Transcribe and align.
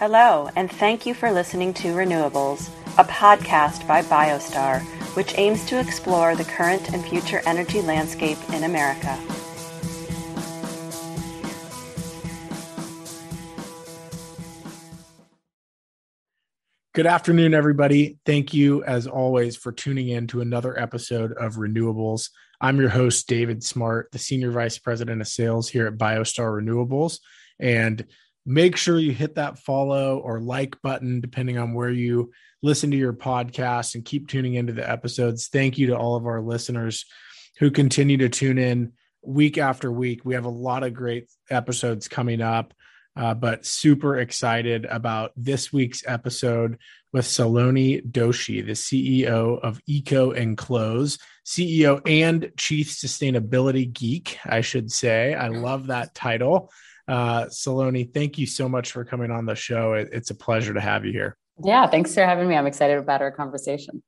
Hello, 0.00 0.48
and 0.56 0.72
thank 0.72 1.04
you 1.04 1.12
for 1.12 1.30
listening 1.30 1.74
to 1.74 1.88
Renewables, 1.88 2.70
a 2.96 3.04
podcast 3.04 3.86
by 3.86 4.00
Biostar, 4.00 4.80
which 5.14 5.36
aims 5.36 5.66
to 5.66 5.78
explore 5.78 6.34
the 6.34 6.44
current 6.44 6.94
and 6.94 7.04
future 7.04 7.42
energy 7.44 7.82
landscape 7.82 8.38
in 8.54 8.64
America. 8.64 9.14
Good 16.94 17.06
afternoon, 17.06 17.52
everybody. 17.52 18.16
Thank 18.24 18.54
you, 18.54 18.82
as 18.84 19.06
always, 19.06 19.54
for 19.54 19.70
tuning 19.70 20.08
in 20.08 20.28
to 20.28 20.40
another 20.40 20.80
episode 20.80 21.34
of 21.34 21.56
Renewables. 21.56 22.30
I'm 22.58 22.80
your 22.80 22.88
host, 22.88 23.28
David 23.28 23.62
Smart, 23.62 24.10
the 24.12 24.18
Senior 24.18 24.50
Vice 24.50 24.78
President 24.78 25.20
of 25.20 25.28
Sales 25.28 25.68
here 25.68 25.86
at 25.86 25.98
Biostar 25.98 26.58
Renewables. 26.58 27.18
And 27.58 28.06
make 28.46 28.76
sure 28.76 28.98
you 28.98 29.12
hit 29.12 29.34
that 29.36 29.58
follow 29.58 30.18
or 30.18 30.40
like 30.40 30.80
button, 30.82 31.20
depending 31.20 31.58
on 31.58 31.74
where 31.74 31.90
you 31.90 32.32
listen 32.62 32.90
to 32.90 32.96
your 32.96 33.12
podcast, 33.12 33.94
and 33.94 34.04
keep 34.04 34.28
tuning 34.28 34.54
into 34.54 34.72
the 34.72 34.88
episodes. 34.88 35.48
Thank 35.48 35.78
you 35.78 35.88
to 35.88 35.96
all 35.96 36.16
of 36.16 36.26
our 36.26 36.40
listeners 36.40 37.04
who 37.58 37.70
continue 37.70 38.16
to 38.18 38.28
tune 38.28 38.58
in 38.58 38.92
week 39.22 39.58
after 39.58 39.92
week. 39.92 40.24
We 40.24 40.34
have 40.34 40.46
a 40.46 40.50
lot 40.50 40.82
of 40.82 40.94
great 40.94 41.28
episodes 41.50 42.08
coming 42.08 42.40
up. 42.40 42.74
Uh, 43.16 43.34
but 43.34 43.66
super 43.66 44.18
excited 44.18 44.84
about 44.86 45.32
this 45.36 45.72
week's 45.72 46.02
episode 46.06 46.78
with 47.12 47.24
Saloni 47.24 48.08
Doshi, 48.08 48.64
the 48.64 48.72
CEO 48.72 49.60
of 49.60 49.80
Eco 49.86 50.30
Enclose, 50.30 51.18
CEO 51.44 52.00
and 52.06 52.52
Chief 52.56 52.88
Sustainability 52.88 53.92
Geek, 53.92 54.38
I 54.46 54.60
should 54.60 54.92
say. 54.92 55.34
I 55.34 55.48
love 55.48 55.88
that 55.88 56.14
title. 56.14 56.70
Uh, 57.10 57.46
Saloni, 57.46 58.14
thank 58.14 58.38
you 58.38 58.46
so 58.46 58.68
much 58.68 58.92
for 58.92 59.04
coming 59.04 59.32
on 59.32 59.44
the 59.44 59.56
show. 59.56 59.94
It, 59.94 60.10
it's 60.12 60.30
a 60.30 60.34
pleasure 60.34 60.72
to 60.72 60.80
have 60.80 61.04
you 61.04 61.10
here. 61.10 61.36
Yeah, 61.62 61.88
thanks 61.88 62.14
for 62.14 62.24
having 62.24 62.48
me. 62.48 62.56
I'm 62.56 62.68
excited 62.68 62.98
about 62.98 63.20
our 63.20 63.32
conversation. 63.32 64.00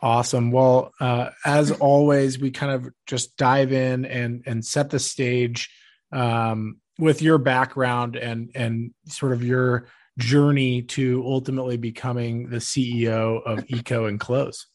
Awesome. 0.00 0.52
Well, 0.52 0.92
uh, 1.00 1.30
as 1.44 1.72
always, 1.72 2.38
we 2.38 2.52
kind 2.52 2.72
of 2.72 2.92
just 3.08 3.36
dive 3.36 3.72
in 3.72 4.04
and 4.04 4.44
and 4.46 4.64
set 4.64 4.90
the 4.90 5.00
stage 5.00 5.68
um, 6.12 6.80
with 6.96 7.22
your 7.22 7.38
background 7.38 8.14
and 8.14 8.50
and 8.54 8.94
sort 9.06 9.32
of 9.32 9.42
your 9.42 9.86
journey 10.16 10.82
to 10.82 11.24
ultimately 11.26 11.76
becoming 11.76 12.50
the 12.50 12.58
CEO 12.58 13.42
of 13.44 13.64
Eco 13.68 14.06
Enclose. 14.06 14.66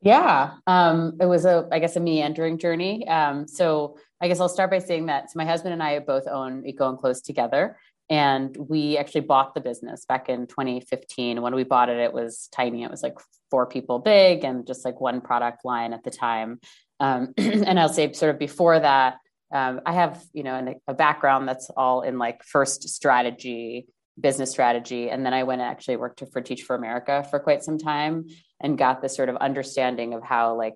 Yeah, 0.00 0.54
um, 0.66 1.18
it 1.20 1.26
was 1.26 1.44
a, 1.44 1.68
I 1.70 1.78
guess, 1.78 1.96
a 1.96 2.00
meandering 2.00 2.58
journey. 2.58 3.06
Um, 3.06 3.46
so 3.46 3.98
I 4.22 4.28
guess 4.28 4.38
I'll 4.38 4.48
start 4.48 4.70
by 4.70 4.78
saying 4.78 5.06
that 5.06 5.30
so 5.30 5.36
my 5.36 5.44
husband 5.44 5.72
and 5.72 5.82
I 5.82 5.98
both 5.98 6.28
own 6.28 6.64
Eco 6.64 6.88
Enclose 6.88 7.20
together, 7.22 7.76
and 8.08 8.56
we 8.56 8.96
actually 8.96 9.22
bought 9.22 9.54
the 9.54 9.60
business 9.60 10.04
back 10.04 10.28
in 10.28 10.46
2015. 10.46 11.42
When 11.42 11.54
we 11.54 11.64
bought 11.64 11.88
it, 11.88 11.98
it 11.98 12.12
was 12.12 12.48
tiny. 12.52 12.84
It 12.84 12.90
was 12.90 13.02
like 13.02 13.18
four 13.50 13.66
people 13.66 13.98
big 13.98 14.44
and 14.44 14.66
just 14.66 14.84
like 14.84 15.00
one 15.00 15.20
product 15.20 15.64
line 15.64 15.92
at 15.92 16.04
the 16.04 16.10
time. 16.10 16.60
Um, 17.00 17.34
and 17.36 17.80
I'll 17.80 17.88
say, 17.88 18.12
sort 18.12 18.30
of 18.32 18.38
before 18.38 18.78
that, 18.78 19.16
um, 19.52 19.80
I 19.84 19.92
have 19.92 20.22
you 20.32 20.44
know 20.44 20.74
a 20.86 20.94
background 20.94 21.48
that's 21.48 21.68
all 21.76 22.02
in 22.02 22.18
like 22.18 22.44
first 22.44 22.88
strategy 22.88 23.88
business 24.20 24.50
strategy. 24.50 25.10
And 25.10 25.24
then 25.24 25.34
I 25.34 25.42
went 25.42 25.62
and 25.62 25.70
actually 25.70 25.96
worked 25.96 26.22
for 26.32 26.40
Teach 26.40 26.62
for 26.62 26.76
America 26.76 27.26
for 27.30 27.38
quite 27.38 27.64
some 27.64 27.78
time 27.78 28.26
and 28.60 28.78
got 28.78 29.02
this 29.02 29.16
sort 29.16 29.28
of 29.28 29.36
understanding 29.36 30.14
of 30.14 30.22
how 30.22 30.56
like 30.56 30.74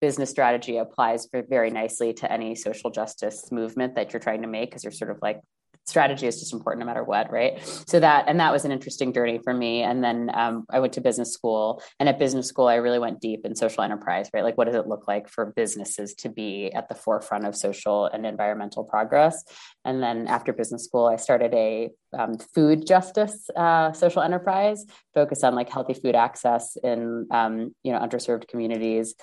business 0.00 0.30
strategy 0.30 0.76
applies 0.78 1.28
very 1.32 1.70
nicely 1.70 2.12
to 2.14 2.30
any 2.30 2.54
social 2.54 2.90
justice 2.90 3.50
movement 3.52 3.94
that 3.94 4.12
you're 4.12 4.20
trying 4.20 4.42
to 4.42 4.48
make 4.48 4.70
because 4.70 4.84
you're 4.84 4.92
sort 4.92 5.10
of 5.10 5.18
like 5.22 5.40
strategy 5.86 6.26
is 6.26 6.38
just 6.38 6.52
important 6.52 6.80
no 6.80 6.86
matter 6.86 7.02
what 7.02 7.30
right? 7.32 7.60
So 7.86 8.00
that 8.00 8.26
and 8.28 8.38
that 8.40 8.52
was 8.52 8.64
an 8.64 8.72
interesting 8.72 9.12
journey 9.12 9.40
for 9.42 9.52
me. 9.52 9.82
And 9.82 10.02
then 10.04 10.30
um, 10.34 10.64
i 10.70 10.78
went 10.78 10.92
to 10.94 11.00
business 11.00 11.32
school 11.32 11.82
and 11.98 12.08
at 12.08 12.18
business 12.18 12.46
school 12.46 12.68
i 12.68 12.76
really 12.76 12.98
went 12.98 13.20
deep 13.20 13.44
in 13.44 13.54
social 13.56 13.82
enterprise 13.82 14.30
right? 14.32 14.44
Like 14.44 14.56
what 14.56 14.66
does 14.66 14.76
it 14.76 14.86
look 14.86 15.08
like 15.08 15.28
for 15.28 15.52
businesses 15.56 16.14
to 16.14 16.28
be 16.28 16.70
at 16.72 16.88
the 16.88 16.94
forefront 16.94 17.46
of 17.46 17.56
social 17.56 18.06
and 18.06 18.24
environmental 18.24 18.84
progress? 18.84 19.42
And 19.84 20.02
then 20.02 20.28
after 20.28 20.52
business 20.52 20.84
school 20.84 21.06
i 21.06 21.16
started 21.16 21.52
a 21.54 21.90
um, 22.16 22.38
food 22.54 22.86
justice 22.86 23.48
uh, 23.56 23.92
social 23.92 24.22
enterprise 24.22 24.84
focused 25.14 25.44
on 25.44 25.54
like 25.54 25.70
healthy 25.70 25.94
food 25.94 26.14
access 26.14 26.76
in 26.82 27.26
um, 27.30 27.74
you 27.82 27.92
know 27.92 27.98
underserved 27.98 28.48
communities 28.48 29.14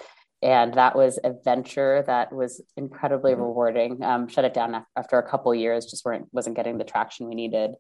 and 0.42 0.74
that 0.76 0.96
was 0.96 1.20
a 1.24 1.34
venture 1.44 2.04
that 2.08 2.32
was 2.32 2.62
incredibly 2.76 3.32
mm-hmm. 3.32 3.42
rewarding. 3.42 4.04
Um, 4.04 4.28
shut 4.28 4.46
it 4.46 4.54
down 4.54 4.86
after 4.96 5.18
a 5.18 5.30
couple 5.30 5.54
years, 5.56 5.86
just 5.86 6.06
weren't 6.06 6.28
wasn't 6.32 6.56
getting 6.56 6.78
the 6.78 6.84
traction 6.84 7.28
we 7.28 7.36
needed. 7.36 7.72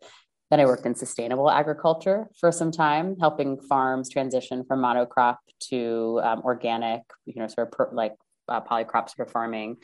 Then 0.49 0.59
I 0.61 0.65
worked 0.65 0.85
in 0.85 0.95
sustainable 0.95 1.51
agriculture 1.51 2.27
for 2.39 2.51
some 2.51 2.71
time, 2.71 3.17
helping 3.19 3.59
farms 3.59 4.09
transition 4.09 4.63
from 4.65 4.81
monocrop 4.81 5.37
to 5.69 6.21
um, 6.23 6.41
organic, 6.43 7.01
you 7.25 7.41
know, 7.41 7.47
sort 7.47 7.67
of 7.67 7.71
per, 7.71 7.89
like 7.91 8.13
uh, 8.47 8.61
polycrop 8.61 9.09
sort 9.09 9.27
of 9.27 9.31
farming 9.31 9.77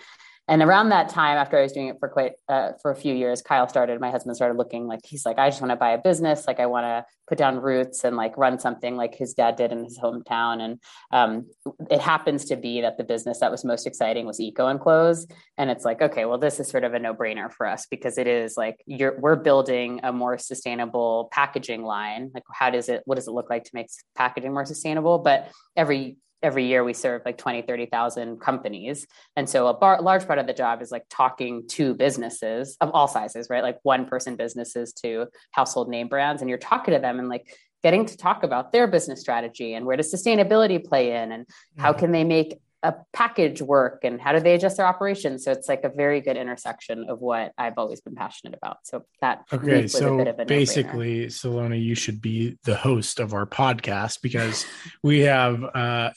and 0.48 0.62
around 0.62 0.90
that 0.90 1.10
time 1.10 1.38
after 1.38 1.58
i 1.58 1.62
was 1.62 1.72
doing 1.72 1.88
it 1.88 1.98
for 2.00 2.10
quite 2.10 2.34
uh, 2.50 2.72
for 2.82 2.92
a 2.92 2.96
few 2.96 3.14
years 3.14 3.42
kyle 3.42 3.68
started 3.68 4.00
my 4.00 4.12
husband 4.12 4.36
started 4.36 4.58
looking 4.58 4.88
like 4.88 5.00
he's 5.04 5.26
like 5.26 5.38
i 5.38 5.50
just 5.50 5.62
want 5.62 5.72
to 5.72 5.76
buy 5.76 5.92
a 5.92 5.98
business 5.98 6.48
like 6.48 6.60
i 6.60 6.66
want 6.66 6.84
to 6.86 7.06
put 7.28 7.38
down 7.38 7.60
roots 7.60 8.04
and 8.04 8.16
like 8.16 8.38
run 8.38 8.60
something 8.60 8.96
like 8.96 9.16
his 9.16 9.34
dad 9.34 9.56
did 9.56 9.72
in 9.72 9.84
his 9.84 9.98
hometown. 9.98 10.62
And 10.62 10.80
um, 11.12 11.48
it 11.90 12.02
happens 12.02 12.46
to 12.46 12.56
be 12.56 12.82
that 12.82 12.98
the 12.98 13.04
business 13.04 13.40
that 13.40 13.52
was 13.52 13.64
most 13.64 13.88
exciting 13.88 14.26
was 14.26 14.40
eco 14.40 14.68
enclose. 14.68 15.26
And 15.58 15.70
it's 15.70 15.86
like 15.86 16.02
okay 16.02 16.26
well 16.26 16.38
this 16.38 16.60
is 16.60 16.70
sort 16.70 16.84
of 16.84 16.94
a 16.94 17.00
no-brainer 17.00 17.52
for 17.52 17.66
us 17.66 17.86
because 17.90 18.18
it 18.18 18.28
is 18.28 18.58
like 18.58 18.84
you're 18.86 19.20
we're 19.20 19.36
building 19.36 20.02
a 20.04 20.12
more 20.12 20.38
sustainable 20.38 21.30
packaging 21.32 21.84
line. 21.84 22.32
Like 22.34 22.44
how 22.52 22.70
does 22.70 22.90
it 22.90 23.04
what 23.06 23.16
does 23.16 23.28
it 23.28 23.32
look 23.32 23.50
like 23.50 23.64
to 23.66 23.72
make 23.74 23.88
packaging 24.16 24.54
more 24.54 24.66
sustainable? 24.66 25.20
But 25.20 25.52
every 25.76 26.18
every 26.44 26.66
year 26.66 26.84
we 26.84 26.94
serve 26.94 27.22
like 27.26 27.38
20 27.38 27.64
30,000 27.64 28.40
companies 28.40 29.08
and 29.36 29.50
so 29.50 29.68
a 29.68 29.74
bar, 29.74 30.02
large 30.02 30.28
part 30.28 30.38
of 30.38 30.46
the 30.46 30.54
job 30.54 30.82
is 30.82 30.92
like 30.92 31.06
talking 31.10 31.68
to 31.70 31.94
businesses 31.96 32.78
of 32.82 32.92
all 32.94 33.08
sizes 33.08 33.48
right 33.50 33.64
like 33.64 33.80
one 33.84 34.06
person 34.06 34.36
businesses 34.36 34.94
to 34.94 35.26
household 35.52 35.90
name 35.90 36.08
brands 36.08 36.42
and 36.42 36.50
you're 36.50 36.60
talking 36.60 36.94
to 36.94 37.00
them 37.00 37.18
and 37.18 37.30
like 37.30 37.48
getting 37.82 38.06
to 38.06 38.16
talk 38.16 38.44
about 38.44 38.72
their 38.72 38.88
business 38.88 39.20
strategy 39.20 39.74
and 39.74 39.86
where 39.86 39.98
does 39.98 40.14
sustainability 40.14 40.84
play 40.84 41.12
in 41.12 41.32
and 41.32 41.46
how 41.78 41.92
mm-hmm. 41.92 42.00
can 42.00 42.12
they 42.12 42.24
make 42.24 42.60
a 42.84 42.94
package 43.14 43.62
work 43.62 44.02
and 44.04 44.20
how 44.20 44.34
do 44.34 44.40
they 44.40 44.54
adjust 44.54 44.78
their 44.78 44.86
operations 44.86 45.44
so 45.44 45.52
it's 45.52 45.70
like 45.70 45.84
a 45.84 45.90
very 45.90 46.20
good 46.20 46.38
intersection 46.38 47.06
of 47.10 47.20
what 47.20 47.54
i've 47.58 47.78
always 47.78 48.02
been 48.02 48.14
passionate 48.14 48.54
about 48.54 48.78
so 48.84 49.06
that 49.22 49.44
okay 49.52 49.88
so 49.88 50.24
basically 50.46 51.28
saloni 51.28 51.82
you 51.82 51.96
should 51.96 52.22
be 52.22 52.58
the 52.66 52.76
host 52.76 53.20
of 53.20 53.34
our 53.34 53.46
podcast 53.46 54.22
because 54.22 54.66
we 55.04 55.22
have 55.22 55.64
uh, 55.74 56.12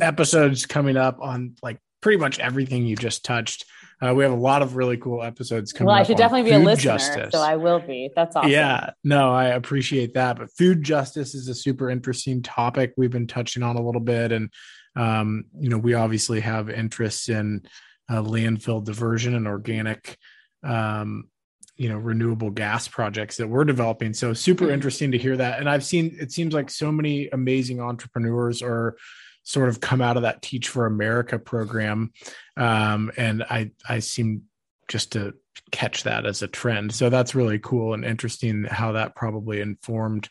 episodes 0.00 0.66
coming 0.66 0.96
up 0.96 1.18
on 1.20 1.54
like 1.62 1.78
pretty 2.02 2.18
much 2.18 2.38
everything 2.38 2.86
you 2.86 2.96
just 2.96 3.24
touched 3.24 3.64
uh, 4.02 4.14
we 4.14 4.22
have 4.24 4.32
a 4.32 4.36
lot 4.36 4.62
of 4.62 4.76
really 4.76 4.96
cool 4.96 5.22
episodes 5.22 5.74
coming. 5.74 5.88
Well, 5.88 5.96
I 5.96 6.04
should 6.04 6.16
definitely 6.16 6.50
be 6.50 6.56
a 6.56 6.58
listener, 6.58 6.92
justice. 6.92 7.32
so 7.32 7.42
I 7.42 7.56
will 7.56 7.80
be. 7.80 8.10
That's 8.16 8.34
awesome. 8.34 8.50
Yeah, 8.50 8.90
no, 9.04 9.30
I 9.30 9.48
appreciate 9.48 10.14
that. 10.14 10.38
But 10.38 10.50
food 10.56 10.82
justice 10.82 11.34
is 11.34 11.48
a 11.48 11.54
super 11.54 11.90
interesting 11.90 12.42
topic 12.42 12.94
we've 12.96 13.10
been 13.10 13.26
touching 13.26 13.62
on 13.62 13.76
a 13.76 13.82
little 13.82 14.00
bit, 14.00 14.32
and 14.32 14.50
um, 14.96 15.44
you 15.58 15.68
know, 15.68 15.78
we 15.78 15.94
obviously 15.94 16.40
have 16.40 16.70
interests 16.70 17.28
in 17.28 17.62
uh, 18.08 18.22
landfill 18.22 18.84
diversion 18.84 19.34
and 19.34 19.46
organic, 19.46 20.16
um, 20.62 21.28
you 21.76 21.88
know, 21.88 21.96
renewable 21.96 22.50
gas 22.50 22.88
projects 22.88 23.36
that 23.36 23.48
we're 23.48 23.64
developing. 23.64 24.12
So 24.12 24.32
super 24.32 24.64
mm-hmm. 24.64 24.74
interesting 24.74 25.12
to 25.12 25.18
hear 25.18 25.36
that. 25.36 25.60
And 25.60 25.70
I've 25.70 25.84
seen 25.84 26.16
it 26.20 26.32
seems 26.32 26.52
like 26.52 26.70
so 26.70 26.90
many 26.90 27.28
amazing 27.28 27.80
entrepreneurs 27.80 28.62
are 28.62 28.96
sort 29.42 29.68
of 29.68 29.80
come 29.80 30.02
out 30.02 30.16
of 30.16 30.22
that 30.22 30.42
Teach 30.42 30.68
for 30.68 30.86
America 30.86 31.38
program, 31.38 32.12
um, 32.56 33.10
and 33.16 33.42
I 33.44 33.70
I 33.88 34.00
seem 34.00 34.42
just 34.88 35.12
to 35.12 35.34
catch 35.70 36.02
that 36.02 36.26
as 36.26 36.42
a 36.42 36.48
trend. 36.48 36.92
So 36.92 37.10
that's 37.10 37.34
really 37.34 37.58
cool 37.58 37.94
and 37.94 38.04
interesting 38.04 38.64
how 38.64 38.92
that 38.92 39.14
probably 39.14 39.60
informed 39.60 40.28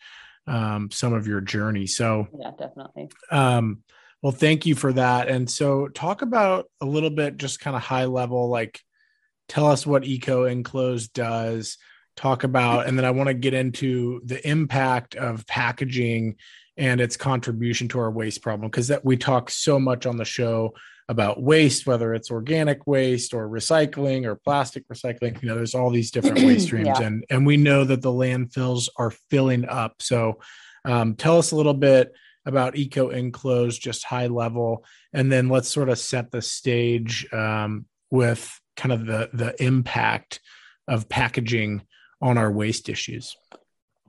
um, 0.48 0.92
some 0.92 1.14
of 1.14 1.28
your 1.28 1.42
journey. 1.42 1.88
So 1.88 2.28
yeah, 2.38 2.52
definitely. 2.58 3.10
Um, 3.32 3.84
well, 4.22 4.32
thank 4.32 4.66
you 4.66 4.76
for 4.76 4.94
that. 4.94 5.30
And 5.30 5.50
so, 5.50 5.88
talk 5.88 6.22
about 6.22 6.70
a 6.82 6.86
little 6.86 7.10
bit, 7.10 7.38
just 7.38 7.60
kind 7.60 7.76
of 7.76 7.82
high 7.82 8.06
level, 8.06 8.50
like 8.50 8.82
tell 9.48 9.68
us 9.68 9.86
what 9.86 10.06
Eco 10.06 10.46
Enclose 10.46 11.08
does. 11.10 11.78
Talk 12.16 12.44
about, 12.44 12.86
and 12.86 12.98
then 12.98 13.06
I 13.06 13.12
want 13.12 13.28
to 13.28 13.34
get 13.34 13.54
into 13.54 14.22
the 14.26 14.46
impact 14.48 15.16
of 15.16 15.48
packaging 15.48 16.36
and 16.76 17.00
its 17.00 17.16
contribution 17.16 17.88
to 17.90 18.00
our 18.00 18.12
waste 18.12 18.42
problem 18.42 18.70
because 18.70 18.90
that 18.90 19.06
we 19.06 19.16
talk 19.16 19.50
so 19.50 19.80
much 19.80 20.06
on 20.06 20.18
the 20.18 20.26
show 20.26 20.74
about 21.08 21.42
waste, 21.42 21.88
whether 21.88 22.14
it's 22.14 22.30
organic 22.30 22.86
waste 22.86 23.34
or 23.34 23.50
recycling 23.50 24.26
or 24.26 24.36
plastic 24.36 24.88
recycling. 24.90 25.42
You 25.42 25.50
know, 25.50 25.56
there's 25.56 25.76
all 25.76 25.90
these 25.90 26.12
different 26.12 26.40
waste 26.46 26.68
streams, 26.68 26.88
yeah. 26.88 27.02
and 27.02 27.26
and 27.30 27.46
we 27.46 27.58
know 27.58 27.84
that 27.84 28.02
the 28.02 28.12
landfills 28.12 28.90
are 28.98 29.12
filling 29.12 29.66
up. 29.66 30.02
So, 30.02 30.40
um, 30.86 31.16
tell 31.16 31.38
us 31.38 31.52
a 31.52 31.56
little 31.56 31.74
bit 31.74 32.14
about 32.50 32.76
eco 32.76 33.10
enclose 33.10 33.78
just 33.78 34.04
high 34.04 34.28
level 34.28 34.84
and 35.14 35.32
then 35.32 35.48
let's 35.48 35.70
sort 35.70 35.90
of 35.90 35.98
set 35.98 36.32
the 36.32 36.42
stage 36.42 37.26
um, 37.32 37.86
with 38.12 38.60
kind 38.76 38.92
of 38.92 39.06
the 39.06 39.30
the 39.34 39.64
impact 39.64 40.42
of 40.88 41.08
packaging 41.08 41.82
on 42.22 42.38
our 42.38 42.52
waste 42.52 42.90
issues 42.90 43.36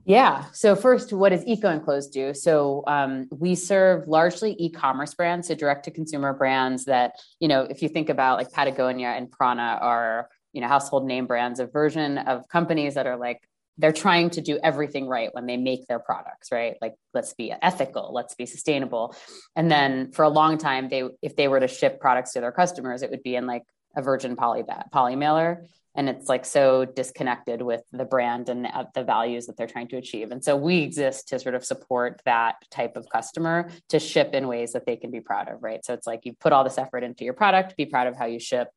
Yeah. 0.03 0.45
So 0.51 0.75
first, 0.75 1.13
what 1.13 1.29
does 1.29 1.45
Eco 1.45 1.69
Enclose 1.69 2.07
do? 2.07 2.33
So 2.33 2.83
um, 2.87 3.27
we 3.31 3.53
serve 3.53 4.07
largely 4.07 4.55
e-commerce 4.57 5.13
brands, 5.13 5.47
so 5.47 5.55
direct-to-consumer 5.55 6.33
brands 6.33 6.85
that 6.85 7.15
you 7.39 7.47
know, 7.47 7.61
if 7.69 7.83
you 7.83 7.89
think 7.89 8.09
about 8.09 8.39
like 8.39 8.51
Patagonia 8.51 9.09
and 9.09 9.29
Prana 9.29 9.77
are 9.79 10.27
you 10.53 10.61
know 10.61 10.67
household 10.67 11.05
name 11.05 11.27
brands, 11.27 11.59
a 11.59 11.67
version 11.67 12.17
of 12.17 12.47
companies 12.47 12.95
that 12.95 13.05
are 13.05 13.17
like 13.17 13.47
they're 13.81 13.91
trying 13.91 14.29
to 14.29 14.41
do 14.41 14.59
everything 14.63 15.07
right 15.07 15.33
when 15.33 15.45
they 15.45 15.57
make 15.57 15.87
their 15.87 15.99
products 15.99 16.51
right? 16.51 16.75
Like 16.81 16.93
let's 17.13 17.33
be 17.33 17.53
ethical 17.61 18.11
let's 18.13 18.35
be 18.35 18.45
sustainable. 18.45 19.15
And 19.55 19.69
then 19.69 20.11
for 20.11 20.23
a 20.23 20.29
long 20.29 20.57
time 20.57 20.87
they 20.89 21.03
if 21.21 21.35
they 21.35 21.47
were 21.47 21.59
to 21.59 21.67
ship 21.67 21.99
products 21.99 22.33
to 22.33 22.41
their 22.41 22.51
customers 22.51 23.01
it 23.01 23.09
would 23.11 23.23
be 23.23 23.35
in 23.35 23.47
like 23.47 23.63
a 23.95 24.01
virgin 24.01 24.35
poly 24.35 24.63
poly 24.91 25.15
mailer 25.15 25.65
and 25.95 26.07
it's 26.07 26.29
like 26.29 26.45
so 26.45 26.85
disconnected 26.85 27.61
with 27.61 27.81
the 27.91 28.05
brand 28.05 28.49
and 28.49 28.65
the, 28.95 29.03
values 29.03 29.47
that 29.47 29.57
they're 29.57 29.67
trying 29.67 29.87
to 29.89 29.97
achieve. 29.97 30.31
And 30.31 30.43
so 30.43 30.55
we 30.55 30.83
exist 30.83 31.29
to 31.29 31.39
sort 31.39 31.55
of 31.55 31.65
support 31.65 32.21
that 32.25 32.55
type 32.69 32.95
of 32.95 33.09
customer 33.09 33.69
to 33.89 33.99
ship 33.99 34.33
in 34.33 34.47
ways 34.47 34.73
that 34.73 34.85
they 34.85 34.95
can 34.95 35.11
be 35.11 35.19
proud 35.19 35.49
of 35.49 35.61
right? 35.61 35.83
So 35.83 35.93
it's 35.93 36.07
like 36.07 36.21
you 36.23 36.33
put 36.33 36.53
all 36.53 36.63
this 36.63 36.77
effort 36.77 37.03
into 37.03 37.25
your 37.25 37.33
product 37.33 37.75
be 37.75 37.85
proud 37.85 38.07
of 38.07 38.15
how 38.15 38.25
you 38.25 38.39
ship. 38.39 38.69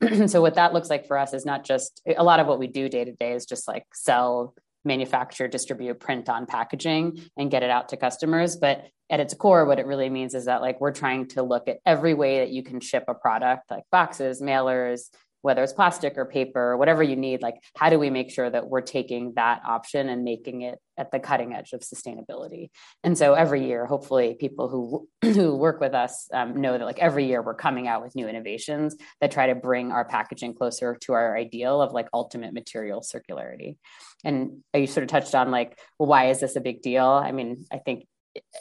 So 0.26 0.40
what 0.40 0.54
that 0.54 0.72
looks 0.72 0.90
like 0.90 1.06
for 1.06 1.16
us 1.16 1.32
is 1.32 1.44
not 1.44 1.64
just 1.64 2.02
a 2.16 2.24
lot 2.24 2.40
of 2.40 2.46
what 2.46 2.58
we 2.58 2.66
do 2.66 2.88
day 2.88 3.04
to 3.04 3.12
day 3.12 3.32
is 3.32 3.46
just 3.46 3.68
like 3.68 3.84
sell 3.94 4.54
manufacture 4.84 5.46
distribute 5.46 6.00
print 6.00 6.28
on 6.28 6.46
packaging 6.46 7.20
and 7.36 7.50
get 7.50 7.62
it 7.62 7.70
out 7.70 7.90
to 7.90 7.96
customers. 7.96 8.56
But 8.56 8.84
at 9.10 9.20
its 9.20 9.34
core 9.34 9.64
what 9.64 9.78
it 9.78 9.86
really 9.86 10.08
means 10.08 10.34
is 10.34 10.46
that 10.46 10.62
like 10.62 10.80
we're 10.80 10.90
trying 10.90 11.28
to 11.28 11.42
look 11.42 11.68
at 11.68 11.78
every 11.84 12.14
way 12.14 12.38
that 12.38 12.50
you 12.50 12.62
can 12.62 12.80
ship 12.80 13.04
a 13.08 13.14
product 13.14 13.70
like 13.70 13.84
boxes 13.92 14.40
mailers 14.40 15.10
whether 15.42 15.62
it's 15.62 15.72
plastic 15.72 16.16
or 16.16 16.24
paper 16.24 16.76
whatever 16.76 17.02
you 17.02 17.16
need 17.16 17.42
like 17.42 17.56
how 17.76 17.90
do 17.90 17.98
we 17.98 18.10
make 18.10 18.30
sure 18.30 18.48
that 18.48 18.68
we're 18.68 18.80
taking 18.80 19.32
that 19.34 19.60
option 19.66 20.08
and 20.08 20.24
making 20.24 20.62
it 20.62 20.78
at 20.98 21.10
the 21.10 21.18
cutting 21.18 21.54
edge 21.54 21.72
of 21.72 21.80
sustainability? 21.80 22.70
And 23.02 23.16
so 23.16 23.34
every 23.34 23.66
year 23.66 23.86
hopefully 23.86 24.36
people 24.38 24.68
who 24.68 25.08
who 25.32 25.56
work 25.56 25.80
with 25.80 25.94
us 25.94 26.28
um, 26.32 26.60
know 26.60 26.76
that 26.76 26.84
like 26.84 26.98
every 26.98 27.26
year 27.26 27.42
we're 27.42 27.54
coming 27.54 27.88
out 27.88 28.02
with 28.02 28.14
new 28.14 28.28
innovations 28.28 28.96
that 29.20 29.30
try 29.30 29.48
to 29.48 29.54
bring 29.54 29.92
our 29.92 30.04
packaging 30.04 30.54
closer 30.54 30.96
to 31.02 31.12
our 31.12 31.36
ideal 31.36 31.80
of 31.80 31.92
like 31.92 32.08
ultimate 32.12 32.52
material 32.52 33.00
circularity. 33.00 33.76
And 34.24 34.62
you 34.74 34.86
sort 34.86 35.04
of 35.04 35.08
touched 35.08 35.34
on 35.34 35.50
like 35.50 35.78
well 35.98 36.08
why 36.08 36.30
is 36.30 36.40
this 36.40 36.56
a 36.56 36.60
big 36.60 36.82
deal? 36.82 37.06
I 37.06 37.32
mean 37.32 37.64
i 37.72 37.78
think 37.78 38.06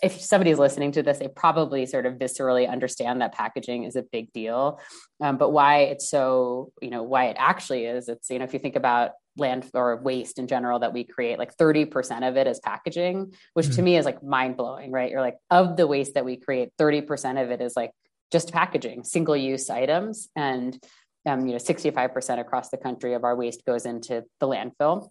if 0.04 0.20
somebody's 0.22 0.60
listening 0.60 0.92
to 0.94 1.04
this, 1.04 1.20
they 1.20 1.28
probably 1.28 1.86
sort 1.86 2.06
of 2.06 2.16
viscerally 2.16 2.70
understand 2.70 3.22
that 3.22 3.34
packaging 3.34 3.84
is 3.84 3.96
a 3.96 4.04
big 4.04 4.32
deal. 4.34 4.80
Um, 5.22 5.38
but 5.38 5.52
why 5.52 5.80
it's 5.84 6.10
so, 6.10 6.72
you 6.82 6.90
know, 6.90 7.04
why 7.04 7.26
it 7.26 7.38
actually 7.40 7.86
is, 7.86 8.10
it's, 8.10 8.30
you 8.30 8.40
know, 8.40 8.46
if 8.46 8.54
you 8.54 8.60
think 8.60 8.76
about 8.76 9.12
land 9.38 9.70
or 9.74 9.96
waste 9.98 10.40
in 10.40 10.48
general 10.48 10.80
that 10.80 10.94
we 10.94 11.04
create, 11.04 11.40
like 11.40 11.56
30% 11.56 12.28
of 12.28 12.36
it 12.38 12.48
is 12.48 12.60
packaging, 12.60 13.34
which 13.54 13.68
mm-hmm. 13.68 13.76
to 13.76 13.82
me 13.82 13.98
is 13.98 14.06
like 14.06 14.22
mind 14.22 14.58
blowing, 14.58 14.92
right? 14.92 15.10
You're 15.10 15.22
like, 15.22 15.38
of 15.50 15.78
the 15.78 15.88
waste 15.88 16.16
that 16.16 16.26
we 16.26 16.38
create, 16.38 16.70
30% 16.78 17.42
of 17.42 17.52
it 17.52 17.62
is 17.62 17.76
like 17.76 17.92
just 18.32 18.52
packaging, 18.52 19.04
single 19.04 19.38
use 19.38 19.70
items. 19.70 20.28
And, 20.36 20.78
um, 21.26 21.46
you 21.46 21.54
know, 21.54 21.60
65% 21.60 22.40
across 22.40 22.70
the 22.70 22.78
country 22.78 23.14
of 23.14 23.24
our 23.24 23.36
waste 23.36 23.64
goes 23.66 23.86
into 23.86 24.24
the 24.40 24.48
landfill. 24.48 25.10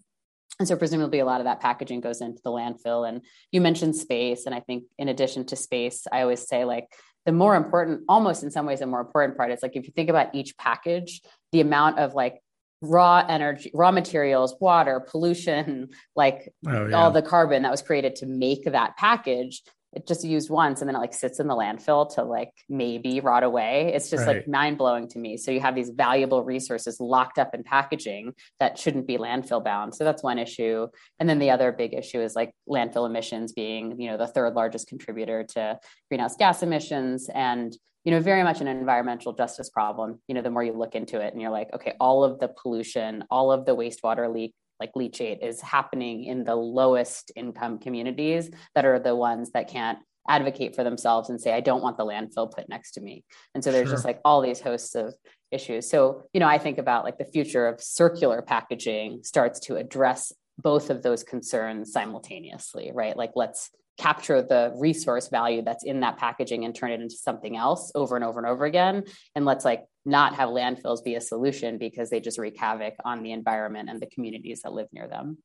And 0.61 0.67
so 0.67 0.75
presumably 0.75 1.17
a 1.17 1.25
lot 1.25 1.41
of 1.41 1.45
that 1.45 1.59
packaging 1.59 2.01
goes 2.01 2.21
into 2.21 2.39
the 2.43 2.51
landfill. 2.51 3.09
And 3.09 3.23
you 3.51 3.61
mentioned 3.61 3.95
space. 3.95 4.45
And 4.45 4.53
I 4.53 4.59
think 4.59 4.83
in 4.99 5.07
addition 5.07 5.43
to 5.47 5.55
space, 5.55 6.05
I 6.11 6.21
always 6.21 6.47
say 6.47 6.65
like 6.65 6.93
the 7.25 7.31
more 7.31 7.55
important, 7.55 8.01
almost 8.07 8.43
in 8.43 8.51
some 8.51 8.67
ways, 8.67 8.77
the 8.77 8.85
more 8.85 9.01
important 9.01 9.37
part 9.37 9.51
is 9.51 9.63
like 9.63 9.75
if 9.75 9.85
you 9.85 9.91
think 9.91 10.11
about 10.11 10.35
each 10.35 10.55
package, 10.57 11.23
the 11.51 11.61
amount 11.61 11.97
of 11.97 12.13
like 12.13 12.43
raw 12.79 13.25
energy, 13.27 13.71
raw 13.73 13.89
materials, 13.89 14.55
water, 14.61 14.99
pollution, 14.99 15.89
like 16.15 16.53
oh, 16.67 16.85
yeah. 16.85 16.95
all 16.95 17.09
the 17.09 17.23
carbon 17.23 17.63
that 17.63 17.71
was 17.71 17.81
created 17.81 18.17
to 18.17 18.27
make 18.27 18.65
that 18.65 18.95
package 18.97 19.63
it 19.93 20.07
just 20.07 20.23
used 20.23 20.49
once 20.49 20.81
and 20.81 20.87
then 20.87 20.95
it 20.95 20.99
like 20.99 21.13
sits 21.13 21.39
in 21.39 21.47
the 21.47 21.55
landfill 21.55 22.13
to 22.15 22.23
like 22.23 22.51
maybe 22.69 23.19
rot 23.19 23.43
away. 23.43 23.91
It's 23.93 24.09
just 24.09 24.25
right. 24.25 24.37
like 24.37 24.47
mind 24.47 24.77
blowing 24.77 25.07
to 25.09 25.19
me. 25.19 25.37
So 25.37 25.51
you 25.51 25.59
have 25.59 25.75
these 25.75 25.89
valuable 25.89 26.43
resources 26.43 26.99
locked 26.99 27.37
up 27.37 27.53
in 27.53 27.63
packaging 27.63 28.33
that 28.59 28.79
shouldn't 28.79 29.07
be 29.07 29.17
landfill 29.17 29.63
bound. 29.63 29.93
So 29.93 30.03
that's 30.03 30.23
one 30.23 30.39
issue. 30.39 30.87
And 31.19 31.27
then 31.27 31.39
the 31.39 31.51
other 31.51 31.71
big 31.71 31.93
issue 31.93 32.21
is 32.21 32.35
like 32.35 32.53
landfill 32.69 33.05
emissions 33.05 33.51
being, 33.51 33.99
you 33.99 34.09
know, 34.09 34.17
the 34.17 34.27
third 34.27 34.53
largest 34.53 34.87
contributor 34.87 35.43
to 35.55 35.79
greenhouse 36.09 36.37
gas 36.37 36.63
emissions 36.63 37.29
and 37.33 37.75
you 38.03 38.11
know 38.11 38.19
very 38.19 38.43
much 38.43 38.61
an 38.61 38.67
environmental 38.67 39.31
justice 39.31 39.69
problem 39.69 40.19
you 40.27 40.33
know 40.33 40.41
the 40.41 40.49
more 40.49 40.63
you 40.63 40.73
look 40.73 40.95
into 40.95 41.21
it 41.21 41.33
and 41.33 41.41
you're 41.41 41.51
like 41.51 41.71
okay 41.73 41.93
all 41.99 42.23
of 42.23 42.39
the 42.39 42.47
pollution 42.47 43.23
all 43.29 43.51
of 43.51 43.65
the 43.65 43.75
wastewater 43.75 44.33
leak 44.33 44.53
like 44.81 44.93
leachate 44.93 45.45
is 45.45 45.61
happening 45.61 46.25
in 46.25 46.43
the 46.43 46.55
lowest 46.55 47.31
income 47.35 47.77
communities 47.77 48.49
that 48.75 48.83
are 48.83 48.99
the 48.99 49.15
ones 49.15 49.51
that 49.51 49.69
can't 49.69 49.99
advocate 50.27 50.75
for 50.75 50.83
themselves 50.83 51.29
and 51.29 51.39
say 51.39 51.53
i 51.53 51.59
don't 51.59 51.83
want 51.83 51.97
the 51.97 52.05
landfill 52.05 52.51
put 52.51 52.67
next 52.67 52.91
to 52.91 53.01
me. 53.01 53.23
And 53.53 53.63
so 53.63 53.71
there's 53.71 53.87
sure. 53.87 53.95
just 53.95 54.05
like 54.05 54.19
all 54.25 54.41
these 54.41 54.59
hosts 54.59 54.95
of 54.95 55.13
issues. 55.51 55.89
So 55.89 56.23
you 56.33 56.39
know 56.39 56.47
i 56.47 56.57
think 56.57 56.77
about 56.79 57.05
like 57.05 57.17
the 57.17 57.25
future 57.25 57.67
of 57.67 57.81
circular 57.81 58.41
packaging 58.41 59.23
starts 59.23 59.59
to 59.61 59.77
address 59.77 60.33
both 60.57 60.89
of 60.89 61.01
those 61.01 61.23
concerns 61.23 61.91
simultaneously 61.91 62.91
right? 62.93 63.15
Like 63.15 63.31
let's 63.35 63.69
capture 64.01 64.41
the 64.41 64.73
resource 64.77 65.27
value 65.27 65.61
that's 65.61 65.83
in 65.83 65.99
that 65.99 66.17
packaging 66.17 66.65
and 66.65 66.73
turn 66.73 66.91
it 66.91 67.01
into 67.01 67.15
something 67.15 67.55
else 67.55 67.91
over 67.93 68.15
and 68.15 68.25
over 68.25 68.39
and 68.39 68.47
over 68.47 68.65
again. 68.65 69.03
And 69.35 69.45
let's 69.45 69.63
like 69.63 69.83
not 70.05 70.35
have 70.35 70.49
landfills 70.49 71.03
be 71.03 71.15
a 71.15 71.21
solution 71.21 71.77
because 71.77 72.09
they 72.09 72.19
just 72.19 72.37
wreak 72.37 72.57
havoc 72.59 72.95
on 73.05 73.23
the 73.23 73.31
environment 73.31 73.89
and 73.89 73.99
the 73.99 74.07
communities 74.07 74.61
that 74.63 74.73
live 74.73 74.87
near 74.91 75.07
them. 75.07 75.37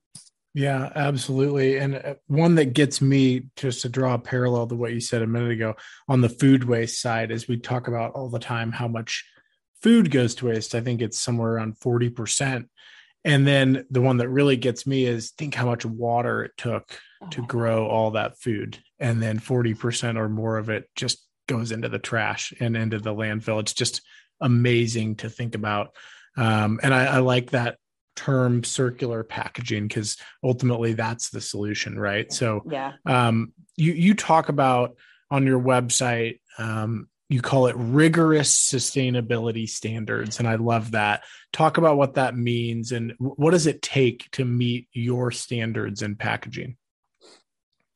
Yeah 0.54 0.90
absolutely. 0.94 1.76
And 1.76 1.96
uh, 1.96 2.14
one 2.28 2.54
that 2.54 2.72
gets 2.72 3.02
me 3.02 3.48
just 3.56 3.82
to 3.82 3.90
draw 3.90 4.14
a 4.14 4.18
parallel 4.18 4.66
to 4.68 4.74
what 4.74 4.94
you 4.94 5.00
said 5.00 5.22
a 5.22 5.26
minute 5.26 5.50
ago 5.50 5.74
on 6.08 6.22
the 6.22 6.30
food 6.30 6.64
waste 6.64 7.00
side 7.00 7.30
is 7.30 7.46
we 7.46 7.58
talk 7.58 7.88
about 7.88 8.12
all 8.12 8.30
the 8.30 8.38
time 8.38 8.72
how 8.72 8.88
much 8.88 9.24
food 9.82 10.10
goes 10.10 10.34
to 10.36 10.46
waste 10.46 10.74
i 10.74 10.80
think 10.80 11.02
it's 11.02 11.20
somewhere 11.20 11.52
around 11.52 11.78
40% 11.78 12.66
and 13.26 13.44
then 13.44 13.84
the 13.90 14.00
one 14.00 14.18
that 14.18 14.28
really 14.28 14.56
gets 14.56 14.86
me 14.86 15.04
is 15.04 15.32
think 15.32 15.52
how 15.52 15.66
much 15.66 15.84
water 15.84 16.44
it 16.44 16.52
took 16.56 16.96
to 17.30 17.44
grow 17.44 17.88
all 17.88 18.12
that 18.12 18.38
food. 18.38 18.78
And 19.00 19.20
then 19.20 19.40
40% 19.40 20.16
or 20.16 20.28
more 20.28 20.58
of 20.58 20.70
it 20.70 20.88
just 20.94 21.26
goes 21.48 21.72
into 21.72 21.88
the 21.88 21.98
trash 21.98 22.52
and 22.60 22.76
into 22.76 23.00
the 23.00 23.12
landfill. 23.12 23.58
It's 23.58 23.74
just 23.74 24.00
amazing 24.40 25.16
to 25.16 25.30
think 25.30 25.54
about. 25.54 25.94
Um, 26.36 26.80
and 26.82 26.92
I, 26.92 27.06
I, 27.06 27.18
like 27.18 27.50
that 27.50 27.78
term 28.14 28.62
circular 28.62 29.24
packaging 29.24 29.88
because 29.88 30.16
ultimately 30.44 30.92
that's 30.92 31.30
the 31.30 31.40
solution 31.40 31.98
right? 31.98 32.30
So 32.32 32.62
yeah. 32.70 32.92
um, 33.06 33.52
you 33.76 33.92
you 33.92 34.14
talk 34.14 34.48
about 34.48 34.96
on 35.30 35.46
your 35.46 35.60
website 35.60 36.40
um, 36.58 37.08
you 37.28 37.42
call 37.42 37.66
it 37.66 37.76
rigorous 37.76 38.54
sustainability 38.54 39.68
standards 39.68 40.38
and 40.38 40.48
i 40.48 40.54
love 40.56 40.92
that. 40.92 41.24
Talk 41.52 41.78
about 41.78 41.96
what 41.96 42.14
that 42.14 42.36
means 42.36 42.92
and 42.92 43.14
what 43.18 43.52
does 43.52 43.66
it 43.66 43.82
take 43.82 44.30
to 44.32 44.44
meet 44.44 44.88
your 44.92 45.30
standards 45.30 46.02
in 46.02 46.16
packaging 46.16 46.76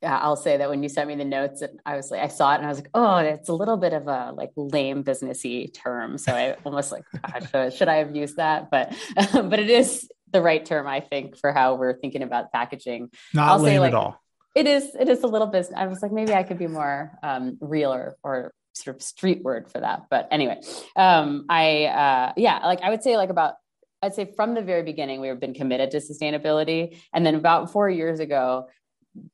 yeah, 0.01 0.17
I'll 0.17 0.35
say 0.35 0.57
that 0.57 0.69
when 0.69 0.81
you 0.81 0.89
sent 0.89 1.07
me 1.07 1.15
the 1.15 1.25
notes, 1.25 1.61
and 1.61 1.79
I 1.85 1.95
was 1.95 2.09
like, 2.09 2.21
I 2.21 2.27
saw 2.27 2.53
it 2.53 2.57
and 2.57 2.65
I 2.65 2.69
was 2.69 2.79
like, 2.79 2.89
oh, 2.93 3.17
it's 3.17 3.49
a 3.49 3.53
little 3.53 3.77
bit 3.77 3.93
of 3.93 4.07
a 4.07 4.31
like 4.35 4.51
lame 4.55 5.03
businessy 5.03 5.71
term. 5.73 6.17
So 6.17 6.33
I 6.33 6.55
almost 6.65 6.91
like, 6.91 7.03
gosh, 7.51 7.77
should 7.77 7.87
I 7.87 7.97
have 7.97 8.15
used 8.15 8.37
that? 8.37 8.71
But 8.71 8.95
but 9.33 9.59
it 9.59 9.69
is 9.69 10.09
the 10.31 10.41
right 10.41 10.65
term, 10.65 10.87
I 10.87 11.01
think, 11.01 11.37
for 11.37 11.51
how 11.51 11.75
we're 11.75 11.99
thinking 11.99 12.23
about 12.23 12.51
packaging. 12.51 13.11
Not 13.33 13.49
I'll 13.49 13.59
lame 13.59 13.73
say, 13.73 13.79
like, 13.79 13.93
at 13.93 13.95
all. 13.95 14.21
It 14.55 14.67
is. 14.67 14.95
It 14.99 15.07
is 15.07 15.23
a 15.23 15.27
little 15.27 15.47
business. 15.47 15.77
I 15.77 15.87
was 15.87 16.01
like, 16.01 16.11
maybe 16.11 16.33
I 16.33 16.43
could 16.43 16.57
be 16.57 16.67
more 16.67 17.17
um, 17.21 17.57
real 17.61 17.93
or, 17.93 18.17
or 18.23 18.53
sort 18.73 18.95
of 18.95 19.03
street 19.03 19.43
word 19.43 19.69
for 19.69 19.79
that. 19.79 20.03
But 20.09 20.27
anyway, 20.31 20.59
um, 20.95 21.45
I 21.47 21.85
uh, 21.85 22.33
yeah, 22.37 22.65
like 22.65 22.81
I 22.81 22.89
would 22.89 23.03
say 23.03 23.17
like 23.17 23.29
about 23.29 23.53
I'd 24.01 24.15
say 24.15 24.33
from 24.35 24.55
the 24.55 24.61
very 24.61 24.83
beginning, 24.83 25.21
we've 25.21 25.39
been 25.39 25.53
committed 25.53 25.91
to 25.91 25.97
sustainability. 25.97 26.97
And 27.13 27.25
then 27.25 27.35
about 27.35 27.71
four 27.71 27.89
years 27.89 28.19
ago, 28.19 28.67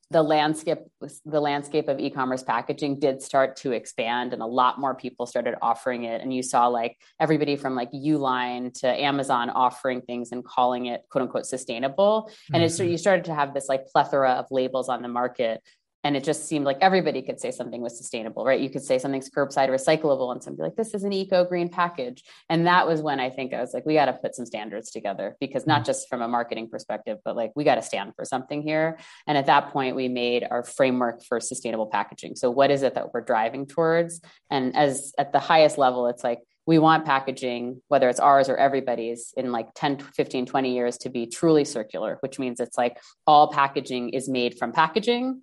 the 0.09 0.23
landscape 0.23 0.79
the 1.25 1.39
landscape 1.39 1.87
of 1.87 1.99
e-commerce 1.99 2.41
packaging 2.41 2.99
did 2.99 3.21
start 3.21 3.55
to 3.55 3.73
expand 3.73 4.33
and 4.33 4.41
a 4.41 4.45
lot 4.45 4.79
more 4.79 4.95
people 4.95 5.27
started 5.27 5.53
offering 5.61 6.05
it 6.05 6.21
and 6.21 6.33
you 6.33 6.41
saw 6.41 6.67
like 6.67 6.97
everybody 7.19 7.55
from 7.55 7.75
like 7.75 7.91
uline 7.91 8.73
to 8.73 8.87
amazon 8.87 9.49
offering 9.51 10.01
things 10.01 10.31
and 10.31 10.43
calling 10.43 10.87
it 10.87 11.01
quote 11.09 11.21
unquote 11.21 11.45
sustainable 11.45 12.31
and 12.53 12.63
mm-hmm. 12.63 12.83
it 12.83 12.89
you 12.89 12.97
started 12.97 13.25
to 13.25 13.35
have 13.35 13.53
this 13.53 13.69
like 13.69 13.85
plethora 13.87 14.31
of 14.31 14.47
labels 14.49 14.89
on 14.89 15.03
the 15.03 15.07
market 15.07 15.61
and 16.07 16.15
it 16.15 16.23
just 16.23 16.47
seemed 16.47 16.63
like 16.63 16.77
everybody 16.79 17.21
could 17.21 17.37
say 17.37 17.51
something 17.51 17.81
was 17.81 17.97
sustainable 17.97 18.45
right? 18.45 18.61
You 18.61 18.69
could 18.69 18.81
say 18.81 18.97
something's 18.97 19.29
curbside 19.29 19.67
recyclable 19.67 20.31
and 20.31 20.41
somebody 20.41 20.69
like 20.69 20.77
this 20.77 20.93
is 20.93 21.03
an 21.03 21.11
eco 21.11 21.43
green 21.43 21.67
package. 21.67 22.23
And 22.49 22.65
that 22.65 22.87
was 22.87 23.01
when 23.01 23.19
i 23.19 23.29
think 23.29 23.53
i 23.53 23.59
was 23.59 23.73
like 23.73 23.85
we 23.85 23.95
got 23.95 24.05
to 24.05 24.13
put 24.13 24.33
some 24.33 24.45
standards 24.45 24.89
together 24.89 25.35
because 25.41 25.67
not 25.67 25.79
mm-hmm. 25.79 25.87
just 25.87 26.07
from 26.07 26.21
a 26.21 26.27
marketing 26.29 26.69
perspective 26.69 27.17
but 27.25 27.35
like 27.35 27.51
we 27.57 27.65
got 27.65 27.75
to 27.75 27.81
stand 27.81 28.13
for 28.15 28.23
something 28.23 28.61
here. 28.61 28.97
And 29.27 29.37
at 29.37 29.47
that 29.47 29.73
point 29.73 29.97
we 29.97 30.07
made 30.07 30.47
our 30.49 30.63
framework 30.63 31.25
for 31.25 31.41
sustainable 31.41 31.87
packaging. 31.87 32.37
So 32.37 32.49
what 32.49 32.71
is 32.71 32.83
it 32.83 32.95
that 32.95 33.13
we're 33.13 33.19
driving 33.19 33.65
towards? 33.65 34.21
And 34.49 34.77
as 34.77 35.13
at 35.17 35.33
the 35.33 35.39
highest 35.39 35.77
level 35.77 36.07
it's 36.07 36.23
like 36.23 36.39
we 36.67 36.79
want 36.79 37.05
packaging, 37.05 37.81
whether 37.87 38.09
it's 38.09 38.19
ours 38.19 38.49
or 38.49 38.57
everybody's, 38.57 39.33
in 39.37 39.53
like 39.53 39.67
10, 39.73 39.99
15, 39.99 40.45
20 40.45 40.75
years 40.75 40.97
to 40.97 41.09
be 41.09 41.25
truly 41.25 41.63
circular, 41.63 42.17
which 42.19 42.37
means 42.37 42.59
it's 42.59 42.77
like 42.77 42.99
all 43.25 43.49
packaging 43.51 44.09
is 44.09 44.27
made 44.27 44.59
from 44.59 44.73
packaging 44.73 45.41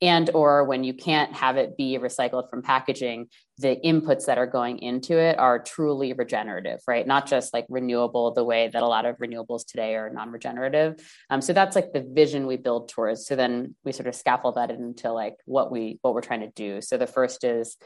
and 0.00 0.30
or 0.34 0.64
when 0.64 0.84
you 0.84 0.94
can't 0.94 1.32
have 1.34 1.56
it 1.56 1.76
be 1.76 1.98
recycled 1.98 2.48
from 2.50 2.62
packaging 2.62 3.28
the 3.58 3.76
inputs 3.84 4.26
that 4.26 4.38
are 4.38 4.46
going 4.46 4.78
into 4.78 5.18
it 5.18 5.38
are 5.38 5.58
truly 5.58 6.12
regenerative 6.12 6.80
right? 6.86 7.06
Not 7.06 7.26
just 7.26 7.52
like 7.52 7.66
renewable 7.68 8.32
the 8.32 8.44
way 8.44 8.68
that 8.68 8.82
a 8.82 8.86
lot 8.86 9.04
of 9.04 9.16
renewables 9.18 9.66
today 9.66 9.96
are 9.96 10.10
non-regenerative. 10.10 11.00
Um, 11.30 11.40
so 11.40 11.52
that's 11.52 11.74
like 11.74 11.92
the 11.92 12.06
vision 12.08 12.46
we 12.46 12.56
build 12.56 12.88
towards. 12.88 13.26
So 13.26 13.34
then 13.34 13.74
we 13.84 13.92
sort 13.92 14.06
of 14.06 14.14
scaffold 14.14 14.54
that 14.54 14.70
into 14.70 15.12
like 15.12 15.34
what 15.44 15.72
we 15.72 15.98
what 16.02 16.14
we're 16.14 16.20
trying 16.20 16.40
to 16.40 16.50
do. 16.54 16.80
So 16.80 16.96
the 16.96 17.06
first 17.06 17.42
is 17.42 17.76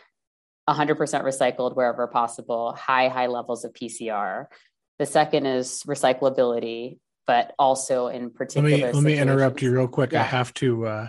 100% 0.68 0.96
recycled 0.96 1.74
wherever 1.74 2.06
possible 2.06 2.72
high 2.72 3.08
high 3.08 3.26
levels 3.26 3.64
of 3.64 3.72
pcr 3.72 4.46
the 4.98 5.06
second 5.06 5.46
is 5.46 5.82
recyclability 5.86 6.98
but 7.26 7.52
also 7.58 8.06
in 8.06 8.30
particular 8.30 8.70
let 8.70 8.78
me 8.78 8.92
let 8.92 9.02
me 9.02 9.18
interrupt 9.18 9.60
you 9.60 9.72
real 9.72 9.88
quick. 9.88 10.12
Yeah. 10.12 10.20
i 10.20 10.24
have 10.24 10.54
to 10.54 10.86
uh 10.86 11.08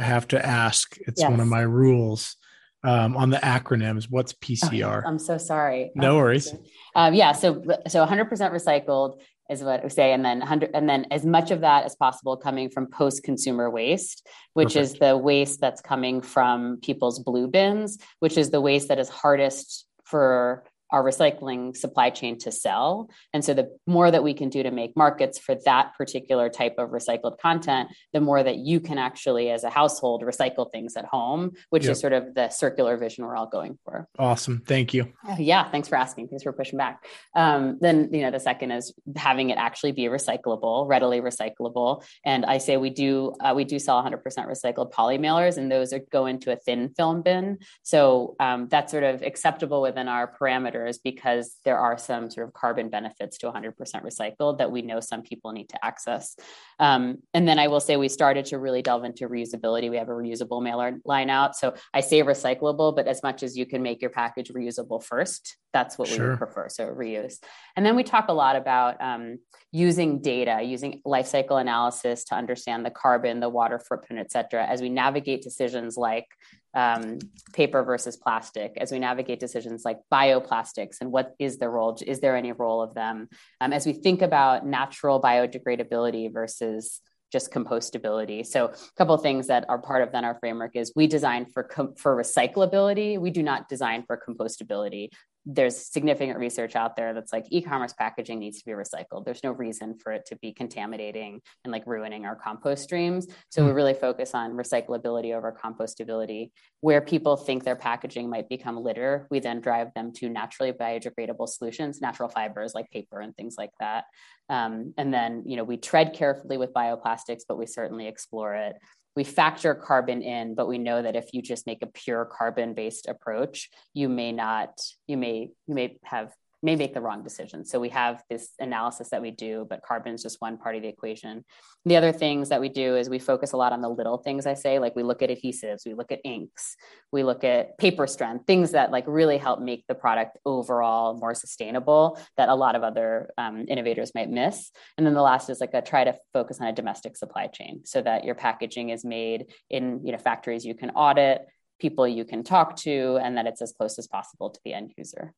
I 0.00 0.04
have 0.04 0.26
to 0.28 0.44
ask. 0.44 0.96
It's 1.06 1.20
yes. 1.20 1.30
one 1.30 1.40
of 1.40 1.46
my 1.46 1.60
rules 1.60 2.36
um, 2.82 3.16
on 3.16 3.30
the 3.30 3.36
acronyms. 3.36 4.06
What's 4.08 4.32
PCR? 4.32 5.02
Oh, 5.04 5.08
I'm 5.08 5.18
so 5.18 5.36
sorry. 5.36 5.92
No 5.94 6.16
worries. 6.16 6.54
Um, 6.94 7.14
yeah. 7.14 7.32
So 7.32 7.62
so 7.86 8.04
100% 8.04 8.30
recycled 8.30 9.20
is 9.50 9.62
what 9.62 9.82
we 9.82 9.90
say, 9.90 10.12
and 10.12 10.24
then 10.24 10.38
100, 10.38 10.70
and 10.74 10.88
then 10.88 11.06
as 11.10 11.26
much 11.26 11.50
of 11.50 11.60
that 11.60 11.84
as 11.84 11.96
possible 11.96 12.36
coming 12.36 12.70
from 12.70 12.86
post-consumer 12.86 13.68
waste, 13.68 14.26
which 14.54 14.74
Perfect. 14.74 14.82
is 14.84 14.98
the 15.00 15.18
waste 15.18 15.60
that's 15.60 15.80
coming 15.82 16.22
from 16.22 16.78
people's 16.82 17.18
blue 17.18 17.48
bins, 17.48 17.98
which 18.20 18.38
is 18.38 18.50
the 18.50 18.60
waste 18.60 18.88
that 18.88 18.98
is 18.98 19.08
hardest 19.08 19.86
for 20.04 20.64
our 20.92 21.04
recycling 21.04 21.76
supply 21.76 22.10
chain 22.10 22.38
to 22.38 22.52
sell. 22.52 23.10
And 23.32 23.44
so 23.44 23.54
the 23.54 23.76
more 23.86 24.10
that 24.10 24.22
we 24.22 24.34
can 24.34 24.48
do 24.48 24.62
to 24.62 24.70
make 24.70 24.96
markets 24.96 25.38
for 25.38 25.54
that 25.64 25.94
particular 25.96 26.48
type 26.48 26.74
of 26.78 26.90
recycled 26.90 27.38
content, 27.38 27.90
the 28.12 28.20
more 28.20 28.42
that 28.42 28.56
you 28.56 28.80
can 28.80 28.98
actually, 28.98 29.50
as 29.50 29.64
a 29.64 29.70
household, 29.70 30.22
recycle 30.22 30.70
things 30.70 30.96
at 30.96 31.04
home, 31.04 31.52
which 31.70 31.84
yep. 31.84 31.92
is 31.92 32.00
sort 32.00 32.12
of 32.12 32.34
the 32.34 32.48
circular 32.48 32.96
vision 32.96 33.24
we're 33.24 33.36
all 33.36 33.46
going 33.46 33.78
for. 33.84 34.08
Awesome. 34.18 34.62
Thank 34.66 34.94
you. 34.94 35.12
Uh, 35.26 35.36
yeah. 35.38 35.70
Thanks 35.70 35.88
for 35.88 35.96
asking. 35.96 36.28
Thanks 36.28 36.42
for 36.42 36.52
pushing 36.52 36.78
back. 36.78 37.04
Um, 37.34 37.78
then, 37.80 38.10
you 38.12 38.22
know, 38.22 38.30
the 38.30 38.40
second 38.40 38.72
is 38.72 38.92
having 39.16 39.50
it 39.50 39.58
actually 39.58 39.92
be 39.92 40.04
recyclable, 40.04 40.88
readily 40.88 41.20
recyclable. 41.20 42.02
And 42.24 42.44
I 42.44 42.58
say 42.58 42.76
we 42.76 42.90
do, 42.90 43.34
uh, 43.40 43.52
we 43.54 43.64
do 43.64 43.78
sell 43.78 44.02
100% 44.02 44.22
recycled 44.24 44.90
poly 44.90 45.18
mailers, 45.18 45.56
and 45.56 45.70
those 45.70 45.92
are, 45.92 46.00
go 46.10 46.26
into 46.26 46.52
a 46.52 46.56
thin 46.56 46.92
film 46.96 47.22
bin. 47.22 47.58
So 47.82 48.36
um, 48.40 48.68
that's 48.68 48.90
sort 48.90 49.04
of 49.04 49.22
acceptable 49.22 49.82
within 49.82 50.08
our 50.08 50.34
parameters 50.40 50.79
because 51.02 51.56
there 51.64 51.78
are 51.78 51.98
some 51.98 52.30
sort 52.30 52.46
of 52.46 52.54
carbon 52.54 52.88
benefits 52.88 53.38
to 53.38 53.50
100% 53.50 53.74
recycled 53.76 54.58
that 54.58 54.70
we 54.70 54.82
know 54.82 55.00
some 55.00 55.22
people 55.22 55.52
need 55.52 55.68
to 55.68 55.84
access. 55.84 56.36
Um, 56.78 57.18
and 57.34 57.46
then 57.46 57.58
I 57.58 57.68
will 57.68 57.80
say 57.80 57.96
we 57.96 58.08
started 58.08 58.46
to 58.46 58.58
really 58.58 58.82
delve 58.82 59.04
into 59.04 59.28
reusability. 59.28 59.90
We 59.90 59.96
have 59.96 60.08
a 60.08 60.12
reusable 60.12 60.62
mailer 60.62 60.98
line 61.04 61.30
out. 61.30 61.56
So 61.56 61.74
I 61.92 62.00
say 62.00 62.22
recyclable, 62.22 62.94
but 62.94 63.06
as 63.06 63.22
much 63.22 63.42
as 63.42 63.56
you 63.56 63.66
can 63.66 63.82
make 63.82 64.00
your 64.00 64.10
package 64.10 64.50
reusable 64.50 65.02
first, 65.02 65.56
that's 65.72 65.98
what 65.98 66.08
sure. 66.08 66.32
we 66.32 66.36
prefer. 66.36 66.68
So 66.68 66.86
reuse. 66.86 67.38
And 67.76 67.86
then 67.86 67.96
we 67.96 68.02
talk 68.02 68.28
a 68.28 68.32
lot 68.32 68.56
about 68.56 69.00
um, 69.00 69.38
using 69.72 70.20
data, 70.20 70.62
using 70.62 71.00
life 71.04 71.26
cycle 71.26 71.58
analysis 71.58 72.24
to 72.24 72.34
understand 72.34 72.84
the 72.84 72.90
carbon, 72.90 73.40
the 73.40 73.48
water 73.48 73.78
footprint, 73.78 74.20
et 74.20 74.32
cetera, 74.32 74.66
as 74.66 74.82
we 74.82 74.88
navigate 74.88 75.42
decisions 75.42 75.96
like 75.96 76.26
um, 76.74 77.18
paper 77.52 77.82
versus 77.82 78.16
plastic 78.16 78.76
as 78.76 78.92
we 78.92 78.98
navigate 78.98 79.40
decisions 79.40 79.84
like 79.84 79.98
bioplastics 80.12 81.00
and 81.00 81.10
what 81.10 81.34
is 81.38 81.58
the 81.58 81.68
role 81.68 81.98
is 82.06 82.20
there 82.20 82.36
any 82.36 82.52
role 82.52 82.80
of 82.80 82.94
them 82.94 83.28
um, 83.60 83.72
as 83.72 83.86
we 83.86 83.92
think 83.92 84.22
about 84.22 84.64
natural 84.64 85.20
biodegradability 85.20 86.32
versus 86.32 87.00
just 87.30 87.52
compostability. 87.52 88.44
So 88.44 88.66
a 88.66 88.74
couple 88.96 89.16
things 89.16 89.46
that 89.46 89.64
are 89.68 89.78
part 89.78 90.02
of 90.02 90.12
then 90.12 90.24
our 90.24 90.36
framework 90.40 90.74
is 90.74 90.92
we 90.96 91.06
design 91.06 91.46
for 91.46 91.62
com- 91.62 91.94
for 91.94 92.16
recyclability. 92.16 93.18
We 93.20 93.30
do 93.30 93.42
not 93.42 93.68
design 93.68 94.04
for 94.06 94.20
compostability 94.28 95.10
there's 95.46 95.90
significant 95.90 96.38
research 96.38 96.76
out 96.76 96.96
there 96.96 97.14
that's 97.14 97.32
like 97.32 97.46
e-commerce 97.50 97.94
packaging 97.94 98.38
needs 98.38 98.58
to 98.58 98.64
be 98.66 98.72
recycled. 98.72 99.24
There's 99.24 99.42
no 99.42 99.52
reason 99.52 99.96
for 99.98 100.12
it 100.12 100.26
to 100.26 100.36
be 100.36 100.52
contaminating 100.52 101.40
and 101.64 101.72
like 101.72 101.86
ruining 101.86 102.26
our 102.26 102.36
compost 102.36 102.82
streams. 102.82 103.26
So 103.48 103.64
we 103.64 103.72
really 103.72 103.94
focus 103.94 104.34
on 104.34 104.52
recyclability 104.52 105.34
over 105.34 105.52
compostability. 105.52 106.50
Where 106.80 107.00
people 107.00 107.36
think 107.36 107.64
their 107.64 107.76
packaging 107.76 108.28
might 108.28 108.48
become 108.48 108.82
litter, 108.82 109.26
we 109.30 109.40
then 109.40 109.60
drive 109.60 109.92
them 109.94 110.12
to 110.16 110.28
naturally 110.28 110.72
biodegradable 110.72 111.48
solutions, 111.48 112.00
natural 112.00 112.28
fibers 112.28 112.74
like 112.74 112.90
paper 112.90 113.20
and 113.20 113.34
things 113.34 113.54
like 113.58 113.72
that. 113.80 114.04
Um, 114.48 114.94
and 114.98 115.12
then, 115.12 115.44
you 115.46 115.56
know, 115.56 115.64
we 115.64 115.76
tread 115.76 116.12
carefully 116.12 116.58
with 116.58 116.72
bioplastics, 116.72 117.42
but 117.48 117.58
we 117.58 117.66
certainly 117.66 118.06
explore 118.08 118.54
it 118.54 118.76
we 119.16 119.24
factor 119.24 119.74
carbon 119.74 120.22
in 120.22 120.54
but 120.54 120.68
we 120.68 120.78
know 120.78 121.02
that 121.02 121.16
if 121.16 121.30
you 121.32 121.42
just 121.42 121.66
make 121.66 121.82
a 121.82 121.86
pure 121.86 122.24
carbon 122.24 122.74
based 122.74 123.08
approach 123.08 123.70
you 123.94 124.08
may 124.08 124.32
not 124.32 124.70
you 125.06 125.16
may 125.16 125.50
you 125.66 125.74
may 125.74 125.96
have 126.04 126.30
may 126.62 126.76
make 126.76 126.92
the 126.92 127.00
wrong 127.00 127.22
decision. 127.22 127.64
So 127.64 127.80
we 127.80 127.88
have 127.88 128.22
this 128.28 128.50
analysis 128.58 129.08
that 129.10 129.22
we 129.22 129.30
do, 129.30 129.66
but 129.68 129.82
carbon 129.82 130.14
is 130.14 130.22
just 130.22 130.40
one 130.40 130.58
part 130.58 130.76
of 130.76 130.82
the 130.82 130.88
equation. 130.88 131.44
The 131.86 131.96
other 131.96 132.12
things 132.12 132.50
that 132.50 132.60
we 132.60 132.68
do 132.68 132.96
is 132.96 133.08
we 133.08 133.18
focus 133.18 133.52
a 133.52 133.56
lot 133.56 133.72
on 133.72 133.80
the 133.80 133.88
little 133.88 134.18
things 134.18 134.46
I 134.46 134.54
say, 134.54 134.78
like 134.78 134.94
we 134.94 135.02
look 135.02 135.22
at 135.22 135.30
adhesives, 135.30 135.86
we 135.86 135.94
look 135.94 136.12
at 136.12 136.20
inks, 136.24 136.76
we 137.12 137.22
look 137.22 137.44
at 137.44 137.78
paper 137.78 138.06
strength, 138.06 138.46
things 138.46 138.72
that 138.72 138.90
like 138.90 139.04
really 139.06 139.38
help 139.38 139.60
make 139.60 139.84
the 139.88 139.94
product 139.94 140.36
overall 140.44 141.18
more 141.18 141.34
sustainable 141.34 142.18
that 142.36 142.48
a 142.48 142.54
lot 142.54 142.76
of 142.76 142.82
other 142.82 143.30
um, 143.38 143.64
innovators 143.68 144.12
might 144.14 144.28
miss. 144.28 144.70
And 144.98 145.06
then 145.06 145.14
the 145.14 145.22
last 145.22 145.48
is 145.48 145.60
like 145.60 145.74
a 145.74 145.80
try 145.80 146.04
to 146.04 146.14
focus 146.32 146.60
on 146.60 146.66
a 146.66 146.72
domestic 146.72 147.16
supply 147.16 147.46
chain 147.46 147.82
so 147.84 148.02
that 148.02 148.24
your 148.24 148.34
packaging 148.34 148.90
is 148.90 149.04
made 149.04 149.46
in 149.70 150.00
you 150.04 150.12
know 150.12 150.18
factories 150.18 150.64
you 150.64 150.74
can 150.74 150.90
audit 150.90 151.42
people 151.78 152.06
you 152.06 152.24
can 152.24 152.42
talk 152.42 152.76
to 152.76 153.18
and 153.22 153.36
that 153.36 153.46
it's 153.46 153.62
as 153.62 153.72
close 153.72 153.98
as 153.98 154.06
possible 154.06 154.50
to 154.50 154.60
the 154.64 154.74
end 154.74 154.92
user 154.96 155.34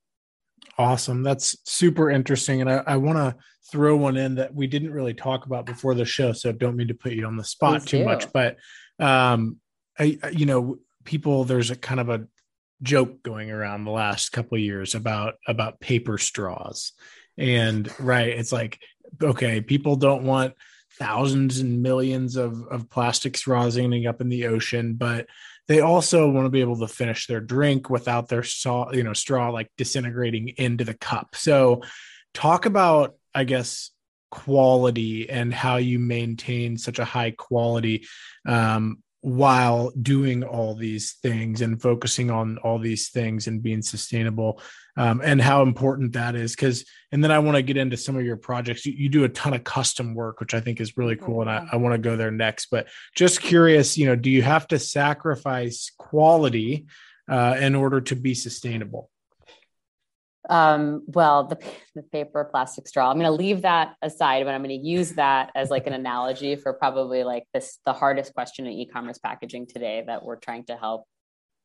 Awesome. 0.79 1.23
That's 1.23 1.57
super 1.65 2.11
interesting. 2.11 2.61
And 2.61 2.71
I, 2.71 2.83
I 2.87 2.97
want 2.97 3.19
to 3.19 3.37
throw 3.71 3.97
one 3.97 4.17
in 4.17 4.37
that 4.37 4.55
we 4.55 4.67
didn't 4.67 4.93
really 4.93 5.15
talk 5.15 5.47
about 5.47 5.67
before 5.67 5.95
the 5.95 6.05
show. 6.05 6.33
So 6.33 6.53
don't 6.53 6.77
mean 6.77 6.89
to 6.89 6.95
put 6.95 7.13
you 7.13 7.27
on 7.27 7.37
the 7.37 7.45
spot 7.45 7.81
Please 7.81 7.91
too 7.91 7.99
do. 7.99 8.05
much, 8.05 8.33
but, 8.33 8.57
um, 8.99 9.59
I, 9.99 10.19
you 10.33 10.47
know, 10.47 10.79
people, 11.05 11.45
there's 11.45 11.71
a 11.71 11.77
kind 11.77 12.01
of 12.01 12.09
a 12.09 12.27
joke 12.83 13.23
going 13.23 13.51
around 13.51 13.85
the 13.85 13.91
last 13.91 14.31
couple 14.31 14.59
years 14.59 14.95
about, 14.95 15.35
about 15.47 15.81
paper 15.81 16.19
straws 16.19 16.93
and 17.39 17.89
right. 18.01 18.29
It's 18.29 18.53
like, 18.53 18.79
okay, 19.23 19.61
people 19.61 19.97
don't 19.97 20.25
want 20.25 20.55
thousands 20.99 21.61
and 21.61 21.83
millions 21.83 22.37
of, 22.37 22.67
of 22.69 22.91
plastic 22.91 23.37
straws 23.37 23.77
ending 23.77 24.07
up 24.07 24.21
in 24.21 24.29
the 24.29 24.47
ocean, 24.47 24.95
but 24.95 25.27
they 25.69 25.81
also 25.81 26.29
want 26.29 26.47
to 26.47 26.51
be 26.51 26.61
able 26.61 26.79
to 26.79 26.89
finish 26.89 27.27
their 27.27 27.41
drink 27.41 27.89
without 27.89 28.29
their 28.29 28.43
saw, 28.43 28.91
you 28.93 29.03
know, 29.03 29.13
straw 29.13 29.51
like 29.51 29.71
disintegrating 29.77 30.49
into 30.57 30.85
the 30.85 30.95
cup. 30.95 31.35
So 31.35 31.83
talk 32.35 32.67
about, 32.67 33.15
I 33.35 33.45
guess, 33.45 33.91
quality 34.31 35.29
and 35.29 35.53
how 35.53 35.77
you 35.77 35.99
maintain 35.99 36.79
such 36.79 36.99
a 36.99 37.05
high 37.05 37.33
quality 37.33 38.07
um, 38.47 39.03
while 39.23 39.93
doing 40.03 40.43
all 40.43 40.75
these 40.75 41.13
things 41.13 41.63
and 41.63 41.81
focusing 41.81 42.29
on 42.29 42.59
all 42.59 42.79
these 42.79 43.09
things 43.11 43.47
and 43.47 43.63
being 43.63 43.81
sustainable 43.81 44.61
um, 44.97 45.23
and 45.25 45.41
how 45.41 45.63
important 45.63 46.13
that 46.13 46.35
is. 46.35 46.57
Because 46.57 46.85
and 47.13 47.23
then 47.23 47.31
i 47.31 47.39
want 47.39 47.57
to 47.57 47.63
get 47.63 47.77
into 47.77 47.97
some 47.97 48.17
of 48.17 48.25
your 48.25 48.37
projects. 48.37 48.85
You, 48.85 48.95
you, 48.97 49.09
do 49.09 49.25
a 49.25 49.29
ton 49.29 49.55
of 49.55 49.63
custom 49.63 50.15
work 50.15 50.41
which 50.41 50.55
i 50.55 50.61
think 50.61 50.81
is 50.81 50.97
really 50.97 51.17
cool 51.17 51.41
and 51.41 51.51
i, 51.51 51.67
I 51.73 51.77
want 51.77 51.95
to 51.95 51.99
go 51.99 52.17
there 52.17 52.33
next. 52.33 52.67
But 52.67 52.89
just 53.15 53.41
curious 53.41 53.97
you 53.97 54.07
know 54.07 54.17
do 54.17 54.29
you 54.29 54.43
have 54.43 54.67
to 54.69 54.79
sacrifice 54.79 55.91
quality 55.97 56.87
uh, 57.29 57.57
in 57.61 57.77
order 57.77 58.01
to 58.01 58.17
be 58.17 58.35
sustainable 58.35 59.09
um, 60.49 61.05
well, 61.07 61.45
the, 61.45 61.59
the 61.95 62.03
paper 62.03 62.45
plastic 62.45 62.89
straw, 62.89 63.11
I'm 63.11 63.19
going 63.19 63.27
to 63.27 63.33
leave 63.33 63.63
that 63.63 63.95
aside, 64.03 64.45
but 64.45 64.55
I'm 64.55 64.63
going 64.63 64.81
to 64.81 64.87
use 64.87 65.13
that 65.13 65.51
as 65.55 65.71
like 65.71 65.87
an 65.87 65.93
analogy 65.93 66.57
for 66.57 66.73
probably 66.73 67.25
like 67.25 67.45
this, 67.55 67.79
the 67.87 67.93
hardest 67.93 68.35
question 68.35 68.67
in 68.67 68.73
e-commerce 68.73 69.19
packaging 69.19 69.67
today 69.67 70.03
that 70.07 70.25
we're 70.25 70.37
trying 70.37 70.65
to 70.65 70.77
help 70.77 71.07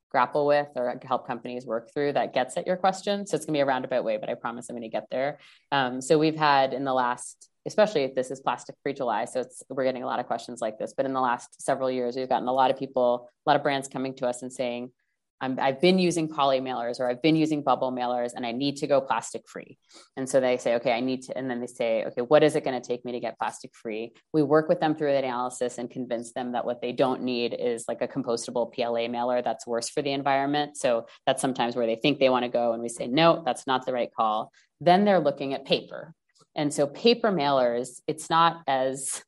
grapple 0.10 0.46
with 0.46 0.68
or 0.76 1.00
help 1.04 1.28
companies 1.28 1.66
work 1.66 1.92
through 1.94 2.14
that 2.14 2.34
gets 2.34 2.56
at 2.56 2.66
your 2.66 2.78
question. 2.78 3.26
So 3.26 3.36
it's 3.36 3.46
going 3.46 3.54
to 3.54 3.58
be 3.58 3.62
a 3.62 3.66
roundabout 3.66 4.04
way, 4.04 4.18
but 4.18 4.30
I 4.30 4.36
promise 4.36 4.70
I'm 4.70 4.76
going 4.76 4.90
to 4.90 4.90
get 4.90 5.08
there. 5.12 5.40
Um, 5.72 6.02
so 6.02 6.18
we've 6.18 6.36
had 6.36 6.74
in 6.74 6.86
the 6.86 6.94
last, 6.94 7.50
especially 7.66 8.04
if 8.04 8.16
this 8.16 8.32
is 8.32 8.40
plastic 8.40 8.76
free 8.84 8.94
July, 8.94 9.26
so 9.26 9.42
it's 9.42 9.64
we're 9.70 9.84
getting 9.84 10.04
a 10.04 10.06
lot 10.06 10.20
of 10.20 10.28
questions 10.28 10.62
like 10.62 10.80
this. 10.80 10.94
But 10.96 11.06
in 11.06 11.14
the 11.14 11.20
last 11.20 11.62
several 11.62 11.92
years, 11.92 12.16
we've 12.16 12.30
gotten 12.30 12.48
a 12.48 12.54
lot 12.54 12.72
of 12.72 12.78
people, 12.78 13.30
a 13.46 13.50
lot 13.50 13.58
of 13.58 13.64
brands 13.64 13.88
coming 13.88 14.16
to 14.16 14.28
us 14.28 14.44
and 14.44 14.54
saying, 14.54 14.92
i 15.40 15.54
have 15.60 15.82
been 15.82 16.00
using 16.00 16.28
poly 16.28 16.60
mailers 16.60 17.00
or 17.00 17.10
I've 17.10 17.22
been 17.22 17.36
using 17.36 17.62
bubble 17.62 17.92
mailers 17.92 18.32
and 18.36 18.46
I 18.46 18.52
need 18.52 18.78
to 18.78 18.88
go 18.88 19.00
plastic 19.02 19.48
free. 19.48 19.78
And 20.16 20.28
so 20.28 20.40
they 20.40 20.58
say, 20.58 20.76
okay, 20.76 20.92
I 20.92 21.00
need 21.00 21.24
to, 21.24 21.38
and 21.38 21.50
then 21.50 21.60
they 21.60 21.68
say, 21.68 22.06
okay, 22.06 22.22
what 22.22 22.44
is 22.44 22.56
it 22.56 22.64
going 22.64 22.80
to 22.80 22.86
take 22.86 23.06
me 23.06 23.12
to 23.12 23.20
get 23.20 23.38
plastic 23.38 23.76
free? 23.76 24.14
We 24.34 24.42
work 24.42 24.68
with 24.68 24.80
them 24.80 24.96
through 24.96 25.12
the 25.12 25.20
analysis 25.20 25.78
and 25.78 25.90
convince 25.90 26.34
them 26.34 26.54
that 26.54 26.66
what 26.66 26.82
they 26.82 26.92
don't 26.92 27.22
need 27.22 27.54
is 27.54 27.86
like 27.88 28.02
a 28.02 28.08
compostable 28.08 28.74
PLA 28.74 29.08
mailer 29.08 29.42
that's 29.42 29.68
worse 29.68 29.90
for 29.90 30.02
the 30.02 30.12
environment. 30.12 30.78
So 30.78 31.06
that's 31.26 31.42
sometimes 31.42 31.76
where 31.76 31.88
they 31.88 31.96
think 31.96 32.20
they 32.20 32.30
want 32.30 32.44
to 32.44 32.50
go. 32.50 32.74
And 32.74 32.82
we 32.82 32.90
say, 32.90 33.08
no, 33.08 33.44
that's 33.46 33.68
not 33.68 33.86
the 33.86 33.94
right 33.94 34.10
call. 34.14 34.52
Then 34.82 35.06
they're 35.06 35.20
looking 35.20 35.54
at 35.54 35.66
paper. 35.66 36.14
And 36.56 36.74
so 36.74 36.88
paper 36.88 37.32
mailers, 37.32 38.02
it's 38.08 38.30
not 38.30 38.64
as 38.68 39.22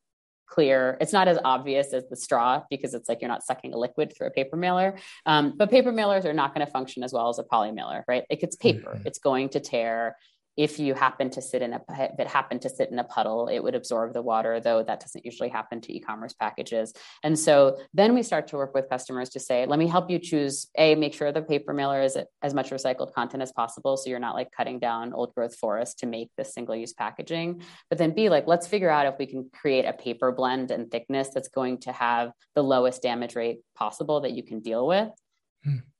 clear. 0.49 0.97
It's 0.99 1.13
not 1.13 1.27
as 1.27 1.37
obvious 1.45 1.93
as 1.93 2.07
the 2.09 2.15
straw 2.15 2.63
because 2.69 2.93
it's 2.93 3.07
like 3.07 3.21
you're 3.21 3.29
not 3.29 3.43
sucking 3.43 3.73
a 3.73 3.77
liquid 3.77 4.13
through 4.15 4.27
a 4.27 4.31
paper 4.31 4.57
mailer. 4.57 4.97
Um, 5.25 5.53
but 5.55 5.69
paper 5.69 5.91
mailers 5.91 6.25
are 6.25 6.33
not 6.33 6.53
going 6.53 6.65
to 6.65 6.71
function 6.71 7.03
as 7.03 7.13
well 7.13 7.29
as 7.29 7.39
a 7.39 7.43
poly 7.43 7.71
mailer, 7.71 8.03
right? 8.07 8.23
Like 8.29 8.43
it's 8.43 8.55
paper, 8.55 8.91
mm-hmm. 8.91 9.07
it's 9.07 9.19
going 9.19 9.49
to 9.49 9.59
tear 9.59 10.17
if 10.59 10.77
you 10.77 10.93
happen 10.93 11.29
to 11.29 11.41
sit 11.41 11.61
in 11.61 11.71
a 11.71 11.81
if 11.89 12.19
it 12.19 12.27
happened 12.27 12.61
to 12.61 12.69
sit 12.69 12.91
in 12.91 12.99
a 12.99 13.03
puddle 13.05 13.47
it 13.47 13.59
would 13.59 13.75
absorb 13.75 14.13
the 14.13 14.21
water 14.21 14.59
though 14.59 14.83
that 14.83 14.99
doesn't 14.99 15.23
usually 15.23 15.47
happen 15.47 15.79
to 15.79 15.95
e-commerce 15.95 16.33
packages 16.33 16.93
and 17.23 17.39
so 17.39 17.77
then 17.93 18.13
we 18.13 18.21
start 18.21 18.45
to 18.45 18.57
work 18.57 18.73
with 18.73 18.89
customers 18.89 19.29
to 19.29 19.39
say 19.39 19.65
let 19.65 19.79
me 19.79 19.87
help 19.87 20.09
you 20.09 20.19
choose 20.19 20.67
a 20.77 20.95
make 20.95 21.13
sure 21.13 21.31
the 21.31 21.41
paper 21.41 21.73
mailer 21.73 22.01
is 22.01 22.17
as 22.41 22.53
much 22.53 22.71
recycled 22.71 23.13
content 23.13 23.41
as 23.41 23.53
possible 23.53 23.95
so 23.95 24.09
you're 24.09 24.19
not 24.19 24.35
like 24.35 24.51
cutting 24.51 24.79
down 24.79 25.13
old 25.13 25.33
growth 25.33 25.55
forest 25.55 25.97
to 25.99 26.05
make 26.05 26.29
this 26.37 26.53
single 26.53 26.75
use 26.75 26.91
packaging 26.91 27.61
but 27.89 27.97
then 27.97 28.11
b 28.13 28.27
like 28.27 28.45
let's 28.45 28.67
figure 28.67 28.89
out 28.89 29.07
if 29.07 29.15
we 29.17 29.25
can 29.25 29.49
create 29.53 29.85
a 29.85 29.93
paper 29.93 30.33
blend 30.33 30.71
and 30.71 30.91
thickness 30.91 31.29
that's 31.33 31.47
going 31.47 31.77
to 31.77 31.93
have 31.93 32.33
the 32.55 32.61
lowest 32.61 33.01
damage 33.01 33.35
rate 33.35 33.59
possible 33.75 34.21
that 34.21 34.31
you 34.31 34.43
can 34.43 34.59
deal 34.59 34.85
with. 34.85 35.09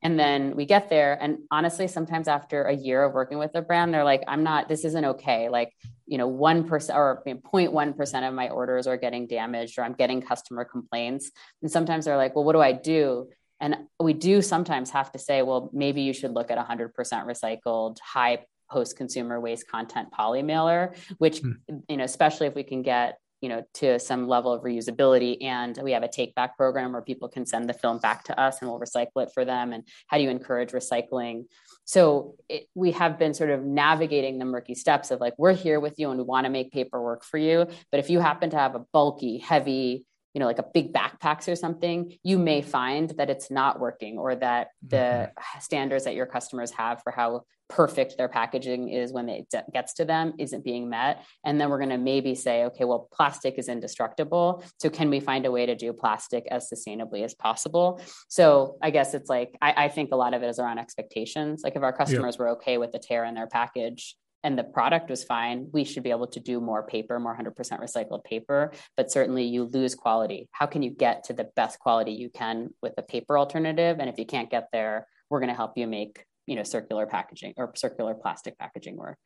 And 0.01 0.17
then 0.17 0.55
we 0.55 0.65
get 0.65 0.89
there. 0.89 1.17
And 1.21 1.39
honestly, 1.51 1.87
sometimes 1.87 2.27
after 2.27 2.63
a 2.63 2.73
year 2.73 3.03
of 3.03 3.13
working 3.13 3.37
with 3.37 3.51
a 3.55 3.61
brand, 3.61 3.93
they're 3.93 4.05
like, 4.05 4.23
I'm 4.27 4.43
not, 4.43 4.69
this 4.69 4.85
isn't 4.85 5.05
okay. 5.05 5.49
Like, 5.49 5.73
you 6.05 6.17
know, 6.17 6.29
1% 6.29 6.95
or 6.95 7.21
0.1% 7.27 8.27
of 8.27 8.33
my 8.33 8.49
orders 8.49 8.87
are 8.87 8.97
getting 8.97 9.27
damaged 9.27 9.77
or 9.77 9.83
I'm 9.83 9.93
getting 9.93 10.21
customer 10.21 10.63
complaints. 10.63 11.31
And 11.61 11.69
sometimes 11.69 12.05
they're 12.05 12.17
like, 12.17 12.35
well, 12.35 12.45
what 12.45 12.53
do 12.53 12.61
I 12.61 12.71
do? 12.71 13.29
And 13.59 13.75
we 13.99 14.13
do 14.13 14.41
sometimes 14.41 14.89
have 14.91 15.11
to 15.11 15.19
say, 15.19 15.41
well, 15.41 15.69
maybe 15.73 16.01
you 16.01 16.13
should 16.13 16.31
look 16.31 16.49
at 16.49 16.57
100% 16.57 16.93
recycled, 16.95 17.99
high 17.99 18.45
post 18.71 18.95
consumer 18.95 19.39
waste 19.39 19.67
content 19.67 20.11
poly 20.11 20.43
mailer, 20.43 20.93
which, 21.17 21.39
hmm. 21.39 21.53
you 21.89 21.97
know, 21.97 22.05
especially 22.05 22.47
if 22.47 22.55
we 22.55 22.63
can 22.63 22.83
get 22.83 23.17
you 23.41 23.49
know 23.49 23.63
to 23.75 23.99
some 23.99 24.27
level 24.27 24.51
of 24.51 24.63
reusability. 24.63 25.37
And 25.43 25.77
we 25.81 25.91
have 25.91 26.03
a 26.03 26.07
take 26.07 26.35
back 26.35 26.57
program 26.57 26.93
where 26.93 27.01
people 27.01 27.29
can 27.29 27.45
send 27.45 27.69
the 27.69 27.73
film 27.73 27.99
back 27.99 28.23
to 28.25 28.39
us 28.39 28.61
and 28.61 28.69
we'll 28.69 28.79
recycle 28.79 29.23
it 29.23 29.31
for 29.33 29.45
them. 29.45 29.73
And 29.73 29.83
how 30.07 30.17
do 30.17 30.23
you 30.23 30.29
encourage 30.29 30.71
recycling? 30.71 31.45
So 31.85 32.35
it, 32.47 32.67
we 32.75 32.91
have 32.91 33.17
been 33.17 33.33
sort 33.33 33.49
of 33.49 33.63
navigating 33.63 34.37
the 34.37 34.45
murky 34.45 34.75
steps 34.75 35.11
of 35.11 35.19
like 35.19 35.33
we're 35.37 35.53
here 35.53 35.79
with 35.79 35.97
you 35.97 36.09
and 36.09 36.19
we 36.19 36.23
want 36.23 36.45
to 36.45 36.51
make 36.51 36.71
paperwork 36.71 37.23
for 37.23 37.37
you. 37.37 37.65
But 37.91 37.99
if 37.99 38.09
you 38.09 38.19
happen 38.19 38.49
to 38.51 38.57
have 38.57 38.75
a 38.75 38.85
bulky 38.93 39.39
heavy 39.39 40.05
you 40.33 40.39
know 40.39 40.45
like 40.45 40.59
a 40.59 40.65
big 40.73 40.93
backpacks 40.93 41.51
or 41.51 41.55
something 41.55 42.13
you 42.23 42.37
may 42.37 42.61
find 42.61 43.11
that 43.11 43.29
it's 43.29 43.49
not 43.49 43.79
working 43.79 44.17
or 44.17 44.35
that 44.35 44.69
the 44.87 44.95
mm-hmm. 44.95 45.59
standards 45.59 46.05
that 46.05 46.15
your 46.15 46.25
customers 46.25 46.71
have 46.71 47.01
for 47.03 47.11
how 47.11 47.43
perfect 47.69 48.17
their 48.17 48.27
packaging 48.27 48.89
is 48.89 49.13
when 49.13 49.29
it 49.29 49.45
gets 49.71 49.93
to 49.93 50.03
them 50.03 50.33
isn't 50.39 50.63
being 50.65 50.89
met. 50.89 51.23
And 51.45 51.61
then 51.61 51.69
we're 51.69 51.77
going 51.77 51.91
to 51.91 51.97
maybe 51.97 52.33
say 52.33 52.65
okay 52.65 52.83
well 52.83 53.07
plastic 53.13 53.59
is 53.59 53.69
indestructible. 53.69 54.63
So 54.79 54.89
can 54.89 55.09
we 55.09 55.19
find 55.19 55.45
a 55.45 55.51
way 55.51 55.67
to 55.67 55.75
do 55.75 55.93
plastic 55.93 56.47
as 56.49 56.69
sustainably 56.69 57.23
as 57.23 57.35
possible? 57.35 58.01
So 58.27 58.77
i 58.81 58.89
guess 58.89 59.13
it's 59.13 59.29
like 59.29 59.55
i, 59.61 59.85
I 59.85 59.87
think 59.87 60.11
a 60.11 60.15
lot 60.15 60.33
of 60.33 60.41
it 60.41 60.49
is 60.49 60.59
around 60.59 60.79
expectations. 60.79 61.61
Like 61.63 61.75
if 61.75 61.83
our 61.83 61.93
customers 61.93 62.37
were 62.37 62.49
okay 62.49 62.77
with 62.77 62.91
the 62.91 62.99
tear 62.99 63.23
in 63.23 63.35
their 63.35 63.47
package 63.47 64.15
and 64.43 64.57
the 64.57 64.63
product 64.63 65.09
was 65.09 65.23
fine, 65.23 65.67
we 65.71 65.83
should 65.83 66.03
be 66.03 66.11
able 66.11 66.27
to 66.27 66.39
do 66.39 66.61
more 66.61 66.83
paper, 66.83 67.19
more 67.19 67.37
100% 67.37 67.53
recycled 67.55 68.23
paper. 68.23 68.71
But 68.95 69.11
certainly 69.11 69.43
you 69.43 69.65
lose 69.65 69.95
quality. 69.95 70.47
How 70.51 70.65
can 70.65 70.81
you 70.81 70.91
get 70.91 71.25
to 71.25 71.33
the 71.33 71.49
best 71.55 71.79
quality 71.79 72.11
you 72.11 72.29
can 72.29 72.69
with 72.81 72.93
a 72.97 73.01
paper 73.01 73.37
alternative? 73.37 73.97
And 73.99 74.09
if 74.09 74.17
you 74.17 74.25
can't 74.25 74.49
get 74.49 74.69
there, 74.71 75.07
we're 75.29 75.39
going 75.39 75.49
to 75.49 75.55
help 75.55 75.77
you 75.77 75.87
make 75.87 76.23
you 76.49 76.55
know 76.55 76.63
circular 76.63 77.05
packaging 77.05 77.53
or 77.57 77.71
circular 77.75 78.15
plastic 78.15 78.57
packaging 78.57 78.97
work. 78.97 79.17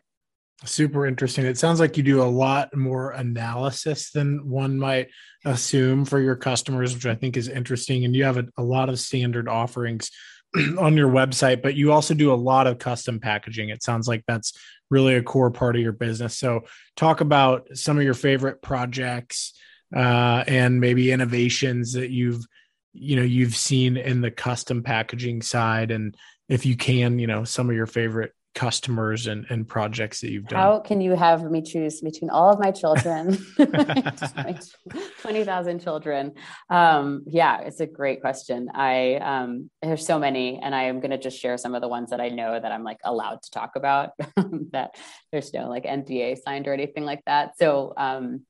Super 0.66 1.08
interesting. 1.08 1.46
It 1.46 1.58
sounds 1.58 1.80
like 1.80 1.98
you 1.98 2.04
do 2.04 2.22
a 2.22 2.26
lot 2.26 2.76
more 2.76 3.12
analysis 3.12 4.12
than 4.12 4.48
one 4.48 4.78
might 4.78 5.10
assume 5.46 6.06
for 6.06 6.20
your 6.20 6.36
customers, 6.36 6.94
which 6.94 7.06
I 7.06 7.16
think 7.16 7.36
is 7.36 7.50
interesting. 7.50 8.06
And 8.06 8.16
you 8.16 8.24
have 8.24 8.38
a, 8.38 8.46
a 8.58 8.64
lot 8.64 8.88
of 8.88 9.00
standard 9.00 9.50
offerings 9.50 10.12
on 10.80 10.96
your 10.96 11.10
website, 11.10 11.62
but 11.62 11.76
you 11.76 11.92
also 11.92 12.14
do 12.14 12.32
a 12.32 12.36
lot 12.36 12.68
of 12.68 12.78
custom 12.78 13.20
packaging. 13.20 13.70
It 13.70 13.84
sounds 13.84 14.08
like 14.08 14.24
that's 14.28 14.54
really 14.94 15.16
a 15.16 15.24
core 15.24 15.52
part 15.52 15.76
of 15.76 15.82
your 15.82 15.92
business. 15.92 16.38
So, 16.38 16.62
talk 16.96 17.22
about 17.22 17.68
some 17.74 17.98
of 17.98 18.04
your 18.04 18.14
favorite 18.14 18.62
projects 18.62 19.54
uh, 19.96 20.44
and 20.48 20.80
maybe 20.80 21.12
innovations 21.12 21.94
that 21.94 22.10
you've 22.10 22.46
you 22.94 23.16
know 23.16 23.24
you've 23.24 23.56
seen 23.56 23.98
in 23.98 24.22
the 24.22 24.32
custom 24.32 24.84
packaging 24.84 25.42
side, 25.42 25.92
and 25.92 26.16
if 26.48 26.66
you 26.66 26.78
can, 26.78 27.20
you 27.20 27.28
know, 27.28 27.44
some 27.44 27.70
of 27.70 27.76
your 27.76 27.88
favorite 27.88 28.34
customers 28.54 29.28
and, 29.28 29.46
and 29.50 29.68
projects 29.68 30.22
that 30.22 30.32
you've 30.32 30.48
done? 30.48 30.60
How 30.60 30.80
can 30.80 31.02
you 31.02 31.16
have 31.16 31.44
me 31.50 31.62
choose 31.62 32.02
between 32.02 32.30
all 32.30 32.52
of 32.52 32.60
my 32.60 32.72
children, 32.72 33.38
20,000 35.22 35.82
children? 35.82 36.34
Um, 36.70 37.24
yeah, 37.28 37.62
it's 37.62 37.80
a 37.80 37.88
great 37.88 38.22
question. 38.22 38.70
I, 38.74 39.16
um, 39.16 39.70
there's 39.82 40.06
so 40.06 40.20
many, 40.20 40.60
and 40.62 40.76
I 40.76 40.84
am 40.84 41.00
going 41.00 41.12
to 41.12 41.18
just 41.18 41.40
share 41.40 41.58
some 41.58 41.76
of 41.76 41.82
the 41.82 41.88
ones 41.88 42.12
that 42.12 42.22
I 42.22 42.30
know 42.30 42.60
that 42.60 42.72
I'm 42.72 42.84
like 42.84 43.00
allowed 43.04 43.42
to 43.44 43.52
talk 43.52 43.76
about 43.76 44.12
that 44.72 44.96
there's 45.32 45.54
no 45.54 45.70
like 45.70 45.84
NDA 45.84 46.38
signed 46.44 46.68
or 46.68 46.74
anything 46.74 47.06
like 47.06 47.22
that. 47.26 47.58
So, 47.58 47.94
um, 47.98 48.42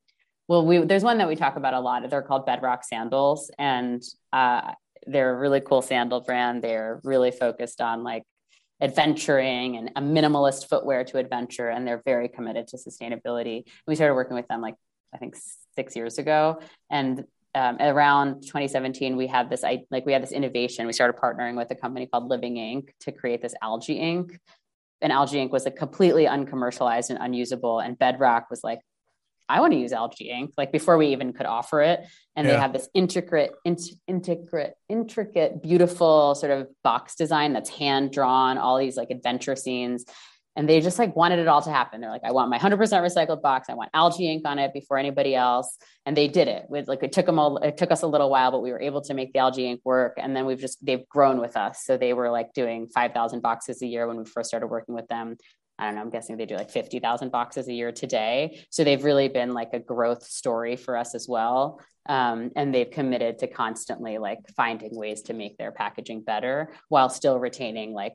well, 0.47 0.65
we, 0.65 0.79
there's 0.79 1.03
one 1.03 1.17
that 1.19 1.27
we 1.27 1.35
talk 1.35 1.55
about 1.55 1.73
a 1.73 1.79
lot. 1.79 2.09
They're 2.09 2.21
called 2.21 2.45
Bedrock 2.45 2.83
sandals 2.83 3.49
and, 3.57 4.03
uh, 4.33 4.73
they're 5.05 5.35
a 5.35 5.37
really 5.37 5.61
cool 5.61 5.81
sandal 5.81 6.21
brand. 6.21 6.61
They're 6.61 7.01
really 7.03 7.31
focused 7.31 7.81
on 7.81 8.03
like 8.03 8.23
adventuring 8.83 9.77
and 9.77 9.91
a 9.95 10.01
minimalist 10.01 10.67
footwear 10.67 11.05
to 11.05 11.17
adventure 11.17 11.69
and 11.69 11.87
they're 11.87 12.01
very 12.03 12.27
committed 12.27 12.67
to 12.67 12.77
sustainability. 12.77 13.63
We 13.87 13.95
started 13.95 14.13
working 14.13 14.35
with 14.35 14.47
them 14.49 14.61
like 14.61 14.75
i 15.13 15.17
think 15.17 15.35
six 15.75 15.95
years 15.95 16.17
ago. 16.17 16.59
And 16.91 17.23
um, 17.55 17.77
around 17.79 18.41
2017 18.41 19.15
we 19.15 19.27
had 19.27 19.49
this 19.49 19.63
I, 19.63 19.83
like 19.89 20.05
we 20.05 20.11
had 20.11 20.21
this 20.21 20.33
innovation. 20.33 20.85
We 20.85 20.93
started 20.93 21.19
partnering 21.19 21.55
with 21.55 21.71
a 21.71 21.75
company 21.75 22.07
called 22.07 22.27
living 22.27 22.57
ink 22.57 22.93
to 23.01 23.11
create 23.13 23.41
this 23.41 23.55
algae 23.61 23.99
ink. 23.99 24.37
And 25.01 25.13
algae 25.13 25.39
ink 25.39 25.53
was 25.53 25.63
like 25.63 25.77
completely 25.77 26.25
uncommercialized 26.25 27.09
and 27.09 27.19
unusable 27.21 27.79
and 27.79 27.97
bedrock 27.97 28.49
was 28.49 28.63
like 28.65 28.79
I 29.49 29.59
want 29.59 29.73
to 29.73 29.79
use 29.79 29.91
algae 29.91 30.29
ink, 30.29 30.53
like 30.57 30.71
before 30.71 30.97
we 30.97 31.07
even 31.07 31.33
could 31.33 31.45
offer 31.45 31.81
it. 31.81 32.01
And 32.35 32.47
yeah. 32.47 32.53
they 32.53 32.59
have 32.59 32.73
this 32.73 32.89
intricate, 32.93 33.51
in, 33.65 33.77
intricate, 34.07 34.75
intricate, 34.89 35.61
beautiful 35.61 36.35
sort 36.35 36.51
of 36.51 36.67
box 36.83 37.15
design 37.15 37.53
that's 37.53 37.69
hand 37.69 38.11
drawn, 38.11 38.57
all 38.57 38.77
these 38.77 38.97
like 38.97 39.09
adventure 39.11 39.55
scenes. 39.55 40.05
And 40.55 40.69
they 40.69 40.81
just 40.81 40.99
like 40.99 41.15
wanted 41.15 41.39
it 41.39 41.47
all 41.47 41.63
to 41.63 41.71
happen. 41.71 41.99
They're 41.99 42.11
like, 42.11 42.23
I 42.23 42.31
want 42.31 42.51
my 42.51 42.59
100% 42.59 42.77
recycled 42.77 43.41
box. 43.41 43.69
I 43.69 43.73
want 43.73 43.89
algae 43.93 44.31
ink 44.31 44.43
on 44.45 44.59
it 44.59 44.71
before 44.71 44.99
anybody 44.99 45.33
else. 45.33 45.77
And 46.05 46.15
they 46.15 46.27
did 46.27 46.47
it 46.47 46.65
with 46.69 46.87
like, 46.87 47.01
it 47.01 47.11
took 47.11 47.25
them 47.25 47.39
all, 47.39 47.57
it 47.57 47.75
took 47.75 47.91
us 47.91 48.03
a 48.03 48.07
little 48.07 48.29
while, 48.29 48.51
but 48.51 48.61
we 48.61 48.71
were 48.71 48.81
able 48.81 49.01
to 49.01 49.15
make 49.15 49.33
the 49.33 49.39
algae 49.39 49.67
ink 49.67 49.81
work. 49.83 50.13
And 50.17 50.35
then 50.35 50.45
we've 50.45 50.59
just, 50.59 50.85
they've 50.85 51.07
grown 51.09 51.39
with 51.39 51.57
us. 51.57 51.83
So 51.83 51.97
they 51.97 52.13
were 52.13 52.29
like 52.29 52.53
doing 52.53 52.87
5,000 52.87 53.41
boxes 53.41 53.81
a 53.81 53.87
year 53.87 54.07
when 54.07 54.17
we 54.17 54.25
first 54.25 54.47
started 54.47 54.67
working 54.67 54.93
with 54.93 55.07
them. 55.07 55.37
I 55.79 55.85
don't 55.85 55.95
know, 55.95 56.01
I'm 56.01 56.09
guessing 56.09 56.37
they 56.37 56.45
do 56.45 56.55
like 56.55 56.69
50,000 56.69 57.31
boxes 57.31 57.67
a 57.67 57.73
year 57.73 57.91
today. 57.91 58.63
So 58.69 58.83
they've 58.83 59.03
really 59.03 59.27
been 59.27 59.53
like 59.53 59.73
a 59.73 59.79
growth 59.79 60.23
story 60.23 60.75
for 60.75 60.95
us 60.95 61.15
as 61.15 61.27
well. 61.27 61.81
Um, 62.07 62.51
and 62.55 62.73
they've 62.73 62.89
committed 62.89 63.39
to 63.39 63.47
constantly 63.47 64.17
like 64.17 64.39
finding 64.55 64.95
ways 64.95 65.23
to 65.23 65.33
make 65.33 65.57
their 65.57 65.71
packaging 65.71 66.21
better 66.21 66.73
while 66.89 67.09
still 67.09 67.39
retaining 67.39 67.93
like 67.93 68.13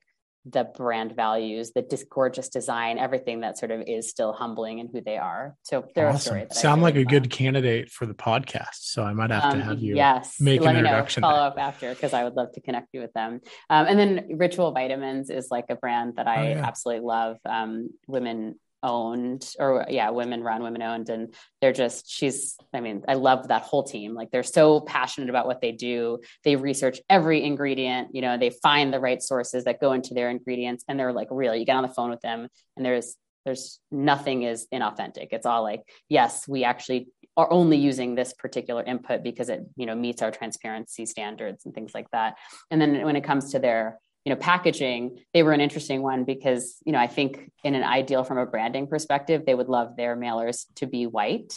the 0.50 0.64
brand 0.64 1.14
values, 1.14 1.72
the 1.72 1.82
dis- 1.82 2.06
gorgeous 2.08 2.48
design, 2.48 2.98
everything 2.98 3.40
that 3.40 3.58
sort 3.58 3.70
of 3.70 3.82
is 3.87 4.08
still 4.08 4.32
humbling 4.32 4.80
and 4.80 4.88
who 4.92 5.00
they 5.00 5.16
are. 5.16 5.54
So 5.62 5.84
they're 5.94 6.08
awesome. 6.08 6.46
Sound 6.50 6.82
like 6.82 6.96
a 6.96 7.04
good 7.04 7.30
candidate 7.30 7.90
for 7.90 8.06
the 8.06 8.14
podcast. 8.14 8.76
So 8.80 9.02
I 9.02 9.12
might 9.12 9.30
have 9.30 9.44
um, 9.44 9.58
to 9.58 9.64
have 9.64 9.80
you 9.80 9.96
yes. 9.96 10.40
make 10.40 10.61
Let 10.61 10.70
an 10.70 10.76
introduction. 10.78 11.20
Know, 11.20 11.28
follow 11.28 11.42
up 11.42 11.58
after 11.58 11.92
because 11.92 12.12
I 12.12 12.24
would 12.24 12.34
love 12.34 12.52
to 12.52 12.61
connect 12.61 12.88
you 12.92 13.00
with 13.00 13.12
them. 13.12 13.40
Um, 13.68 13.87
and 13.87 13.98
then 13.98 14.28
Ritual 14.37 14.72
Vitamins 14.72 15.30
is 15.30 15.48
like 15.50 15.66
a 15.68 15.76
brand 15.76 16.16
that 16.16 16.26
I 16.26 16.37
oh, 16.38 16.48
yeah. 16.50 16.66
absolutely 16.66 17.04
love. 17.04 17.37
Um, 17.44 17.90
women 18.06 18.58
owned 18.83 19.53
or 19.59 19.87
yeah 19.88 20.11
women 20.11 20.43
run 20.43 20.62
women 20.62 20.83
owned 20.83 21.09
and 21.09 21.35
they're 21.61 21.73
just 21.73 22.09
she's 22.09 22.57
i 22.73 22.81
mean 22.81 23.03
i 23.09 23.14
love 23.14 23.49
that 23.49 23.62
whole 23.62 23.83
team. 23.83 24.14
Like 24.14 24.31
they're 24.31 24.43
so 24.43 24.81
passionate 24.81 25.31
about 25.31 25.47
what 25.47 25.61
they 25.61 25.73
do. 25.73 26.19
They 26.45 26.57
research 26.57 27.01
every 27.09 27.43
ingredient 27.43 28.14
you 28.14 28.23
know 28.23 28.38
they 28.38 28.51
find 28.51 28.93
the 28.93 29.01
right 29.01 29.23
sources 29.23 29.64
that 29.64 29.81
go 29.81 29.93
into 29.93 30.14
their 30.14 30.31
ingredients 30.31 30.85
and 30.88 30.99
they're 30.99 31.12
like 31.12 31.29
real. 31.31 31.55
You 31.55 31.64
get 31.64 31.77
on 31.77 31.83
the 31.83 31.88
phone 31.88 32.11
with 32.11 32.21
them 32.21 32.49
and 32.77 32.85
there's 32.85 33.17
there's 33.45 33.81
nothing 33.91 34.43
is 34.43 34.67
inauthentic. 34.73 35.29
It's 35.31 35.47
all 35.47 35.62
like 35.62 35.83
yes 36.09 36.47
we 36.47 36.64
actually 36.64 37.09
are 37.37 37.51
only 37.53 37.77
using 37.77 38.14
this 38.14 38.33
particular 38.33 38.83
input 38.83 39.23
because 39.23 39.49
it 39.49 39.62
you 39.77 39.87
know 39.87 39.95
meets 39.95 40.23
our 40.23 40.31
transparency 40.31 41.07
standards 41.07 41.64
and 41.64 41.75
things 41.75 41.95
like 41.95 42.11
that. 42.11 42.37
And 42.71 42.81
then 42.81 43.05
when 43.05 43.17
it 43.17 43.25
comes 43.25 43.53
to 43.53 43.59
their 43.59 43.99
you 44.24 44.31
know 44.35 44.37
packaging 44.37 45.18
they 45.33 45.42
were 45.42 45.52
an 45.52 45.61
interesting 45.61 46.02
one 46.02 46.24
because 46.24 46.76
you 46.85 46.92
know 46.92 46.98
i 46.98 47.07
think 47.07 47.50
in 47.64 47.74
an 47.74 47.83
ideal 47.83 48.24
from 48.24 48.38
a 48.38 48.46
branding 48.46 48.87
perspective 48.87 49.44
they 49.44 49.54
would 49.54 49.68
love 49.68 49.96
their 49.96 50.16
mailers 50.16 50.66
to 50.76 50.87
be 50.87 51.07
white. 51.07 51.54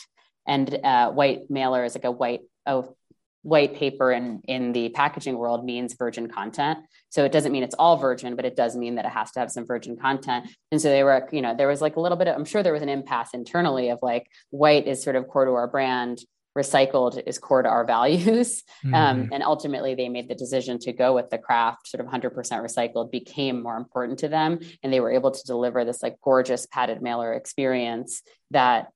And 0.47 0.73
uh, 0.83 1.11
white 1.11 1.49
mailer 1.49 1.83
is 1.85 1.95
like 1.95 2.03
a 2.03 2.11
white 2.11 2.41
oh, 2.65 2.95
white 3.43 3.75
paper 3.75 4.11
in 4.11 4.41
in 4.47 4.71
the 4.71 4.89
packaging 4.89 5.37
world 5.37 5.65
means 5.65 5.93
virgin 5.93 6.27
content. 6.27 6.79
So 7.09 7.23
it 7.25 7.31
doesn't 7.31 7.51
mean 7.51 7.63
it's 7.63 7.75
all 7.77 7.97
virgin 7.97 8.35
but 8.35 8.45
it 8.45 8.55
does 8.55 8.75
mean 8.75 8.95
that 8.95 9.05
it 9.05 9.11
has 9.11 9.31
to 9.31 9.39
have 9.39 9.51
some 9.51 9.65
virgin 9.65 9.97
content. 9.97 10.49
And 10.71 10.81
so 10.81 10.89
they 10.89 11.03
were 11.03 11.27
you 11.31 11.41
know 11.41 11.55
there 11.55 11.67
was 11.67 11.81
like 11.81 11.95
a 11.95 11.99
little 11.99 12.17
bit 12.17 12.27
of, 12.27 12.35
i'm 12.35 12.45
sure 12.45 12.63
there 12.63 12.73
was 12.73 12.81
an 12.81 12.89
impasse 12.89 13.29
internally 13.33 13.89
of 13.89 13.99
like 14.01 14.27
white 14.49 14.87
is 14.87 15.03
sort 15.03 15.15
of 15.15 15.27
core 15.27 15.45
to 15.45 15.51
our 15.51 15.67
brand 15.67 16.19
recycled 16.57 17.21
is 17.25 17.39
core 17.39 17.61
to 17.61 17.69
our 17.69 17.85
values 17.85 18.63
um, 18.85 18.91
mm-hmm. 18.91 18.95
um, 18.95 19.29
and 19.31 19.43
ultimately 19.43 19.95
they 19.95 20.09
made 20.09 20.27
the 20.29 20.35
decision 20.35 20.77
to 20.79 20.91
go 20.91 21.13
with 21.13 21.29
the 21.29 21.37
kraft 21.37 21.87
sort 21.87 22.05
of 22.05 22.11
100% 22.11 22.33
recycled 22.33 23.11
became 23.11 23.61
more 23.61 23.77
important 23.77 24.19
to 24.19 24.27
them 24.27 24.59
and 24.83 24.91
they 24.91 24.99
were 24.99 25.11
able 25.11 25.31
to 25.31 25.43
deliver 25.45 25.85
this 25.85 26.03
like 26.03 26.19
gorgeous 26.21 26.65
padded 26.65 27.01
mailer 27.01 27.33
experience 27.33 28.21
that 28.51 28.87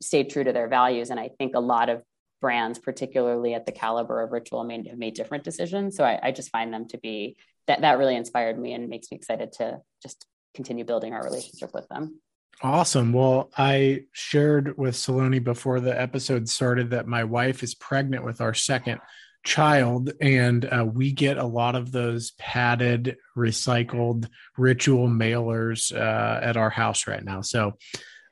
stayed 0.00 0.30
true 0.30 0.42
to 0.42 0.52
their 0.52 0.68
values 0.68 1.10
and 1.10 1.20
i 1.20 1.28
think 1.38 1.54
a 1.54 1.60
lot 1.60 1.88
of 1.88 2.02
brands, 2.42 2.78
particularly 2.78 3.54
at 3.54 3.64
the 3.64 3.72
caliber 3.72 4.20
of 4.20 4.32
Ritual, 4.32 4.64
made, 4.64 4.86
have 4.88 4.98
made 4.98 5.14
different 5.14 5.44
decisions. 5.44 5.96
So 5.96 6.04
I, 6.04 6.18
I 6.22 6.32
just 6.32 6.50
find 6.50 6.74
them 6.74 6.86
to 6.88 6.98
be 6.98 7.36
that 7.68 7.80
that 7.80 7.96
really 7.96 8.16
inspired 8.16 8.58
me 8.58 8.74
and 8.74 8.90
makes 8.90 9.10
me 9.10 9.16
excited 9.16 9.52
to 9.52 9.78
just 10.02 10.26
continue 10.54 10.84
building 10.84 11.14
our 11.14 11.22
relationship 11.22 11.70
with 11.72 11.88
them. 11.88 12.20
Awesome. 12.62 13.12
Well, 13.12 13.50
I 13.58 14.04
shared 14.12 14.78
with 14.78 14.94
Saloni 14.94 15.42
before 15.42 15.80
the 15.80 16.00
episode 16.00 16.48
started 16.48 16.90
that 16.90 17.08
my 17.08 17.24
wife 17.24 17.64
is 17.64 17.74
pregnant 17.74 18.24
with 18.24 18.40
our 18.40 18.54
second 18.54 19.00
child, 19.44 20.12
and 20.20 20.64
uh, 20.64 20.86
we 20.86 21.10
get 21.10 21.38
a 21.38 21.44
lot 21.44 21.74
of 21.74 21.90
those 21.90 22.30
padded, 22.32 23.16
recycled 23.36 24.28
ritual 24.56 25.08
mailers 25.08 25.92
uh, 25.92 26.40
at 26.40 26.56
our 26.56 26.70
house 26.70 27.08
right 27.08 27.24
now. 27.24 27.40
So 27.40 27.72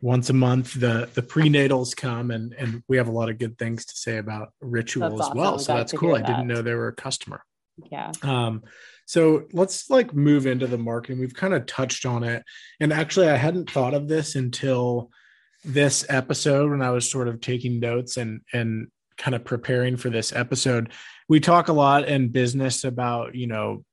once 0.00 0.30
a 0.30 0.32
month 0.32 0.74
the 0.74 1.10
the 1.14 1.22
prenatals 1.22 1.94
come 1.94 2.30
and 2.30 2.54
and 2.54 2.82
we 2.88 2.96
have 2.96 3.08
a 3.08 3.12
lot 3.12 3.28
of 3.28 3.38
good 3.38 3.58
things 3.58 3.84
to 3.84 3.96
say 3.96 4.16
about 4.16 4.48
ritual 4.60 5.10
that's 5.10 5.14
as 5.14 5.26
awesome. 5.26 5.38
well 5.38 5.58
so 5.58 5.74
that's 5.74 5.92
cool 5.92 6.14
i 6.14 6.22
didn't 6.22 6.46
know 6.46 6.62
they 6.62 6.72
were 6.72 6.88
a 6.88 6.94
customer 6.94 7.44
yeah. 7.90 8.12
Um 8.22 8.62
so 9.06 9.46
let's 9.52 9.90
like 9.90 10.14
move 10.14 10.46
into 10.46 10.68
the 10.68 10.78
marketing. 10.78 11.18
We've 11.18 11.34
kind 11.34 11.54
of 11.54 11.66
touched 11.66 12.06
on 12.06 12.22
it. 12.22 12.44
And 12.78 12.92
actually 12.92 13.28
i 13.28 13.36
hadn't 13.36 13.70
thought 13.70 13.94
of 13.94 14.08
this 14.08 14.34
until 14.34 15.10
this 15.64 16.06
episode 16.08 16.70
when 16.70 16.80
i 16.80 16.90
was 16.90 17.10
sort 17.10 17.28
of 17.28 17.40
taking 17.40 17.80
notes 17.80 18.16
and 18.16 18.40
and 18.52 18.88
kind 19.20 19.34
of 19.34 19.44
preparing 19.44 19.96
for 19.96 20.08
this 20.08 20.32
episode. 20.32 20.90
We 21.28 21.40
talk 21.40 21.68
a 21.68 21.74
lot 21.74 22.08
in 22.08 22.28
business 22.28 22.84
about 22.84 23.34
you 23.34 23.46
know 23.46 23.84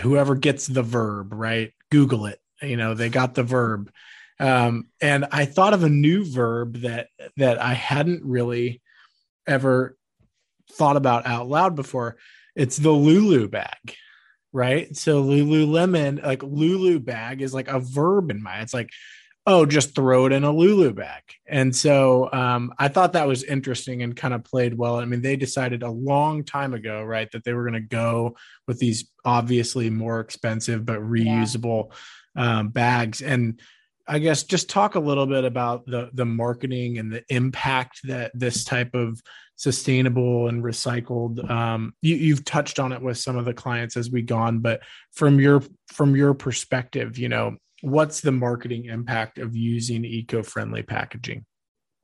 whoever 0.00 0.34
gets 0.34 0.66
the 0.66 0.82
verb 0.82 1.32
right? 1.32 1.72
Google 1.90 2.26
it. 2.26 2.40
You 2.60 2.76
know 2.76 2.94
they 2.94 3.08
got 3.08 3.34
the 3.34 3.42
verb. 3.42 3.90
Um, 4.38 4.88
and 5.00 5.26
I 5.32 5.46
thought 5.46 5.72
of 5.72 5.82
a 5.82 5.88
new 5.88 6.24
verb 6.24 6.78
that 6.82 7.08
that 7.36 7.60
I 7.62 7.74
hadn't 7.74 8.24
really 8.24 8.82
ever 9.46 9.96
thought 10.72 10.96
about 10.96 11.26
out 11.26 11.48
loud 11.48 11.74
before. 11.76 12.16
It's 12.56 12.78
the 12.78 12.90
Lulu 12.90 13.48
bag, 13.48 13.94
right? 14.52 14.94
So 14.96 15.22
Lululemon, 15.22 16.24
like 16.24 16.42
Lulu 16.42 16.98
bag, 16.98 17.42
is 17.42 17.54
like 17.54 17.68
a 17.68 17.78
verb 17.78 18.30
in 18.30 18.42
my. 18.42 18.60
It's 18.60 18.74
like, 18.74 18.90
oh, 19.46 19.64
just 19.64 19.94
throw 19.94 20.26
it 20.26 20.32
in 20.32 20.42
a 20.42 20.50
Lulu 20.50 20.92
bag. 20.92 21.22
And 21.46 21.74
so 21.76 22.32
um, 22.32 22.72
I 22.78 22.88
thought 22.88 23.12
that 23.12 23.28
was 23.28 23.44
interesting 23.44 24.02
and 24.02 24.16
kind 24.16 24.34
of 24.34 24.42
played 24.42 24.76
well. 24.76 24.96
I 24.96 25.04
mean, 25.04 25.22
they 25.22 25.36
decided 25.36 25.84
a 25.84 25.90
long 25.90 26.42
time 26.42 26.74
ago, 26.74 27.04
right, 27.04 27.30
that 27.30 27.44
they 27.44 27.52
were 27.52 27.62
going 27.62 27.80
to 27.80 27.88
go 27.88 28.36
with 28.66 28.78
these 28.80 29.08
obviously 29.24 29.90
more 29.90 30.18
expensive 30.18 30.84
but 30.84 31.00
reusable 31.00 31.92
yeah. 32.34 32.58
um, 32.58 32.68
bags 32.70 33.22
and 33.22 33.60
I 34.08 34.18
guess 34.20 34.44
just 34.44 34.70
talk 34.70 34.94
a 34.94 35.00
little 35.00 35.26
bit 35.26 35.44
about 35.44 35.86
the 35.86 36.10
the 36.12 36.24
marketing 36.24 36.98
and 36.98 37.12
the 37.12 37.24
impact 37.28 38.00
that 38.04 38.30
this 38.34 38.64
type 38.64 38.94
of 38.94 39.20
sustainable 39.56 40.48
and 40.48 40.62
recycled. 40.62 41.48
Um, 41.50 41.94
you, 42.02 42.34
have 42.34 42.44
touched 42.44 42.78
on 42.78 42.92
it 42.92 43.02
with 43.02 43.18
some 43.18 43.36
of 43.36 43.44
the 43.44 43.54
clients 43.54 43.96
as 43.96 44.10
we've 44.10 44.26
gone, 44.26 44.60
but 44.60 44.82
from 45.12 45.40
your 45.40 45.62
from 45.88 46.14
your 46.14 46.34
perspective, 46.34 47.18
you 47.18 47.28
know, 47.28 47.56
what's 47.80 48.20
the 48.20 48.32
marketing 48.32 48.84
impact 48.84 49.38
of 49.38 49.56
using 49.56 50.04
eco 50.04 50.42
friendly 50.42 50.82
packaging? 50.82 51.44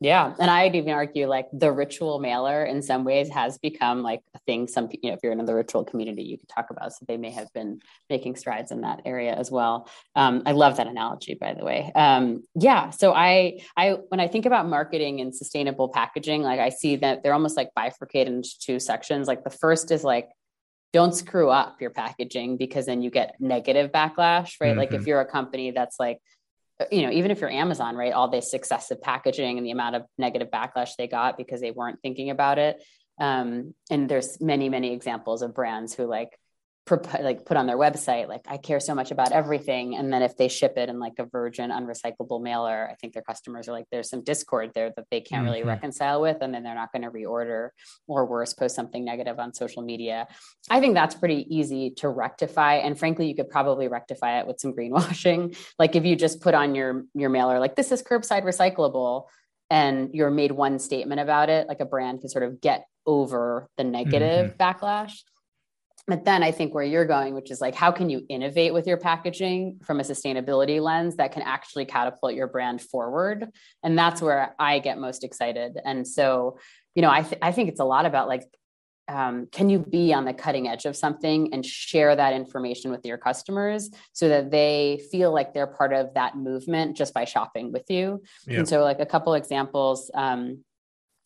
Yeah. 0.03 0.35
And 0.41 0.51
I'd 0.51 0.75
even 0.75 0.91
argue 0.93 1.29
like 1.29 1.47
the 1.53 1.71
ritual 1.71 2.19
mailer 2.19 2.65
in 2.65 2.83
some 2.83 3.05
ways 3.05 3.29
has 3.29 3.57
become 3.59 4.03
like 4.03 4.21
a 4.35 4.41
thing 4.41 4.67
some 4.67 4.89
you 4.91 5.11
know, 5.11 5.15
if 5.15 5.21
you're 5.23 5.33
in 5.33 5.45
the 5.45 5.55
ritual 5.55 5.85
community, 5.85 6.25
you 6.25 6.39
could 6.39 6.49
talk 6.49 6.71
about. 6.71 6.93
So 6.93 7.05
they 7.07 7.17
may 7.17 7.31
have 7.31 7.53
been 7.53 7.81
making 8.11 8.35
strides 8.35 8.73
in 8.73 8.81
that 8.81 9.03
area 9.05 9.33
as 9.33 9.51
well. 9.51 9.89
Um, 10.17 10.43
I 10.45 10.53
love 10.53 10.77
that 10.79 10.89
analogy, 10.89 11.35
by 11.35 11.55
the 11.55 11.65
way. 11.65 11.93
Um, 11.95 12.43
yeah. 12.57 12.91
So 12.91 13.13
I 13.13 13.61
I 13.77 13.99
when 14.09 14.19
I 14.19 14.27
think 14.27 14.45
about 14.45 14.67
marketing 14.67 15.21
and 15.21 15.35
sustainable 15.35 15.89
packaging, 15.89 16.43
like 16.43 16.59
I 16.59 16.71
see 16.71 16.97
that 16.97 17.23
they're 17.23 17.35
almost 17.35 17.57
like 17.57 17.71
bifurcated 17.77 18.33
into 18.33 18.59
two 18.59 18.81
sections. 18.81 19.29
Like 19.29 19.45
the 19.45 19.51
first 19.51 19.93
is 19.93 20.03
like 20.03 20.31
don't 20.93 21.15
screw 21.15 21.49
up 21.49 21.81
your 21.81 21.91
packaging 21.91 22.57
because 22.57 22.87
then 22.87 23.03
you 23.03 23.11
get 23.11 23.37
negative 23.41 23.93
backlash, 23.93 24.61
right? 24.61 24.71
Mm-hmm. 24.71 24.79
Like 24.79 24.93
if 24.93 25.03
mm-hmm. 25.03 25.09
you're 25.09 25.21
a 25.21 25.27
company 25.27 25.71
that's 25.71 25.99
like 25.99 26.19
you 26.91 27.03
know, 27.03 27.11
even 27.11 27.31
if 27.31 27.41
you're 27.41 27.51
Amazon, 27.51 27.97
right, 27.97 28.13
all 28.13 28.29
this 28.29 28.55
excessive 28.55 29.01
packaging 29.03 29.59
and 29.59 29.67
the 29.67 29.71
amount 29.71 29.97
of 29.97 30.03
negative 30.19 30.49
backlash 30.51 30.97
they 30.97 31.07
got 31.07 31.37
because 31.37 31.61
they 31.61 31.71
weren't 31.71 32.01
thinking 32.03 32.31
about 32.31 32.59
it. 32.59 32.83
Um, 33.21 33.75
and 33.91 34.09
there's 34.09 34.41
many, 34.41 34.69
many 34.69 34.93
examples 34.93 35.43
of 35.43 35.55
brands 35.55 35.95
who 35.95 36.07
like 36.07 36.39
like 36.91 37.45
put 37.45 37.57
on 37.57 37.67
their 37.67 37.77
website 37.77 38.27
like 38.27 38.41
i 38.49 38.57
care 38.57 38.81
so 38.81 38.93
much 38.93 39.13
about 39.13 39.31
everything 39.31 39.95
and 39.95 40.13
then 40.13 40.21
if 40.21 40.37
they 40.37 40.49
ship 40.49 40.77
it 40.77 40.89
in 40.89 40.99
like 40.99 41.13
a 41.21 41.25
virgin 41.25 41.71
unrecyclable 41.71 42.43
mailer 42.43 42.89
i 42.91 42.95
think 42.97 43.13
their 43.13 43.23
customers 43.23 43.69
are 43.69 43.73
like 43.73 43.87
there's 43.93 44.11
some 44.11 44.23
discord 44.25 44.73
there 44.75 44.93
that 44.97 45.07
they 45.11 45.21
can't 45.21 45.45
mm-hmm. 45.45 45.53
really 45.53 45.63
reconcile 45.63 46.21
with 46.21 46.39
and 46.41 46.53
then 46.53 46.65
they're 46.65 46.75
not 46.75 46.91
going 46.91 47.03
to 47.03 47.11
reorder 47.11 47.69
or 48.09 48.27
worse 48.27 48.53
post 48.53 48.75
something 48.75 49.05
negative 49.05 49.39
on 49.39 49.55
social 49.55 49.83
media 49.83 50.27
i 50.71 50.81
think 50.81 50.95
that's 50.95 51.15
pretty 51.15 51.47
easy 51.55 51.91
to 51.91 52.09
rectify 52.09 52.75
and 52.75 52.99
frankly 52.99 53.29
you 53.29 53.35
could 53.37 53.49
probably 53.49 53.87
rectify 53.87 54.41
it 54.41 54.47
with 54.47 54.59
some 54.59 54.73
greenwashing 54.73 55.57
like 55.79 55.95
if 55.95 56.05
you 56.05 56.17
just 56.17 56.41
put 56.41 56.53
on 56.53 56.75
your 56.75 57.05
your 57.15 57.31
mailer 57.31 57.61
like 57.61 57.77
this 57.77 57.93
is 57.93 58.03
curbside 58.03 58.43
recyclable 58.43 59.27
and 59.71 60.11
you're 60.15 60.31
made 60.31 60.51
one 60.51 60.81
statement 60.81 61.21
about 61.21 61.49
it 61.49 61.69
like 61.69 61.81
a 61.81 61.87
brand 61.87 62.21
can 62.21 62.29
sort 62.29 62.45
of 62.45 62.61
get 62.61 62.87
over 63.07 63.69
the 63.77 63.85
negative 63.85 64.51
mm-hmm. 64.51 64.63
backlash 64.63 65.21
but 66.09 66.25
then 66.25 66.43
I 66.43 66.51
think 66.51 66.75
where 66.75 66.85
you're 66.85 67.05
going, 67.05 67.35
which 67.35 67.51
is 67.51 67.61
like, 67.61 67.75
how 67.75 67.93
can 67.93 68.11
you 68.11 68.27
innovate 68.29 68.75
with 68.75 68.87
your 68.87 68.97
packaging 68.97 69.79
from 69.85 70.01
a 70.01 70.03
sustainability 70.03 70.83
lens 70.83 71.17
that 71.17 71.33
can 71.33 71.43
actually 71.43 71.85
catapult 71.85 72.35
your 72.35 72.49
brand 72.49 72.83
forward? 72.83 73.49
And 73.85 73.97
that's 73.97 74.21
where 74.21 74.55
I 74.59 74.81
get 74.81 74.99
most 74.99 75.23
excited. 75.23 75.79
And 75.85 76.07
so, 76.07 76.59
you 76.97 77.03
know, 77.03 77.11
I, 77.11 77.23
th- 77.23 77.39
I 77.41 77.53
think 77.53 77.69
it's 77.69 77.81
a 77.81 77.85
lot 77.85 78.05
about 78.05 78.27
like, 78.27 78.43
um, 79.09 79.47
can 79.53 79.69
you 79.69 79.79
be 79.79 80.13
on 80.13 80.25
the 80.25 80.33
cutting 80.33 80.69
edge 80.69 80.87
of 80.87 80.97
something 80.97 81.53
and 81.53 81.65
share 81.65 82.15
that 82.17 82.33
information 82.33 82.91
with 82.91 83.05
your 83.05 83.19
customers 83.19 83.91
so 84.13 84.29
that 84.29 84.51
they 84.51 85.03
feel 85.11 85.33
like 85.33 85.55
they're 85.55 85.67
part 85.67 85.93
of 85.93 86.15
that 86.15 86.37
movement 86.37 86.97
just 86.97 87.15
by 87.15 87.25
shopping 87.25 87.71
with 87.73 87.89
you? 87.91 88.23
Yeah. 88.47 88.59
And 88.59 88.69
so, 88.69 88.83
like 88.83 89.01
a 89.01 89.07
couple 89.07 89.35
examples. 89.35 90.11
Um, 90.15 90.65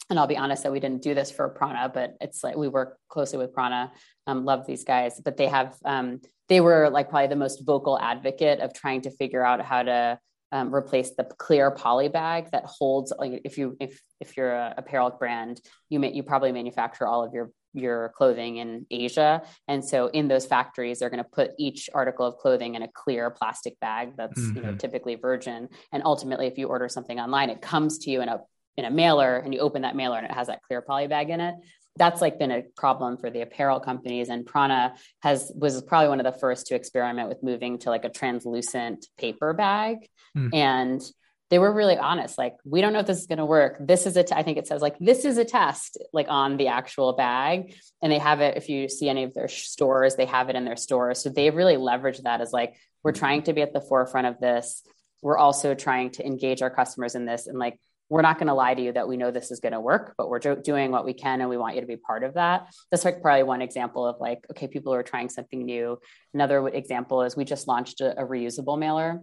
and 0.09 0.19
I'll 0.19 0.27
be 0.27 0.37
honest 0.37 0.63
that 0.63 0.73
we 0.73 0.81
didn't 0.81 1.03
do 1.03 1.15
this 1.15 1.31
for 1.31 1.49
Prana, 1.49 1.91
but 1.93 2.15
it's 2.21 2.45
like 2.45 2.57
we 2.57 2.69
work 2.69 2.99
closely 3.09 3.39
with 3.39 3.53
Prana. 3.53 3.93
Um, 4.27 4.45
love 4.45 4.67
these 4.67 4.85
guys, 4.85 5.21
but 5.25 5.37
they 5.37 5.49
have 5.49 5.77
um, 5.85 6.21
they 6.49 6.61
were 6.61 6.91
like 6.91 7.11
probably 7.11 7.29
the 7.29 7.37
most 7.37 7.65
vocal 7.65 7.99
advocate 7.99 8.61
of 8.61 8.73
trying 8.73 9.03
to 9.03 9.11
figure 9.11 9.45
out 9.45 9.61
how 9.61 9.83
to 9.83 10.19
um, 10.53 10.73
replace 10.73 11.11
the 11.17 11.25
clear 11.25 11.71
poly 11.73 12.09
bag 12.09 12.51
that 12.53 12.65
holds. 12.67 13.13
Like 13.19 13.41
if 13.45 13.59
you 13.59 13.77
if 13.81 14.01
if 14.21 14.37
you're 14.37 14.53
a 14.53 14.75
apparel 14.77 15.11
brand, 15.11 15.61
you 15.89 15.99
may 15.99 16.13
you 16.13 16.23
probably 16.23 16.53
manufacture 16.53 17.07
all 17.07 17.25
of 17.25 17.35
your 17.35 17.51
your 17.73 18.13
clothing 18.17 18.57
in 18.57 18.87
Asia, 18.91 19.43
and 19.67 19.85
so 19.85 20.07
in 20.07 20.29
those 20.29 20.47
factories, 20.47 21.01
they're 21.01 21.11
going 21.11 21.23
to 21.23 21.29
put 21.29 21.51
each 21.59 21.91
article 21.93 22.27
of 22.27 22.39
clothing 22.39 22.75
in 22.75 22.83
a 22.83 22.89
clear 22.89 23.29
plastic 23.31 23.79
bag 23.81 24.13
that's 24.17 24.41
mm-hmm. 24.41 24.57
you 24.57 24.63
know 24.63 24.69
mm-hmm. 24.69 24.79
typically 24.79 25.17
virgin. 25.17 25.69
And 25.93 26.03
ultimately, 26.05 26.47
if 26.47 26.59
you 26.59 26.69
order 26.69 26.89
something 26.89 27.19
online, 27.19 27.51
it 27.51 27.61
comes 27.61 27.99
to 27.99 28.11
you 28.11 28.23
in 28.23 28.29
a 28.29 28.41
in 28.77 28.85
a 28.85 28.91
mailer 28.91 29.37
and 29.37 29.55
you 29.55 29.61
open 29.61 29.83
that 29.83 29.97
mailer 29.97 30.19
and 30.19 30.27
it 30.27 30.33
has 30.33 30.47
that 30.49 30.63
clear 30.63 30.83
poly 30.83 31.07
bag 31.07 31.31
in 31.31 31.41
it 31.41 31.55
that's 31.97 32.21
like 32.21 32.39
been 32.39 32.51
a 32.51 32.63
problem 32.77 33.17
for 33.17 33.31
the 33.31 33.41
apparel 33.41 33.81
companies. 33.81 34.29
And 34.29 34.47
prana 34.47 34.95
has 35.23 35.51
was 35.55 35.83
probably 35.83 36.09
one 36.09 36.21
of 36.21 36.25
the 36.33 36.39
first 36.39 36.67
to 36.69 36.75
experiment 36.75 37.29
with 37.29 37.43
moving 37.43 37.79
to 37.81 37.91
like 37.91 38.05
a 38.05 38.11
translucent 38.11 39.07
paper 39.19 39.53
bag. 39.53 40.09
Mm. 40.37 40.51
and 40.53 41.03
they 41.49 41.59
were 41.59 41.73
really 41.73 41.97
honest 41.97 42.37
like 42.37 42.57
we 42.65 42.81
don't 42.81 42.93
know 42.93 42.99
if 42.99 43.07
this 43.07 43.21
is 43.21 43.27
going 43.27 43.39
to 43.39 43.47
work. 43.47 43.77
This 43.81 44.05
is 44.05 44.17
a 44.17 44.25
t- 44.25 44.35
I 44.35 44.43
think 44.43 44.59
it 44.59 44.67
says 44.67 44.83
like 44.83 44.99
this 44.99 45.25
is 45.25 45.39
a 45.39 45.45
test 45.45 45.97
like 46.13 46.27
on 46.29 46.57
the 46.57 46.69
actual 46.69 47.13
bag. 47.13 47.75
And 48.03 48.11
they 48.11 48.19
have 48.19 48.41
it 48.41 48.57
if 48.57 48.69
you 48.69 48.89
see 48.89 49.09
any 49.09 49.23
of 49.23 49.33
their 49.33 49.49
stores 49.49 50.17
they 50.17 50.27
have 50.27 50.51
it 50.51 50.57
in 50.57 50.65
their 50.65 50.77
stores. 50.77 51.23
So 51.23 51.31
they've 51.31 51.55
really 51.55 51.77
leveraged 51.77 52.25
that 52.25 52.41
as 52.41 52.53
like 52.53 52.75
we're 53.05 53.13
trying 53.13 53.45
to 53.45 53.53
be 53.53 53.63
at 53.63 53.73
the 53.73 53.81
forefront 53.81 54.27
of 54.27 54.41
this. 54.41 54.83
We're 55.23 55.39
also 55.39 55.75
trying 55.75 56.11
to 56.13 56.27
engage 56.27 56.63
our 56.63 56.71
customers 56.71 57.15
in 57.15 57.25
this. 57.25 57.47
And 57.47 57.59
like 57.59 57.79
we're 58.09 58.23
not 58.23 58.39
going 58.39 58.47
to 58.47 58.55
lie 58.55 58.75
to 58.75 58.83
you 58.83 58.93
that 58.93 59.09
we 59.09 59.17
know 59.17 59.31
this 59.31 59.51
is 59.51 59.61
going 59.61 59.73
to 59.73 59.81
work, 59.81 60.15
but 60.17 60.29
we're 60.29 60.39
doing 60.39 60.91
what 60.93 61.05
we 61.05 61.13
can 61.13 61.41
and 61.41 61.51
we 61.51 61.57
want 61.57 61.75
you 61.75 61.81
to 61.81 61.87
be 61.87 61.97
part 61.97 62.23
of 62.23 62.35
that. 62.35 62.73
That's 62.91 63.05
like 63.05 63.21
probably 63.21 63.43
one 63.43 63.63
example 63.63 64.07
of 64.07 64.17
like, 64.21 64.47
okay, 64.51 64.69
people 64.69 64.95
are 64.95 65.03
trying 65.03 65.29
something 65.29 65.65
new. 65.65 65.99
Another 66.33 66.69
example 66.69 67.23
is 67.23 67.37
we 67.37 67.45
just 67.45 67.67
launched 67.67 68.01
a, 68.01 68.21
a 68.21 68.25
reusable 68.25 68.79
mailer 68.79 69.21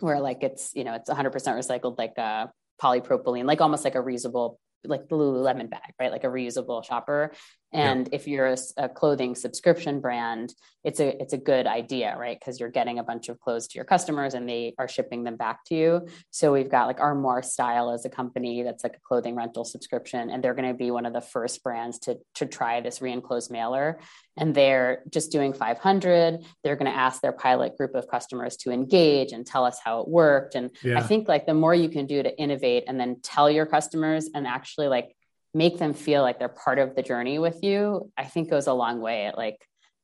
where 0.00 0.20
like 0.20 0.42
it's, 0.42 0.72
you 0.74 0.84
know, 0.84 0.94
it's 0.94 1.08
100% 1.08 1.32
recycled, 1.32 1.96
like 1.98 2.14
a 2.18 2.22
uh, 2.22 2.46
polypropylene, 2.82 3.44
like 3.44 3.60
almost 3.60 3.84
like 3.84 3.94
a 3.94 4.02
reusable 4.02 4.56
like 4.84 5.08
the 5.08 5.16
Lululemon 5.16 5.70
bag, 5.70 5.92
right? 5.98 6.12
Like 6.12 6.24
a 6.24 6.28
reusable 6.28 6.84
shopper. 6.84 7.32
And 7.72 8.08
yeah. 8.08 8.16
if 8.16 8.26
you're 8.26 8.46
a, 8.46 8.56
a, 8.78 8.88
clothing 8.88 9.34
subscription 9.34 10.00
brand, 10.00 10.54
it's 10.84 11.00
a 11.00 11.20
it's 11.20 11.34
a 11.34 11.38
good 11.38 11.66
idea, 11.66 12.16
right? 12.18 12.38
Because 12.38 12.58
you're 12.58 12.70
getting 12.70 12.98
a 12.98 13.02
bunch 13.02 13.28
of 13.28 13.38
clothes 13.40 13.68
to 13.68 13.76
your 13.76 13.84
customers 13.84 14.32
and 14.32 14.48
they 14.48 14.74
are 14.78 14.88
shipping 14.88 15.24
them 15.24 15.36
back 15.36 15.64
to 15.66 15.74
you. 15.74 16.08
So 16.30 16.52
we've 16.52 16.70
got 16.70 16.86
like 16.86 17.00
Armoire 17.00 17.42
Style 17.42 17.90
as 17.90 18.06
a 18.06 18.08
company 18.08 18.62
that's 18.62 18.82
like 18.84 18.96
a 18.96 19.00
clothing 19.06 19.34
rental 19.34 19.66
subscription, 19.66 20.30
and 20.30 20.42
they're 20.42 20.54
going 20.54 20.68
to 20.68 20.74
be 20.74 20.90
one 20.90 21.04
of 21.04 21.12
the 21.12 21.20
first 21.20 21.62
brands 21.62 21.98
to 22.00 22.18
to 22.36 22.46
try 22.46 22.80
this 22.80 23.02
re-enclosed 23.02 23.50
mailer. 23.50 24.00
And 24.38 24.54
they're 24.54 25.02
just 25.10 25.32
doing 25.32 25.52
500. 25.52 26.44
They're 26.62 26.76
going 26.76 26.90
to 26.90 26.96
ask 26.96 27.20
their 27.20 27.32
pilot 27.32 27.76
group 27.76 27.96
of 27.96 28.08
customers 28.08 28.56
to 28.58 28.70
engage 28.70 29.32
and 29.32 29.44
tell 29.44 29.64
us 29.64 29.80
how 29.84 30.00
it 30.00 30.08
worked. 30.08 30.54
And 30.54 30.70
yeah. 30.82 30.98
I 30.98 31.02
think 31.02 31.28
like 31.28 31.44
the 31.44 31.54
more 31.54 31.74
you 31.74 31.88
can 31.88 32.06
do 32.06 32.22
to 32.22 32.38
innovate 32.38 32.84
and 32.86 33.00
then 33.00 33.16
tell 33.20 33.50
your 33.50 33.66
customers 33.66 34.30
and 34.32 34.46
actually 34.46 34.86
like 34.86 35.16
make 35.54 35.78
them 35.78 35.94
feel 35.94 36.22
like 36.22 36.38
they're 36.38 36.48
part 36.48 36.78
of 36.78 36.94
the 36.94 37.02
journey 37.02 37.38
with 37.38 37.62
you, 37.62 38.10
I 38.16 38.24
think 38.24 38.50
goes 38.50 38.66
a 38.66 38.72
long 38.72 39.00
way 39.00 39.26
at 39.26 39.36
like 39.36 39.58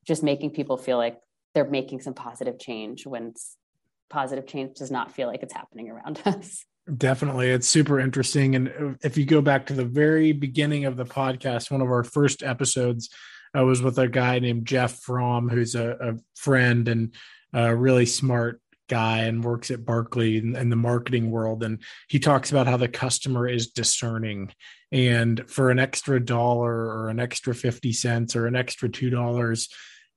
just 0.06 0.22
making 0.22 0.50
people 0.50 0.76
feel 0.76 0.96
like 0.96 1.18
they're 1.54 1.68
making 1.68 2.00
some 2.00 2.14
positive 2.14 2.58
change 2.58 3.06
when 3.06 3.34
positive 4.10 4.46
change 4.46 4.76
does 4.76 4.90
not 4.90 5.12
feel 5.12 5.28
like 5.28 5.42
it's 5.42 5.52
happening 5.52 5.90
around 5.90 6.20
us. 6.26 6.64
Definitely. 6.96 7.48
It's 7.48 7.68
super 7.68 7.98
interesting. 7.98 8.54
And 8.54 8.98
if 9.02 9.16
you 9.16 9.24
go 9.24 9.40
back 9.40 9.66
to 9.66 9.74
the 9.74 9.86
very 9.86 10.32
beginning 10.32 10.84
of 10.84 10.96
the 10.96 11.06
podcast, 11.06 11.70
one 11.70 11.80
of 11.80 11.88
our 11.88 12.04
first 12.04 12.42
episodes 12.42 13.08
uh, 13.56 13.64
was 13.64 13.80
with 13.80 13.98
a 13.98 14.08
guy 14.08 14.38
named 14.38 14.66
Jeff 14.66 15.00
Fromm, 15.00 15.48
who's 15.48 15.74
a, 15.74 15.92
a 15.92 16.14
friend 16.36 16.88
and 16.88 17.14
a 17.54 17.74
really 17.74 18.04
smart 18.04 18.60
guy 18.88 19.20
and 19.20 19.44
works 19.44 19.70
at 19.70 19.84
Barkley 19.84 20.36
in, 20.36 20.56
in, 20.56 20.68
the 20.68 20.76
marketing 20.76 21.30
world. 21.30 21.62
And 21.62 21.80
he 22.08 22.18
talks 22.18 22.50
about 22.50 22.66
how 22.66 22.76
the 22.76 22.88
customer 22.88 23.48
is 23.48 23.68
discerning. 23.68 24.52
And 24.92 25.48
for 25.50 25.70
an 25.70 25.78
extra 25.78 26.24
dollar 26.24 26.72
or 26.72 27.08
an 27.08 27.20
extra 27.20 27.54
50 27.54 27.92
cents 27.92 28.36
or 28.36 28.46
an 28.46 28.56
extra 28.56 28.88
$2, 28.88 29.68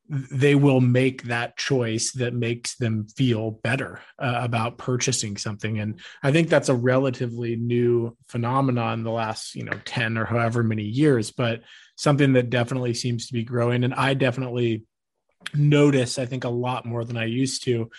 they 0.10 0.56
will 0.56 0.80
make 0.80 1.24
that 1.24 1.58
choice 1.58 2.14
that 2.14 2.34
makes 2.34 2.76
them 2.78 3.08
feel 3.08 3.52
better 3.52 4.00
uh, 4.20 4.40
about 4.42 4.78
purchasing 4.78 5.36
something 5.36 5.80
and 5.80 6.00
i 6.24 6.32
think 6.32 6.48
that's 6.48 6.70
a 6.70 6.76
relatively 6.76 7.58
new 7.58 8.16
phenomenon 8.30 9.00
in 9.00 9.04
the 9.04 9.12
last 9.12 9.54
you 9.54 9.64
know 9.64 9.78
10 9.84 10.18
or 10.18 10.26
however 10.26 10.64
many 10.64 10.84
years 10.84 11.32
but 11.32 11.62
something 11.98 12.34
that 12.34 12.50
definitely 12.50 12.94
seems 12.94 13.28
to 13.28 13.34
be 13.34 13.44
growing 13.44 13.84
and 13.84 13.94
i 13.94 14.14
definitely 14.14 14.86
notice 15.54 16.18
i 16.18 16.26
think 16.26 16.46
a 16.46 16.50
lot 16.50 16.86
more 16.86 17.04
than 17.04 17.18
i 17.18 17.26
used 17.26 17.66
to 17.66 17.90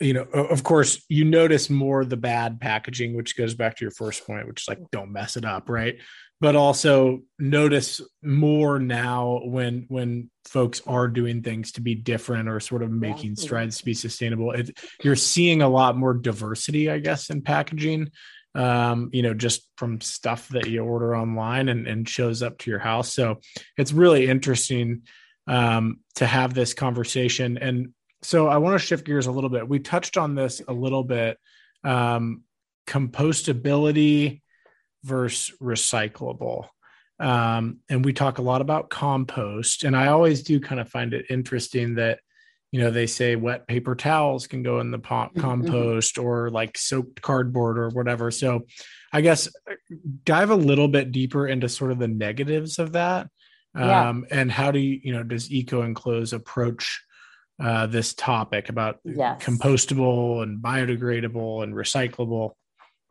you 0.00 0.14
know, 0.14 0.22
of 0.22 0.62
course, 0.62 1.04
you 1.08 1.26
notice 1.26 1.68
more 1.68 2.04
the 2.04 2.16
bad 2.16 2.58
packaging, 2.58 3.14
which 3.14 3.36
goes 3.36 3.54
back 3.54 3.76
to 3.76 3.84
your 3.84 3.92
first 3.92 4.26
point, 4.26 4.48
which 4.48 4.62
is 4.62 4.68
like 4.68 4.78
don't 4.90 5.12
mess 5.12 5.36
it 5.36 5.44
up, 5.44 5.68
right? 5.68 5.98
But 6.40 6.56
also 6.56 7.20
notice 7.38 8.00
more 8.22 8.78
now 8.78 9.42
when 9.44 9.84
when 9.88 10.30
folks 10.46 10.80
are 10.86 11.06
doing 11.06 11.42
things 11.42 11.72
to 11.72 11.82
be 11.82 11.94
different 11.94 12.48
or 12.48 12.60
sort 12.60 12.82
of 12.82 12.90
making 12.90 13.36
strides 13.36 13.78
to 13.78 13.84
be 13.84 13.92
sustainable. 13.92 14.52
It, 14.52 14.70
you're 15.02 15.16
seeing 15.16 15.60
a 15.60 15.68
lot 15.68 15.98
more 15.98 16.14
diversity, 16.14 16.90
I 16.90 16.98
guess, 16.98 17.28
in 17.28 17.42
packaging. 17.42 18.10
Um, 18.54 19.10
you 19.12 19.22
know, 19.22 19.34
just 19.34 19.68
from 19.76 20.00
stuff 20.00 20.48
that 20.48 20.66
you 20.66 20.82
order 20.82 21.14
online 21.14 21.68
and, 21.68 21.86
and 21.86 22.08
shows 22.08 22.42
up 22.42 22.58
to 22.58 22.70
your 22.70 22.80
house. 22.80 23.12
So 23.12 23.38
it's 23.76 23.92
really 23.92 24.26
interesting 24.26 25.02
um, 25.46 26.00
to 26.16 26.26
have 26.26 26.54
this 26.54 26.74
conversation. 26.74 27.58
And 27.58 27.92
so 28.22 28.48
I 28.48 28.58
want 28.58 28.80
to 28.80 28.86
shift 28.86 29.06
gears 29.06 29.26
a 29.26 29.32
little 29.32 29.50
bit. 29.50 29.68
We 29.68 29.78
touched 29.78 30.16
on 30.16 30.34
this 30.34 30.60
a 30.66 30.72
little 30.72 31.04
bit. 31.04 31.38
Um, 31.82 32.42
compostability 32.86 34.42
versus 35.04 35.54
recyclable. 35.62 36.66
Um, 37.18 37.78
and 37.88 38.04
we 38.04 38.12
talk 38.12 38.38
a 38.38 38.42
lot 38.42 38.60
about 38.60 38.90
compost. 38.90 39.84
And 39.84 39.96
I 39.96 40.08
always 40.08 40.42
do 40.42 40.58
kind 40.58 40.80
of 40.80 40.88
find 40.88 41.14
it 41.14 41.26
interesting 41.30 41.94
that, 41.96 42.18
you 42.72 42.80
know, 42.80 42.90
they 42.90 43.06
say 43.06 43.36
wet 43.36 43.68
paper 43.68 43.94
towels 43.94 44.46
can 44.46 44.62
go 44.62 44.80
in 44.80 44.90
the 44.90 44.98
mm-hmm. 44.98 45.40
compost 45.40 46.18
or 46.18 46.50
like 46.50 46.76
soaked 46.76 47.20
cardboard 47.22 47.78
or 47.78 47.90
whatever. 47.90 48.30
So 48.30 48.66
I 49.12 49.20
guess 49.20 49.48
uh, 49.48 49.74
dive 50.24 50.50
a 50.50 50.56
little 50.56 50.88
bit 50.88 51.12
deeper 51.12 51.46
into 51.46 51.68
sort 51.68 51.92
of 51.92 51.98
the 51.98 52.08
negatives 52.08 52.78
of 52.78 52.92
that. 52.92 53.28
Um, 53.74 54.26
yeah. 54.28 54.40
And 54.40 54.50
how 54.50 54.70
do 54.70 54.78
you, 54.78 55.00
you 55.02 55.12
know, 55.12 55.22
does 55.22 55.50
Eco 55.50 55.82
Enclose 55.82 56.32
approach 56.32 57.02
uh, 57.60 57.86
this 57.86 58.14
topic 58.14 58.68
about 58.68 58.98
yes. 59.04 59.42
compostable 59.42 60.42
and 60.42 60.62
biodegradable 60.62 61.62
and 61.62 61.74
recyclable. 61.74 62.52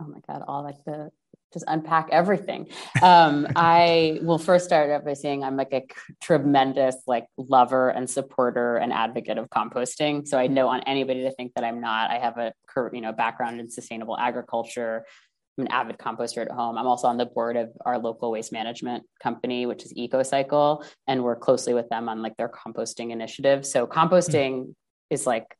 Oh 0.01 0.05
my 0.05 0.19
God, 0.27 0.43
all 0.47 0.63
like 0.63 0.83
the 0.85 1.11
just 1.51 1.65
unpack 1.67 2.09
everything. 2.11 2.67
Um, 3.01 3.47
I 3.55 4.19
will 4.21 4.37
first 4.37 4.65
start 4.65 4.91
out 4.91 5.03
by 5.03 5.13
saying 5.13 5.43
I'm 5.43 5.57
like 5.57 5.73
a 5.73 5.83
tremendous 6.21 6.95
like 7.07 7.25
lover 7.37 7.89
and 7.89 8.09
supporter 8.09 8.77
and 8.77 8.93
advocate 8.93 9.37
of 9.37 9.49
composting. 9.49 10.27
So 10.27 10.37
I 10.37 10.47
know 10.47 10.67
on 10.67 10.81
anybody 10.81 11.23
to 11.23 11.31
think 11.31 11.53
that 11.55 11.63
I'm 11.63 11.81
not. 11.81 12.11
I 12.11 12.19
have 12.19 12.37
a 12.37 12.53
you 12.93 13.01
know 13.01 13.11
background 13.11 13.59
in 13.59 13.69
sustainable 13.69 14.17
agriculture, 14.17 15.05
I'm 15.59 15.65
an 15.65 15.71
avid 15.71 15.97
composter 15.97 16.41
at 16.41 16.51
home. 16.51 16.77
I'm 16.77 16.87
also 16.87 17.07
on 17.07 17.17
the 17.17 17.25
board 17.25 17.57
of 17.57 17.69
our 17.85 17.99
local 17.99 18.31
waste 18.31 18.53
management 18.53 19.03
company, 19.21 19.65
which 19.65 19.83
is 19.83 19.93
EcoCycle, 19.93 20.85
and 21.07 21.23
we're 21.23 21.35
closely 21.35 21.73
with 21.73 21.89
them 21.89 22.07
on 22.07 22.21
like 22.21 22.37
their 22.37 22.49
composting 22.49 23.11
initiative. 23.11 23.65
So 23.65 23.85
composting 23.85 24.51
mm-hmm. 24.51 24.71
is 25.09 25.27
like, 25.27 25.57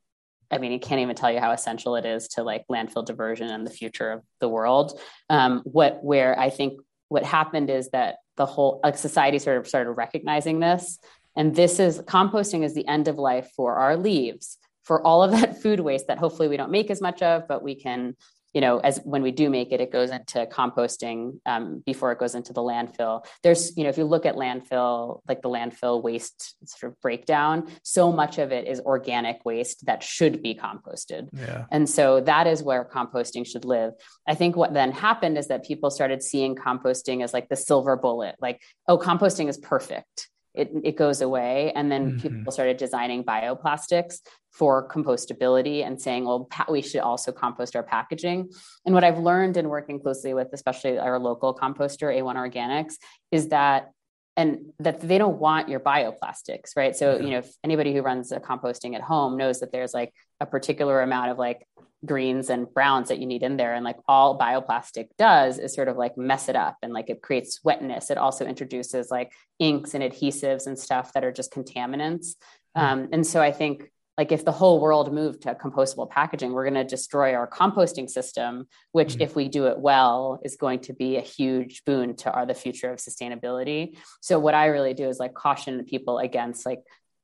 I 0.50 0.58
mean, 0.58 0.72
I 0.72 0.78
can't 0.78 1.00
even 1.00 1.14
tell 1.14 1.30
you 1.30 1.38
how 1.38 1.52
essential 1.52 1.96
it 1.96 2.06
is 2.06 2.28
to 2.28 2.42
like 2.42 2.64
landfill 2.70 3.04
diversion 3.04 3.50
and 3.50 3.66
the 3.66 3.70
future 3.70 4.10
of 4.10 4.22
the 4.40 4.48
world. 4.48 4.98
Um, 5.28 5.60
what 5.64 6.02
where 6.02 6.38
I 6.38 6.48
think 6.48 6.80
what 7.08 7.24
happened 7.24 7.68
is 7.68 7.90
that 7.90 8.16
the 8.36 8.46
whole 8.46 8.80
like 8.82 8.96
society 8.96 9.38
sort 9.38 9.58
of 9.58 9.68
started 9.68 9.92
recognizing 9.92 10.60
this, 10.60 10.98
and 11.36 11.54
this 11.54 11.78
is 11.78 12.00
composting 12.00 12.64
is 12.64 12.74
the 12.74 12.88
end 12.88 13.06
of 13.06 13.16
life 13.16 13.50
for 13.54 13.74
our 13.74 13.96
leaves 13.96 14.56
for 14.82 15.06
all 15.06 15.22
of 15.22 15.30
that 15.32 15.60
food 15.60 15.78
waste 15.78 16.06
that 16.06 16.18
hopefully 16.18 16.48
we 16.48 16.56
don't 16.56 16.70
make 16.70 16.90
as 16.90 17.02
much 17.02 17.22
of, 17.22 17.46
but 17.46 17.62
we 17.62 17.74
can 17.74 18.16
you 18.52 18.60
know, 18.60 18.78
as 18.78 18.98
when 19.04 19.22
we 19.22 19.30
do 19.30 19.48
make 19.48 19.72
it, 19.72 19.80
it 19.80 19.92
goes 19.92 20.10
into 20.10 20.46
composting 20.46 21.38
um, 21.46 21.82
before 21.86 22.10
it 22.12 22.18
goes 22.18 22.34
into 22.34 22.52
the 22.52 22.60
landfill. 22.60 23.24
There's, 23.42 23.76
you 23.76 23.84
know, 23.84 23.90
if 23.90 23.98
you 23.98 24.04
look 24.04 24.26
at 24.26 24.34
landfill, 24.34 25.20
like 25.28 25.42
the 25.42 25.48
landfill 25.48 26.02
waste 26.02 26.56
sort 26.64 26.92
of 26.92 27.00
breakdown, 27.00 27.70
so 27.82 28.10
much 28.10 28.38
of 28.38 28.50
it 28.50 28.66
is 28.66 28.80
organic 28.80 29.44
waste 29.44 29.86
that 29.86 30.02
should 30.02 30.42
be 30.42 30.54
composted. 30.54 31.28
Yeah. 31.32 31.66
And 31.70 31.88
so 31.88 32.20
that 32.22 32.46
is 32.46 32.62
where 32.62 32.84
composting 32.84 33.46
should 33.46 33.64
live. 33.64 33.92
I 34.26 34.34
think 34.34 34.56
what 34.56 34.74
then 34.74 34.92
happened 34.92 35.38
is 35.38 35.48
that 35.48 35.64
people 35.64 35.90
started 35.90 36.22
seeing 36.22 36.56
composting 36.56 37.22
as 37.22 37.32
like 37.32 37.48
the 37.48 37.56
silver 37.56 37.96
bullet, 37.96 38.36
like, 38.40 38.60
oh, 38.88 38.98
composting 38.98 39.48
is 39.48 39.58
perfect 39.58 40.29
it, 40.54 40.70
it 40.82 40.96
goes 40.96 41.20
away. 41.20 41.72
And 41.74 41.90
then 41.90 42.12
mm-hmm. 42.12 42.18
people 42.18 42.52
started 42.52 42.76
designing 42.76 43.24
bioplastics 43.24 44.18
for 44.50 44.88
compostability 44.88 45.86
and 45.86 46.00
saying, 46.00 46.24
well, 46.24 46.48
we 46.68 46.82
should 46.82 47.00
also 47.00 47.30
compost 47.32 47.76
our 47.76 47.82
packaging. 47.82 48.50
And 48.84 48.94
what 48.94 49.04
I've 49.04 49.18
learned 49.18 49.56
in 49.56 49.68
working 49.68 50.00
closely 50.00 50.34
with, 50.34 50.48
especially 50.52 50.98
our 50.98 51.18
local 51.18 51.54
composter, 51.54 52.12
A1 52.14 52.34
Organics, 52.34 52.94
is 53.30 53.48
that 53.48 53.90
and 54.36 54.72
that 54.78 55.00
they 55.00 55.18
don't 55.18 55.38
want 55.38 55.68
your 55.68 55.80
bioplastics 55.80 56.76
right 56.76 56.96
so 56.96 57.16
yeah. 57.16 57.22
you 57.22 57.30
know 57.30 57.38
if 57.38 57.50
anybody 57.64 57.92
who 57.92 58.02
runs 58.02 58.32
a 58.32 58.40
composting 58.40 58.94
at 58.94 59.02
home 59.02 59.36
knows 59.36 59.60
that 59.60 59.72
there's 59.72 59.92
like 59.94 60.12
a 60.40 60.46
particular 60.46 61.02
amount 61.02 61.30
of 61.30 61.38
like 61.38 61.66
greens 62.06 62.48
and 62.48 62.72
browns 62.72 63.08
that 63.08 63.18
you 63.18 63.26
need 63.26 63.42
in 63.42 63.56
there 63.56 63.74
and 63.74 63.84
like 63.84 63.98
all 64.08 64.38
bioplastic 64.38 65.08
does 65.18 65.58
is 65.58 65.74
sort 65.74 65.88
of 65.88 65.96
like 65.96 66.16
mess 66.16 66.48
it 66.48 66.56
up 66.56 66.76
and 66.82 66.94
like 66.94 67.10
it 67.10 67.20
creates 67.20 67.60
wetness 67.62 68.10
it 68.10 68.16
also 68.16 68.46
introduces 68.46 69.10
like 69.10 69.32
inks 69.58 69.94
and 69.94 70.02
adhesives 70.02 70.66
and 70.66 70.78
stuff 70.78 71.12
that 71.12 71.24
are 71.24 71.32
just 71.32 71.52
contaminants 71.52 72.36
mm-hmm. 72.76 72.80
um, 72.80 73.08
and 73.12 73.26
so 73.26 73.42
i 73.42 73.52
think 73.52 73.90
like 74.20 74.32
if 74.32 74.44
the 74.44 74.52
whole 74.52 74.80
world 74.80 75.14
moved 75.14 75.40
to 75.40 75.54
compostable 75.54 76.10
packaging 76.10 76.52
we're 76.52 76.68
going 76.68 76.74
to 76.74 76.84
destroy 76.84 77.32
our 77.32 77.48
composting 77.48 78.06
system 78.06 78.66
which 78.92 79.14
mm-hmm. 79.14 79.22
if 79.22 79.34
we 79.34 79.48
do 79.48 79.64
it 79.64 79.78
well 79.78 80.38
is 80.44 80.56
going 80.56 80.78
to 80.78 80.92
be 80.92 81.16
a 81.16 81.22
huge 81.22 81.82
boon 81.86 82.14
to 82.14 82.30
our 82.30 82.44
the 82.44 82.52
future 82.52 82.92
of 82.92 82.98
sustainability 82.98 83.96
so 84.20 84.38
what 84.38 84.52
i 84.52 84.66
really 84.66 84.92
do 84.92 85.08
is 85.08 85.18
like 85.18 85.32
caution 85.32 85.82
people 85.86 86.18
against 86.18 86.66
like 86.66 86.80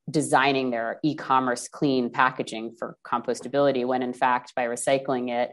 designing 0.09 0.71
their 0.71 0.99
e-commerce 1.03 1.67
clean 1.67 2.09
packaging 2.09 2.73
for 2.79 2.97
compostability 3.05 3.85
when 3.85 4.01
in 4.01 4.13
fact 4.13 4.55
by 4.55 4.65
recycling 4.65 5.29
it 5.29 5.51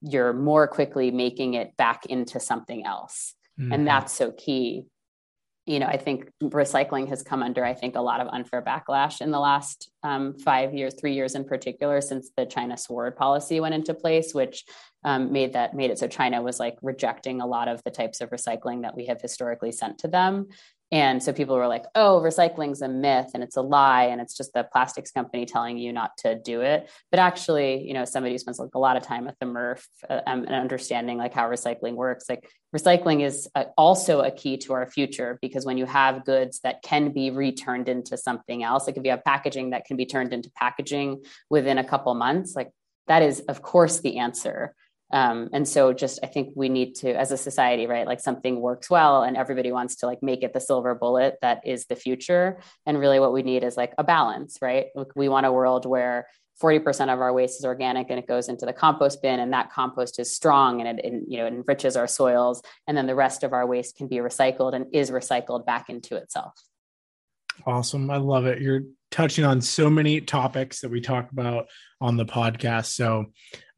you're 0.00 0.32
more 0.32 0.66
quickly 0.66 1.10
making 1.10 1.52
it 1.52 1.76
back 1.76 2.06
into 2.06 2.40
something 2.40 2.86
else 2.86 3.34
mm-hmm. 3.60 3.70
and 3.70 3.86
that's 3.86 4.14
so 4.14 4.32
key 4.32 4.86
you 5.66 5.78
know 5.78 5.86
i 5.86 5.96
think 5.96 6.30
recycling 6.42 7.08
has 7.08 7.22
come 7.22 7.42
under 7.42 7.64
i 7.64 7.74
think 7.74 7.96
a 7.96 8.00
lot 8.00 8.20
of 8.20 8.28
unfair 8.28 8.62
backlash 8.62 9.20
in 9.20 9.30
the 9.30 9.40
last 9.40 9.90
um, 10.02 10.34
five 10.38 10.72
years 10.72 10.94
three 10.98 11.14
years 11.14 11.34
in 11.34 11.44
particular 11.44 12.00
since 12.00 12.30
the 12.36 12.46
china 12.46 12.76
sword 12.76 13.16
policy 13.16 13.60
went 13.60 13.74
into 13.74 13.92
place 13.92 14.32
which 14.32 14.64
um, 15.06 15.32
made 15.32 15.52
that 15.52 15.72
made 15.72 15.92
it 15.92 15.98
so 15.98 16.08
China 16.08 16.42
was 16.42 16.58
like 16.58 16.76
rejecting 16.82 17.40
a 17.40 17.46
lot 17.46 17.68
of 17.68 17.80
the 17.84 17.92
types 17.92 18.20
of 18.20 18.30
recycling 18.30 18.82
that 18.82 18.96
we 18.96 19.06
have 19.06 19.22
historically 19.22 19.70
sent 19.70 19.98
to 19.98 20.08
them. 20.08 20.48
And 20.92 21.20
so 21.20 21.32
people 21.32 21.56
were 21.56 21.66
like, 21.66 21.84
oh, 21.96 22.20
recycling's 22.22 22.80
a 22.80 22.88
myth 22.88 23.30
and 23.34 23.42
it's 23.42 23.56
a 23.56 23.62
lie 23.62 24.04
and 24.04 24.20
it's 24.20 24.36
just 24.36 24.52
the 24.52 24.68
plastics 24.70 25.10
company 25.10 25.44
telling 25.44 25.78
you 25.78 25.92
not 25.92 26.16
to 26.18 26.36
do 26.36 26.60
it. 26.60 26.88
But 27.10 27.18
actually, 27.18 27.82
you 27.82 27.92
know, 27.92 28.04
somebody 28.04 28.34
who 28.34 28.38
spends 28.38 28.60
like 28.60 28.74
a 28.74 28.78
lot 28.78 28.96
of 28.96 29.02
time 29.02 29.26
at 29.26 29.36
the 29.40 29.46
MRF 29.46 29.84
uh, 30.08 30.20
um, 30.26 30.44
and 30.44 30.54
understanding 30.54 31.18
like 31.18 31.34
how 31.34 31.48
recycling 31.48 31.94
works, 31.94 32.26
like 32.28 32.48
recycling 32.74 33.24
is 33.24 33.48
a, 33.56 33.66
also 33.76 34.20
a 34.20 34.30
key 34.30 34.58
to 34.58 34.74
our 34.74 34.86
future 34.86 35.38
because 35.42 35.66
when 35.66 35.76
you 35.76 35.86
have 35.86 36.24
goods 36.24 36.60
that 36.60 36.82
can 36.82 37.10
be 37.10 37.30
returned 37.30 37.88
into 37.88 38.16
something 38.16 38.62
else, 38.62 38.86
like 38.86 38.96
if 38.96 39.04
you 39.04 39.10
have 39.10 39.24
packaging 39.24 39.70
that 39.70 39.86
can 39.86 39.96
be 39.96 40.06
turned 40.06 40.32
into 40.32 40.50
packaging 40.52 41.24
within 41.50 41.78
a 41.78 41.84
couple 41.84 42.14
months, 42.14 42.54
like 42.54 42.70
that 43.08 43.22
is, 43.22 43.40
of 43.40 43.60
course, 43.60 44.00
the 44.00 44.18
answer. 44.18 44.74
Um, 45.12 45.50
and 45.52 45.68
so 45.68 45.92
just 45.92 46.18
i 46.24 46.26
think 46.26 46.52
we 46.56 46.68
need 46.68 46.96
to 46.96 47.12
as 47.12 47.30
a 47.30 47.36
society 47.36 47.86
right 47.86 48.08
like 48.08 48.18
something 48.18 48.60
works 48.60 48.90
well 48.90 49.22
and 49.22 49.36
everybody 49.36 49.70
wants 49.70 49.96
to 49.96 50.06
like 50.06 50.20
make 50.20 50.42
it 50.42 50.52
the 50.52 50.60
silver 50.60 50.96
bullet 50.96 51.36
that 51.42 51.60
is 51.64 51.86
the 51.86 51.94
future. 51.94 52.58
And 52.86 52.98
really 52.98 53.20
what 53.20 53.32
we 53.32 53.42
need 53.42 53.62
is 53.62 53.76
like 53.76 53.92
a 53.98 54.04
balance 54.04 54.58
right? 54.60 54.86
We 55.14 55.28
want 55.28 55.46
a 55.46 55.52
world 55.52 55.86
where 55.86 56.26
40% 56.62 57.12
of 57.12 57.20
our 57.20 57.32
waste 57.32 57.58
is 57.58 57.66
organic 57.66 58.06
and 58.08 58.18
it 58.18 58.26
goes 58.26 58.48
into 58.48 58.64
the 58.64 58.72
compost 58.72 59.20
bin 59.20 59.40
and 59.40 59.52
that 59.52 59.70
compost 59.70 60.18
is 60.18 60.34
strong 60.34 60.80
and 60.80 60.98
it, 60.98 61.12
you 61.28 61.38
know 61.38 61.46
enriches 61.46 61.96
our 61.96 62.06
soils. 62.06 62.62
And 62.86 62.96
then 62.96 63.06
the 63.06 63.14
rest 63.14 63.42
of 63.42 63.52
our 63.52 63.66
waste 63.66 63.96
can 63.96 64.08
be 64.08 64.16
recycled 64.16 64.74
and 64.74 64.86
is 64.92 65.10
recycled 65.10 65.66
back 65.66 65.90
into 65.90 66.16
itself. 66.16 66.54
Awesome. 67.66 68.10
I 68.10 68.16
love 68.16 68.46
it. 68.46 68.60
You're 68.60 68.82
touching 69.10 69.44
on 69.44 69.60
so 69.60 69.88
many 69.88 70.20
topics 70.20 70.80
that 70.80 70.90
we 70.90 71.00
talk 71.00 71.30
about 71.30 71.66
on 72.00 72.16
the 72.16 72.26
podcast. 72.26 72.86
So 72.86 73.26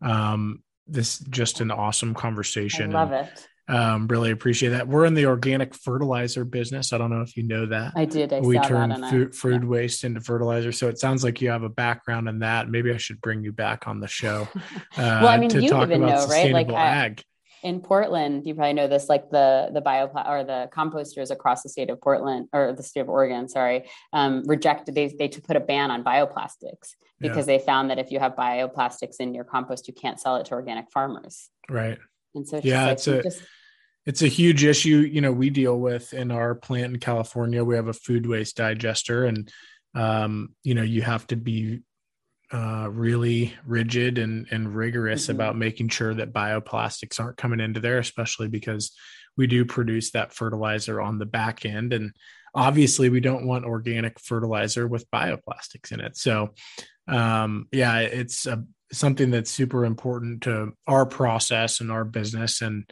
um, 0.01 0.63
this 0.89 1.19
just 1.19 1.61
an 1.61 1.71
awesome 1.71 2.15
conversation. 2.15 2.95
I 2.95 3.01
love 3.01 3.13
and, 3.13 3.29
it. 3.29 3.49
Um, 3.69 4.09
really 4.09 4.31
appreciate 4.31 4.71
that. 4.71 4.89
We're 4.89 5.05
in 5.05 5.13
the 5.13 5.27
organic 5.27 5.75
fertilizer 5.75 6.45
business. 6.45 6.95
I 6.95 6.99
don't 6.99 7.11
know 7.11 7.21
if 7.21 7.37
you 7.37 7.43
know 7.43 7.67
that. 7.67 7.93
I 7.95 8.07
did. 8.07 8.33
I 8.33 8.41
we 8.41 8.59
turn 8.61 8.95
food, 9.11 9.35
food 9.35 9.63
yeah. 9.63 9.69
waste 9.69 10.05
into 10.05 10.23
fertilizer. 10.23 10.73
So 10.73 10.89
it 10.89 10.99
sounds 10.99 11.23
like 11.23 11.43
you 11.43 11.51
have 11.51 11.65
a 11.65 11.69
background 11.69 12.29
in 12.31 12.39
that. 12.39 12.71
Maybe 12.71 12.93
I 12.93 12.97
should 12.97 13.21
bring 13.21 13.45
you 13.45 13.53
back 13.53 13.87
on 13.87 14.01
the 14.01 14.09
show. 14.09 14.49
Uh, 14.97 15.21
well, 15.23 15.29
I 15.29 15.39
mean, 15.39 15.51
you 15.51 15.81
even 15.81 16.01
know, 16.01 16.27
right? 16.27 16.53
Like 16.53 16.71
ag. 16.71 17.23
In 17.63 17.81
Portland, 17.81 18.47
you 18.47 18.55
probably 18.55 18.73
know 18.73 18.89
this. 18.89 19.09
Like 19.09 19.31
the 19.31 19.71
the 19.73 19.81
bio 19.81 20.07
or 20.07 20.45
the 20.45 20.69
composters 20.73 21.31
across 21.31 21.63
the 21.63 21.69
state 21.69 21.91
of 21.91 22.01
Portland 22.01 22.49
or 22.53 22.73
the 22.73 22.83
state 22.83 23.01
of 23.01 23.09
Oregon, 23.09 23.49
sorry, 23.49 23.89
um, 24.13 24.45
rejected. 24.47 24.95
They 24.95 25.09
they 25.09 25.29
put 25.29 25.57
a 25.57 25.61
ban 25.61 25.91
on 25.91 26.05
bioplastics 26.05 26.95
because 27.21 27.49
yeah. 27.49 27.59
they 27.59 27.65
found 27.65 27.91
that 27.91 27.99
if 27.99 28.11
you 28.11 28.21
have 28.21 28.35
bioplastics 28.37 29.17
in 29.21 29.35
your 29.35 29.45
compost, 29.45 29.89
you 29.89 29.95
can't 29.95 30.21
sell 30.21 30.37
it 30.37 30.47
to 30.47 30.55
organic 30.55 30.91
farmers. 30.91 31.51
Right. 31.69 31.99
And 32.35 32.47
so, 32.47 32.59
it's 32.59 32.67
yeah, 32.67 32.85
like, 32.85 32.93
it's 32.93 33.07
a 33.07 33.23
just, 33.23 33.43
it's 34.07 34.23
a 34.23 34.29
huge 34.29 34.65
issue. 34.65 34.99
You 34.99 35.21
know, 35.21 35.33
we 35.33 35.51
deal 35.51 35.79
with 35.79 36.13
in 36.15 36.31
our 36.31 36.55
plant 36.55 36.95
in 36.95 37.01
California. 37.01 37.65
We 37.65 37.77
have 37.77 37.89
a 37.89 37.93
food 37.93 38.27
waste 38.27 38.57
digester, 38.57 39.25
and 39.25 39.51
um, 39.95 40.55
you 40.63 40.75
know, 40.75 40.83
you 40.83 41.03
have 41.03 41.27
to 41.29 41.37
be 41.37 41.81
uh, 42.53 42.89
really 42.91 43.55
rigid 43.67 44.19
and 44.19 44.47
and 44.51 44.75
rigorous 44.75 45.25
mm-hmm. 45.25 45.33
about 45.33 45.57
making 45.57 45.89
sure 45.89 46.15
that 46.15 46.33
bioplastics 46.33 47.21
aren't 47.21 47.37
coming 47.37 47.61
into 47.61 47.81
there, 47.81 47.99
especially 47.99 48.49
because 48.49 48.93
we 49.37 49.47
do 49.47 49.65
produce 49.65 50.11
that 50.13 50.33
fertilizer 50.33 51.01
on 51.01 51.19
the 51.19 51.27
back 51.27 51.65
end 51.65 51.93
and 51.93 52.13
obviously 52.55 53.09
we 53.09 53.21
don't 53.21 53.47
want 53.47 53.65
organic 53.65 54.19
fertilizer 54.19 54.89
with 54.89 55.09
bioplastics 55.13 55.93
in 55.93 56.01
it 56.01 56.17
so 56.17 56.51
um, 57.09 57.67
yeah, 57.73 58.01
it's 58.01 58.47
a, 58.47 58.65
something 58.93 59.31
that's 59.31 59.51
super 59.51 59.85
important 59.85 60.43
to 60.43 60.73
our 60.87 61.07
process 61.07 61.81
and 61.81 61.91
our 61.91 62.05
business. 62.05 62.61
And 62.61 62.91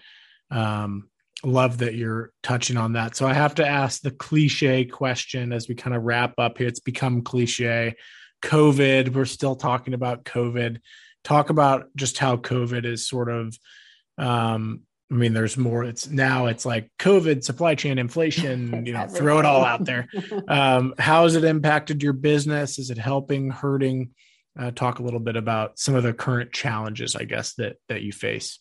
um, 0.51 1.09
love 1.45 1.79
that 1.79 1.95
you're 1.95 2.33
touching 2.43 2.77
on 2.77 2.95
that. 2.95 3.15
So 3.15 3.27
I 3.27 3.35
have 3.35 3.57
to 3.57 3.67
ask 3.67 4.01
the 4.01 4.11
cliche 4.11 4.85
question 4.85 5.53
as 5.53 5.69
we 5.69 5.75
kind 5.75 5.95
of 5.95 6.03
wrap 6.03 6.35
up 6.39 6.59
here. 6.59 6.67
It's 6.67 6.81
become 6.81 7.23
cliche. 7.23 7.95
COVID, 8.43 9.15
we're 9.15 9.25
still 9.25 9.57
talking 9.57 9.95
about 9.95 10.25
COVID. 10.25 10.81
Talk 11.25 11.51
about 11.51 11.89
just 11.97 12.19
how 12.19 12.37
COVID 12.37 12.85
is 12.85 13.09
sort 13.09 13.29
of 13.29 13.59
um, 14.19 14.83
I 15.11 15.15
mean, 15.15 15.35
there's 15.35 15.57
more. 15.57 15.85
It's 15.85 16.09
now 16.09 16.47
it's 16.47 16.67
like 16.67 16.91
COVID, 16.99 17.45
supply 17.45 17.77
chain 17.77 17.99
inflation, 17.99 18.87
you 18.87 18.93
know, 18.93 19.07
throw 19.07 19.39
it 19.39 19.45
all 19.45 19.65
out 19.65 19.85
there. 19.85 20.09
Um, 20.49 20.95
how 20.99 21.25
has 21.25 21.35
it 21.35 21.45
impacted 21.45 22.03
your 22.03 22.13
business? 22.13 22.79
Is 22.79 22.91
it 22.91 22.99
helping, 22.99 23.51
hurting? 23.51 24.11
Uh, 24.59 24.71
talk 24.71 24.99
a 24.99 25.03
little 25.03 25.21
bit 25.21 25.37
about 25.37 25.79
some 25.79 25.95
of 25.95 26.03
the 26.03 26.13
current 26.13 26.53
challenges, 26.53 27.15
I 27.15 27.25
guess, 27.25 27.55
that 27.55 27.77
that 27.89 28.03
you 28.03 28.13
face. 28.13 28.59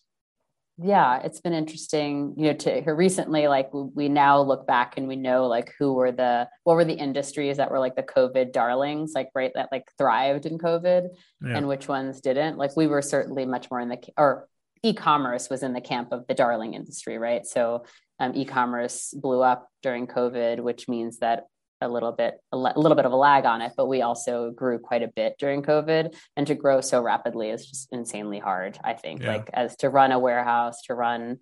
Yeah, 0.77 1.21
it's 1.23 1.39
been 1.39 1.53
interesting, 1.53 2.33
you 2.35 2.47
know, 2.47 2.53
to 2.53 2.81
hear 2.81 2.95
recently, 2.95 3.47
like 3.47 3.69
we 3.71 4.09
now 4.09 4.41
look 4.41 4.67
back 4.67 4.97
and 4.97 5.07
we 5.07 5.15
know 5.15 5.47
like 5.47 5.73
who 5.79 5.93
were 5.93 6.11
the 6.11 6.49
what 6.65 6.75
were 6.75 6.83
the 6.83 6.93
industries 6.93 7.57
that 7.57 7.71
were 7.71 7.79
like 7.79 7.95
the 7.95 8.03
COVID 8.03 8.51
darlings, 8.51 9.13
like 9.15 9.29
right 9.33 9.51
that 9.55 9.69
like 9.71 9.85
thrived 9.97 10.45
in 10.45 10.57
COVID 10.57 11.07
yeah. 11.41 11.57
and 11.57 11.69
which 11.69 11.87
ones 11.87 12.19
didn't. 12.19 12.57
Like 12.57 12.75
we 12.75 12.87
were 12.87 13.01
certainly 13.01 13.45
much 13.45 13.71
more 13.71 13.79
in 13.79 13.87
the 13.87 13.99
or 14.17 14.49
e-commerce 14.83 15.49
was 15.49 15.63
in 15.63 15.71
the 15.71 15.81
camp 15.81 16.09
of 16.11 16.27
the 16.27 16.33
darling 16.33 16.73
industry, 16.73 17.17
right? 17.17 17.45
So 17.45 17.85
um, 18.19 18.33
e-commerce 18.35 19.13
blew 19.13 19.41
up 19.41 19.69
during 19.81 20.07
COVID, 20.07 20.59
which 20.59 20.89
means 20.89 21.19
that 21.19 21.45
a 21.81 21.89
little 21.89 22.11
bit 22.11 22.35
a, 22.51 22.57
le- 22.57 22.73
a 22.75 22.79
little 22.79 22.95
bit 22.95 23.05
of 23.05 23.11
a 23.11 23.17
lag 23.17 23.45
on 23.45 23.61
it, 23.61 23.73
but 23.75 23.87
we 23.87 24.01
also 24.01 24.51
grew 24.51 24.79
quite 24.79 25.03
a 25.03 25.07
bit 25.07 25.35
during 25.39 25.61
COVID. 25.61 26.15
And 26.35 26.47
to 26.47 26.55
grow 26.55 26.81
so 26.81 27.01
rapidly 27.01 27.49
is 27.49 27.65
just 27.65 27.89
insanely 27.91 28.39
hard. 28.39 28.77
I 28.83 28.93
think, 28.93 29.21
yeah. 29.21 29.33
like 29.33 29.49
as 29.53 29.75
to 29.77 29.89
run 29.89 30.11
a 30.11 30.19
warehouse, 30.19 30.81
to 30.83 30.93
run 30.93 31.39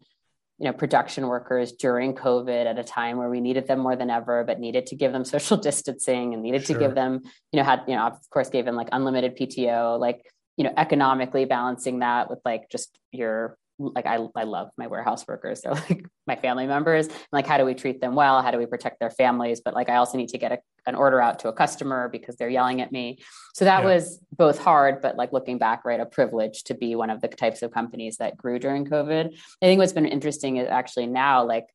you 0.59 0.65
know 0.65 0.73
production 0.73 1.27
workers 1.27 1.71
during 1.73 2.13
covid 2.13 2.67
at 2.67 2.77
a 2.77 2.83
time 2.83 3.17
where 3.17 3.29
we 3.29 3.41
needed 3.41 3.67
them 3.67 3.79
more 3.79 3.95
than 3.95 4.09
ever 4.09 4.43
but 4.43 4.59
needed 4.59 4.85
to 4.85 4.95
give 4.95 5.11
them 5.11 5.25
social 5.35 5.57
distancing 5.57 6.33
and 6.33 6.43
needed 6.43 6.63
sure. 6.63 6.75
to 6.75 6.79
give 6.79 6.95
them 6.95 7.21
you 7.51 7.57
know 7.57 7.63
had 7.63 7.81
you 7.87 7.95
know 7.95 8.03
of 8.03 8.29
course 8.29 8.49
gave 8.49 8.63
them 8.63 8.75
like 8.75 8.87
unlimited 8.91 9.35
pto 9.35 9.99
like 9.99 10.31
you 10.55 10.63
know 10.63 10.73
economically 10.77 11.45
balancing 11.45 11.99
that 11.99 12.29
with 12.29 12.39
like 12.45 12.69
just 12.69 12.97
your 13.11 13.57
like 13.95 14.05
I, 14.05 14.19
I 14.35 14.43
love 14.43 14.69
my 14.77 14.87
warehouse 14.87 15.27
workers 15.27 15.61
they're 15.61 15.73
like 15.73 16.05
my 16.27 16.35
family 16.35 16.67
members 16.67 17.09
like 17.31 17.47
how 17.47 17.57
do 17.57 17.65
we 17.65 17.73
treat 17.73 18.01
them 18.01 18.15
well? 18.15 18.41
How 18.41 18.51
do 18.51 18.57
we 18.57 18.65
protect 18.65 18.99
their 18.99 19.09
families? 19.09 19.61
But 19.63 19.73
like 19.73 19.89
i 19.89 19.95
also 19.95 20.17
need 20.17 20.29
to 20.29 20.37
get 20.37 20.51
a, 20.51 20.59
an 20.85 20.95
order 20.95 21.19
out 21.21 21.39
to 21.39 21.49
a 21.49 21.53
customer 21.53 22.09
because 22.09 22.35
they're 22.35 22.49
yelling 22.49 22.81
at 22.81 22.91
me. 22.91 23.19
So 23.53 23.65
that 23.65 23.83
yeah. 23.83 23.93
was 23.93 24.19
both 24.31 24.59
hard 24.59 25.01
but 25.01 25.15
like 25.15 25.33
looking 25.33 25.57
back 25.57 25.85
right 25.85 25.99
a 25.99 26.05
privilege 26.05 26.63
to 26.65 26.73
be 26.73 26.95
one 26.95 27.09
of 27.09 27.21
the 27.21 27.27
types 27.27 27.61
of 27.61 27.71
companies 27.71 28.17
that 28.17 28.37
grew 28.37 28.59
during 28.59 28.85
covid. 28.85 29.33
I 29.61 29.65
think 29.65 29.79
what's 29.79 29.93
been 29.93 30.05
interesting 30.05 30.57
is 30.57 30.67
actually 30.67 31.07
now 31.07 31.45
like 31.45 31.65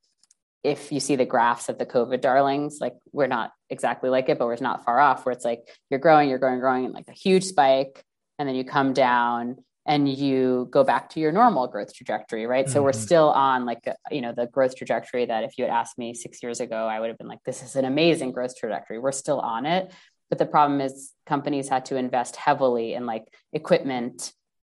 if 0.64 0.90
you 0.90 1.00
see 1.00 1.16
the 1.16 1.24
graphs 1.24 1.68
of 1.68 1.78
the 1.78 1.86
covid 1.86 2.20
darlings 2.20 2.78
like 2.80 2.94
we're 3.12 3.28
not 3.28 3.52
exactly 3.70 4.10
like 4.10 4.28
it 4.28 4.38
but 4.38 4.46
we're 4.46 4.56
not 4.60 4.84
far 4.84 4.98
off 4.98 5.24
where 5.24 5.32
it's 5.32 5.44
like 5.44 5.60
you're 5.88 6.00
growing 6.00 6.28
you're 6.28 6.38
growing 6.38 6.58
growing 6.58 6.90
like 6.92 7.08
a 7.08 7.12
huge 7.12 7.44
spike 7.44 8.04
and 8.38 8.48
then 8.48 8.56
you 8.56 8.64
come 8.64 8.92
down 8.92 9.56
and 9.88 10.06
you 10.06 10.68
go 10.70 10.84
back 10.84 11.08
to 11.08 11.18
your 11.18 11.32
normal 11.32 11.66
growth 11.66 11.92
trajectory 11.92 12.46
right 12.46 12.66
mm-hmm. 12.66 12.72
so 12.72 12.82
we're 12.82 12.90
mm-hmm. 12.90 13.00
still 13.00 13.30
on 13.30 13.64
like 13.64 13.88
uh, 13.88 13.94
you 14.12 14.20
know 14.20 14.32
the 14.32 14.46
growth 14.46 14.76
trajectory 14.76 15.24
that 15.24 15.42
if 15.42 15.58
you 15.58 15.64
had 15.64 15.72
asked 15.72 15.98
me 15.98 16.14
6 16.14 16.42
years 16.42 16.60
ago 16.60 16.86
I 16.86 17.00
would 17.00 17.08
have 17.08 17.18
been 17.18 17.26
like 17.26 17.42
this 17.44 17.62
is 17.62 17.74
an 17.74 17.84
amazing 17.84 18.30
growth 18.30 18.56
trajectory 18.56 19.00
we're 19.00 19.10
still 19.10 19.40
on 19.40 19.66
it 19.66 19.90
but 20.28 20.38
the 20.38 20.46
problem 20.46 20.80
is 20.80 21.12
companies 21.26 21.68
had 21.68 21.86
to 21.86 21.96
invest 21.96 22.36
heavily 22.36 22.94
in 22.94 23.06
like 23.06 23.24
equipment 23.52 24.32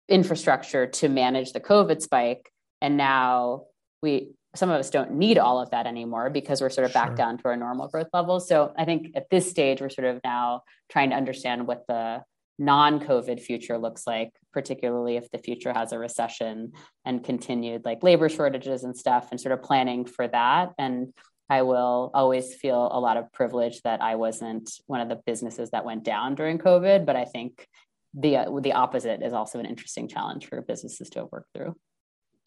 infrastructure 0.08 0.88
to 0.88 1.10
manage 1.10 1.52
the 1.52 1.60
covid 1.60 2.02
spike 2.02 2.52
and 2.82 2.95
now 2.95 3.63
we 4.02 4.32
some 4.56 4.72
of 4.72 4.80
us 4.80 4.89
don't 4.89 5.12
need 5.12 5.38
all 5.38 5.62
of 5.62 5.69
that 5.72 5.86
anymore 5.86 6.32
because 6.32 6.60
we're 6.60 6.72
sort 6.72 6.86
of 6.86 6.93
back 6.93 7.10
sure. 7.10 7.15
down 7.15 7.38
to 7.38 7.45
our 7.45 7.56
normal 7.56 7.88
growth 7.88 8.10
levels 8.13 8.48
so 8.48 8.74
i 8.78 8.86
think 8.86 9.12
at 9.15 9.30
this 9.30 9.50
stage 9.50 9.82
we're 9.82 9.89
sort 9.89 10.08
of 10.08 10.19
now 10.24 10.62
trying 10.89 11.12
to 11.12 11.15
understand 11.15 11.67
what 11.67 11.86
the 11.88 12.24
non 12.60 13.00
COVID 13.00 13.41
future 13.41 13.78
looks 13.78 14.06
like, 14.06 14.32
particularly 14.54 15.15
if 15.15 15.32
the 15.32 15.38
future 15.39 15.74
has 15.74 15.91
a 15.91 15.98
recession 15.98 16.74
and 17.06 17.24
continued 17.24 17.86
like 17.86 18.04
labor 18.04 18.30
shortages 18.30 18.84
and 18.84 18.95
stuff, 18.95 19.30
and 19.32 19.39
sort 19.39 19.54
of 19.54 19.63
planning 19.63 20.06
for 20.06 20.28
that. 20.28 20.74
And 20.78 21.13
I 21.50 21.63
will 21.63 22.12
always 22.13 22.54
feel 22.54 22.89
a 22.91 23.00
lot 23.00 23.17
of 23.17 23.32
privilege 23.32 23.82
that 23.82 24.02
I 24.02 24.15
wasn't 24.15 24.69
one 24.86 25.02
of 25.02 25.10
the 25.10 25.19
businesses 25.26 25.72
that 25.72 25.86
went 25.86 26.04
down 26.04 26.36
during 26.36 26.60
COVID, 26.60 27.06
but 27.06 27.15
I 27.15 27.26
think 27.26 27.65
the 28.13 28.38
uh, 28.38 28.60
the 28.60 28.74
opposite 28.74 29.24
is 29.24 29.34
also 29.34 29.60
an 29.60 29.65
interesting 29.65 30.08
challenge 30.08 30.48
for 30.48 30.62
businesses 30.62 31.10
to 31.12 31.28
worked 31.32 31.50
through. 31.56 31.76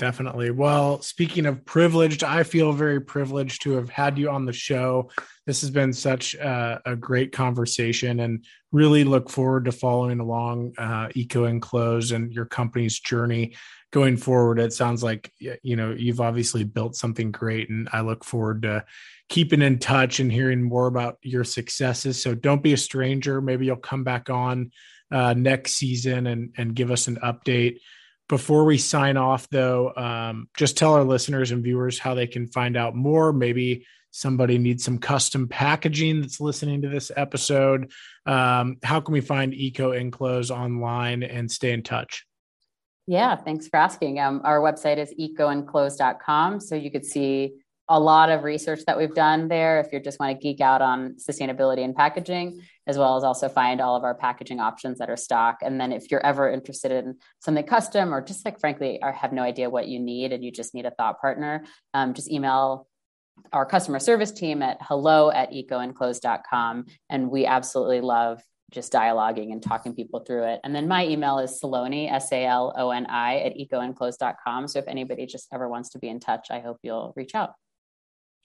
Definitely. 0.03 0.51
Well, 0.51 1.01
speaking 1.01 1.47
of 1.47 1.65
privileged, 1.65 2.25
I 2.25 2.43
feel 2.43 2.73
very 2.73 3.01
privileged 3.01 3.63
to 3.63 3.75
have 3.75 3.89
had 3.89 4.19
you 4.19 4.31
on 4.31 4.45
the 4.45 4.53
show. 4.53 5.09
This 5.47 5.61
has 5.61 5.71
been 5.71 5.93
such 5.93 6.35
a, 6.35 6.83
a 6.85 6.97
great 6.97 7.31
conversation 7.31 8.19
and 8.19 8.45
really 8.73 9.05
look 9.05 9.31
forward 9.31 9.67
to 9.67 9.71
following 9.71 10.19
along 10.19 10.73
uh, 10.77 11.11
Eco 11.15 11.45
Enclose 11.45 12.11
and 12.11 12.33
your 12.33 12.47
company's 12.47 12.99
journey 12.99 13.55
going 13.93 14.17
forward. 14.17 14.59
It 14.59 14.73
sounds 14.73 15.05
like, 15.05 15.33
you 15.39 15.77
know, 15.77 15.95
you've 15.97 16.21
obviously 16.21 16.65
built 16.65 16.97
something 16.97 17.31
great 17.31 17.71
and 17.71 17.89
I 17.93 18.01
look 18.01 18.25
forward 18.25 18.63
to 18.63 18.85
keeping 19.29 19.63
in 19.63 19.79
touch 19.79 20.19
and 20.19 20.33
hearing 20.33 20.65
more 20.65 20.89
about 20.89 21.19
your 21.23 21.45
successes. 21.45 22.21
So 22.21 22.35
don't 22.35 22.61
be 22.61 22.73
a 22.73 22.77
stranger. 22.77 23.41
Maybe 23.41 23.67
you'll 23.67 23.77
come 23.77 24.03
back 24.03 24.31
on 24.31 24.73
uh, 25.13 25.35
next 25.35 25.75
season 25.75 26.27
and, 26.27 26.53
and 26.57 26.75
give 26.75 26.91
us 26.91 27.07
an 27.07 27.19
update 27.23 27.77
Before 28.29 28.65
we 28.65 28.79
sign 28.79 29.17
off, 29.17 29.49
though, 29.51 29.93
um, 29.95 30.49
just 30.57 30.77
tell 30.77 30.95
our 30.95 31.05
listeners 31.05 31.51
and 31.51 31.63
viewers 31.63 31.99
how 31.99 32.15
they 32.15 32.27
can 32.27 32.47
find 32.47 32.77
out 32.77 32.95
more. 32.95 33.33
Maybe 33.33 33.87
somebody 34.11 34.59
needs 34.59 34.85
some 34.85 34.99
custom 34.99 35.49
packaging 35.49 36.21
that's 36.21 36.41
listening 36.41 36.83
to 36.83 36.89
this 36.89 37.11
episode. 37.17 37.91
Um, 38.27 38.77
how 38.83 39.01
can 39.01 39.13
we 39.13 39.21
find 39.21 39.53
Eco 39.53 39.93
Enclose 39.93 40.51
online 40.51 41.23
and 41.23 41.51
stay 41.51 41.73
in 41.73 41.83
touch? 41.83 42.27
Yeah, 43.07 43.35
thanks 43.37 43.69
for 43.69 43.79
asking. 43.79 44.21
Um, 44.21 44.43
our 44.45 44.61
website 44.61 44.99
is 44.99 45.13
ecoenclose.com. 45.19 46.61
So 46.61 46.77
you 46.77 46.91
could 46.91 47.05
see 47.05 47.55
a 47.93 48.01
lot 48.01 48.31
of 48.31 48.43
research 48.43 48.81
that 48.87 48.97
we've 48.97 49.15
done 49.15 49.49
there 49.49 49.79
if 49.79 49.93
you 49.93 50.01
just 50.01 50.19
want 50.19 50.35
to 50.35 50.43
geek 50.43 50.63
out 50.63 50.81
on 50.81 51.17
sustainability 51.17 51.85
and 51.85 51.95
packaging, 51.95 52.63
as 52.87 52.97
well 52.97 53.19
as 53.19 53.23
also 53.23 53.51
find 53.51 53.83
all 53.83 53.97
of 53.97 54.03
our 54.03 54.15
packaging 54.15 54.61
options 54.61 54.99
that 54.99 55.11
are 55.11 55.17
stock. 55.17 55.59
And 55.61 55.79
then 55.79 55.93
if 55.93 56.11
you're 56.11 56.25
ever 56.25 56.51
interested 56.51 56.91
in 56.91 57.19
something 57.41 57.67
custom 57.67 58.15
or 58.15 58.23
just 58.23 58.47
like 58.47 58.59
frankly, 58.59 59.03
I 59.03 59.13
have 59.13 59.35
no 59.35 59.43
idea 59.43 59.69
what 59.69 59.89
you 59.89 60.01
need 60.01 60.33
and 60.33 60.43
you 60.43 60.51
just 60.51 60.75
need 60.75 60.87
a 60.87 60.91
thought 60.91 61.21
partner, 61.21 61.67
um, 61.93 62.15
just 62.15 62.31
email 62.31 62.89
our 63.53 63.67
customer 63.67 63.99
service 63.99 64.33
team 64.33 64.63
at 64.63 64.79
hello 64.81 65.31
at 65.31 65.53
ecoenclose.com. 65.53 66.87
And 67.11 67.31
we 67.31 67.45
absolutely 67.45 68.01
love 68.01 68.43
just 68.71 68.91
dialoguing 68.91 69.53
and 69.53 69.63
talking 69.63 69.95
people 69.95 70.21
through 70.21 70.45
it. 70.45 70.61
And 70.65 70.75
then 70.75 70.89
my 70.89 71.07
email 71.07 71.41
is 71.41 71.61
Saloni, 71.63 72.11
S 72.11 72.33
A 72.33 72.47
L 72.47 72.73
O 72.75 72.91
N 72.91 73.05
I, 73.05 73.41
at 73.41 73.55
ecoenclose.com. 73.55 74.69
So 74.69 74.79
if 74.79 74.89
anybody 74.89 75.27
just 75.27 75.49
ever 75.53 75.69
wants 75.69 75.91
to 75.91 75.99
be 75.99 76.09
in 76.09 76.21
touch, 76.21 76.51
I 76.51 76.61
hope 76.61 76.79
you'll 76.83 77.13
reach 77.17 77.35
out. 77.35 77.53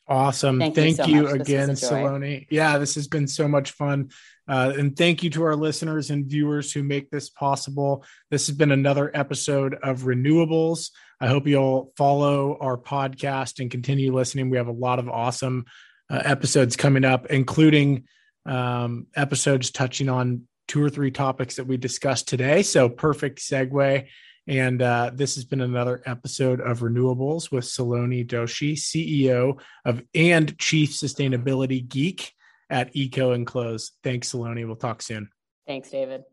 Awesome. 0.09 0.59
Thank, 0.59 0.75
thank 0.75 0.97
you, 0.99 1.27
so 1.27 1.33
you 1.33 1.41
again, 1.41 1.69
Saloni. 1.69 2.47
Yeah, 2.49 2.77
this 2.77 2.95
has 2.95 3.07
been 3.07 3.27
so 3.27 3.47
much 3.47 3.71
fun. 3.71 4.11
Uh, 4.47 4.73
and 4.77 4.95
thank 4.95 5.21
you 5.21 5.29
to 5.31 5.43
our 5.43 5.55
listeners 5.55 6.09
and 6.09 6.25
viewers 6.25 6.71
who 6.71 6.81
make 6.81 7.09
this 7.09 7.29
possible. 7.29 8.05
This 8.31 8.47
has 8.47 8.55
been 8.55 8.71
another 8.71 9.11
episode 9.13 9.75
of 9.83 10.03
Renewables. 10.03 10.91
I 11.19 11.27
hope 11.27 11.45
you'll 11.45 11.91
follow 11.97 12.57
our 12.61 12.77
podcast 12.77 13.59
and 13.59 13.69
continue 13.69 14.15
listening. 14.15 14.49
We 14.49 14.57
have 14.57 14.67
a 14.67 14.71
lot 14.71 14.99
of 14.99 15.09
awesome 15.09 15.65
uh, 16.09 16.21
episodes 16.23 16.77
coming 16.77 17.03
up, 17.03 17.25
including 17.25 18.05
um, 18.45 19.07
episodes 19.13 19.71
touching 19.71 20.07
on 20.07 20.43
two 20.69 20.81
or 20.81 20.89
three 20.89 21.11
topics 21.11 21.57
that 21.57 21.67
we 21.67 21.75
discussed 21.75 22.29
today. 22.29 22.63
So, 22.63 22.87
perfect 22.87 23.39
segue. 23.39 24.07
And 24.47 24.81
uh, 24.81 25.11
this 25.13 25.35
has 25.35 25.43
been 25.43 25.61
another 25.61 26.01
episode 26.05 26.61
of 26.61 26.79
Renewables 26.79 27.51
with 27.51 27.65
Saloni 27.65 28.25
Doshi, 28.25 28.73
CEO 28.73 29.59
of 29.85 30.01
and 30.15 30.57
Chief 30.57 30.91
Sustainability 30.91 31.87
Geek 31.87 32.31
at 32.69 32.95
Eco 32.95 33.33
Enclose. 33.33 33.91
Thanks, 34.03 34.31
Saloni. 34.31 34.65
We'll 34.65 34.77
talk 34.77 35.01
soon. 35.01 35.29
Thanks, 35.65 35.89
David. 35.89 36.23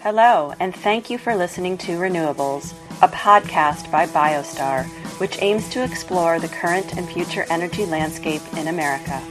Hello, 0.00 0.54
and 0.60 0.74
thank 0.74 1.10
you 1.10 1.18
for 1.18 1.34
listening 1.34 1.76
to 1.78 1.98
Renewables, 1.98 2.72
a 3.02 3.08
podcast 3.08 3.90
by 3.90 4.06
Biostar, 4.06 4.84
which 5.20 5.42
aims 5.42 5.68
to 5.70 5.84
explore 5.84 6.38
the 6.40 6.48
current 6.48 6.96
and 6.96 7.06
future 7.06 7.44
energy 7.50 7.84
landscape 7.84 8.40
in 8.56 8.68
America. 8.68 9.22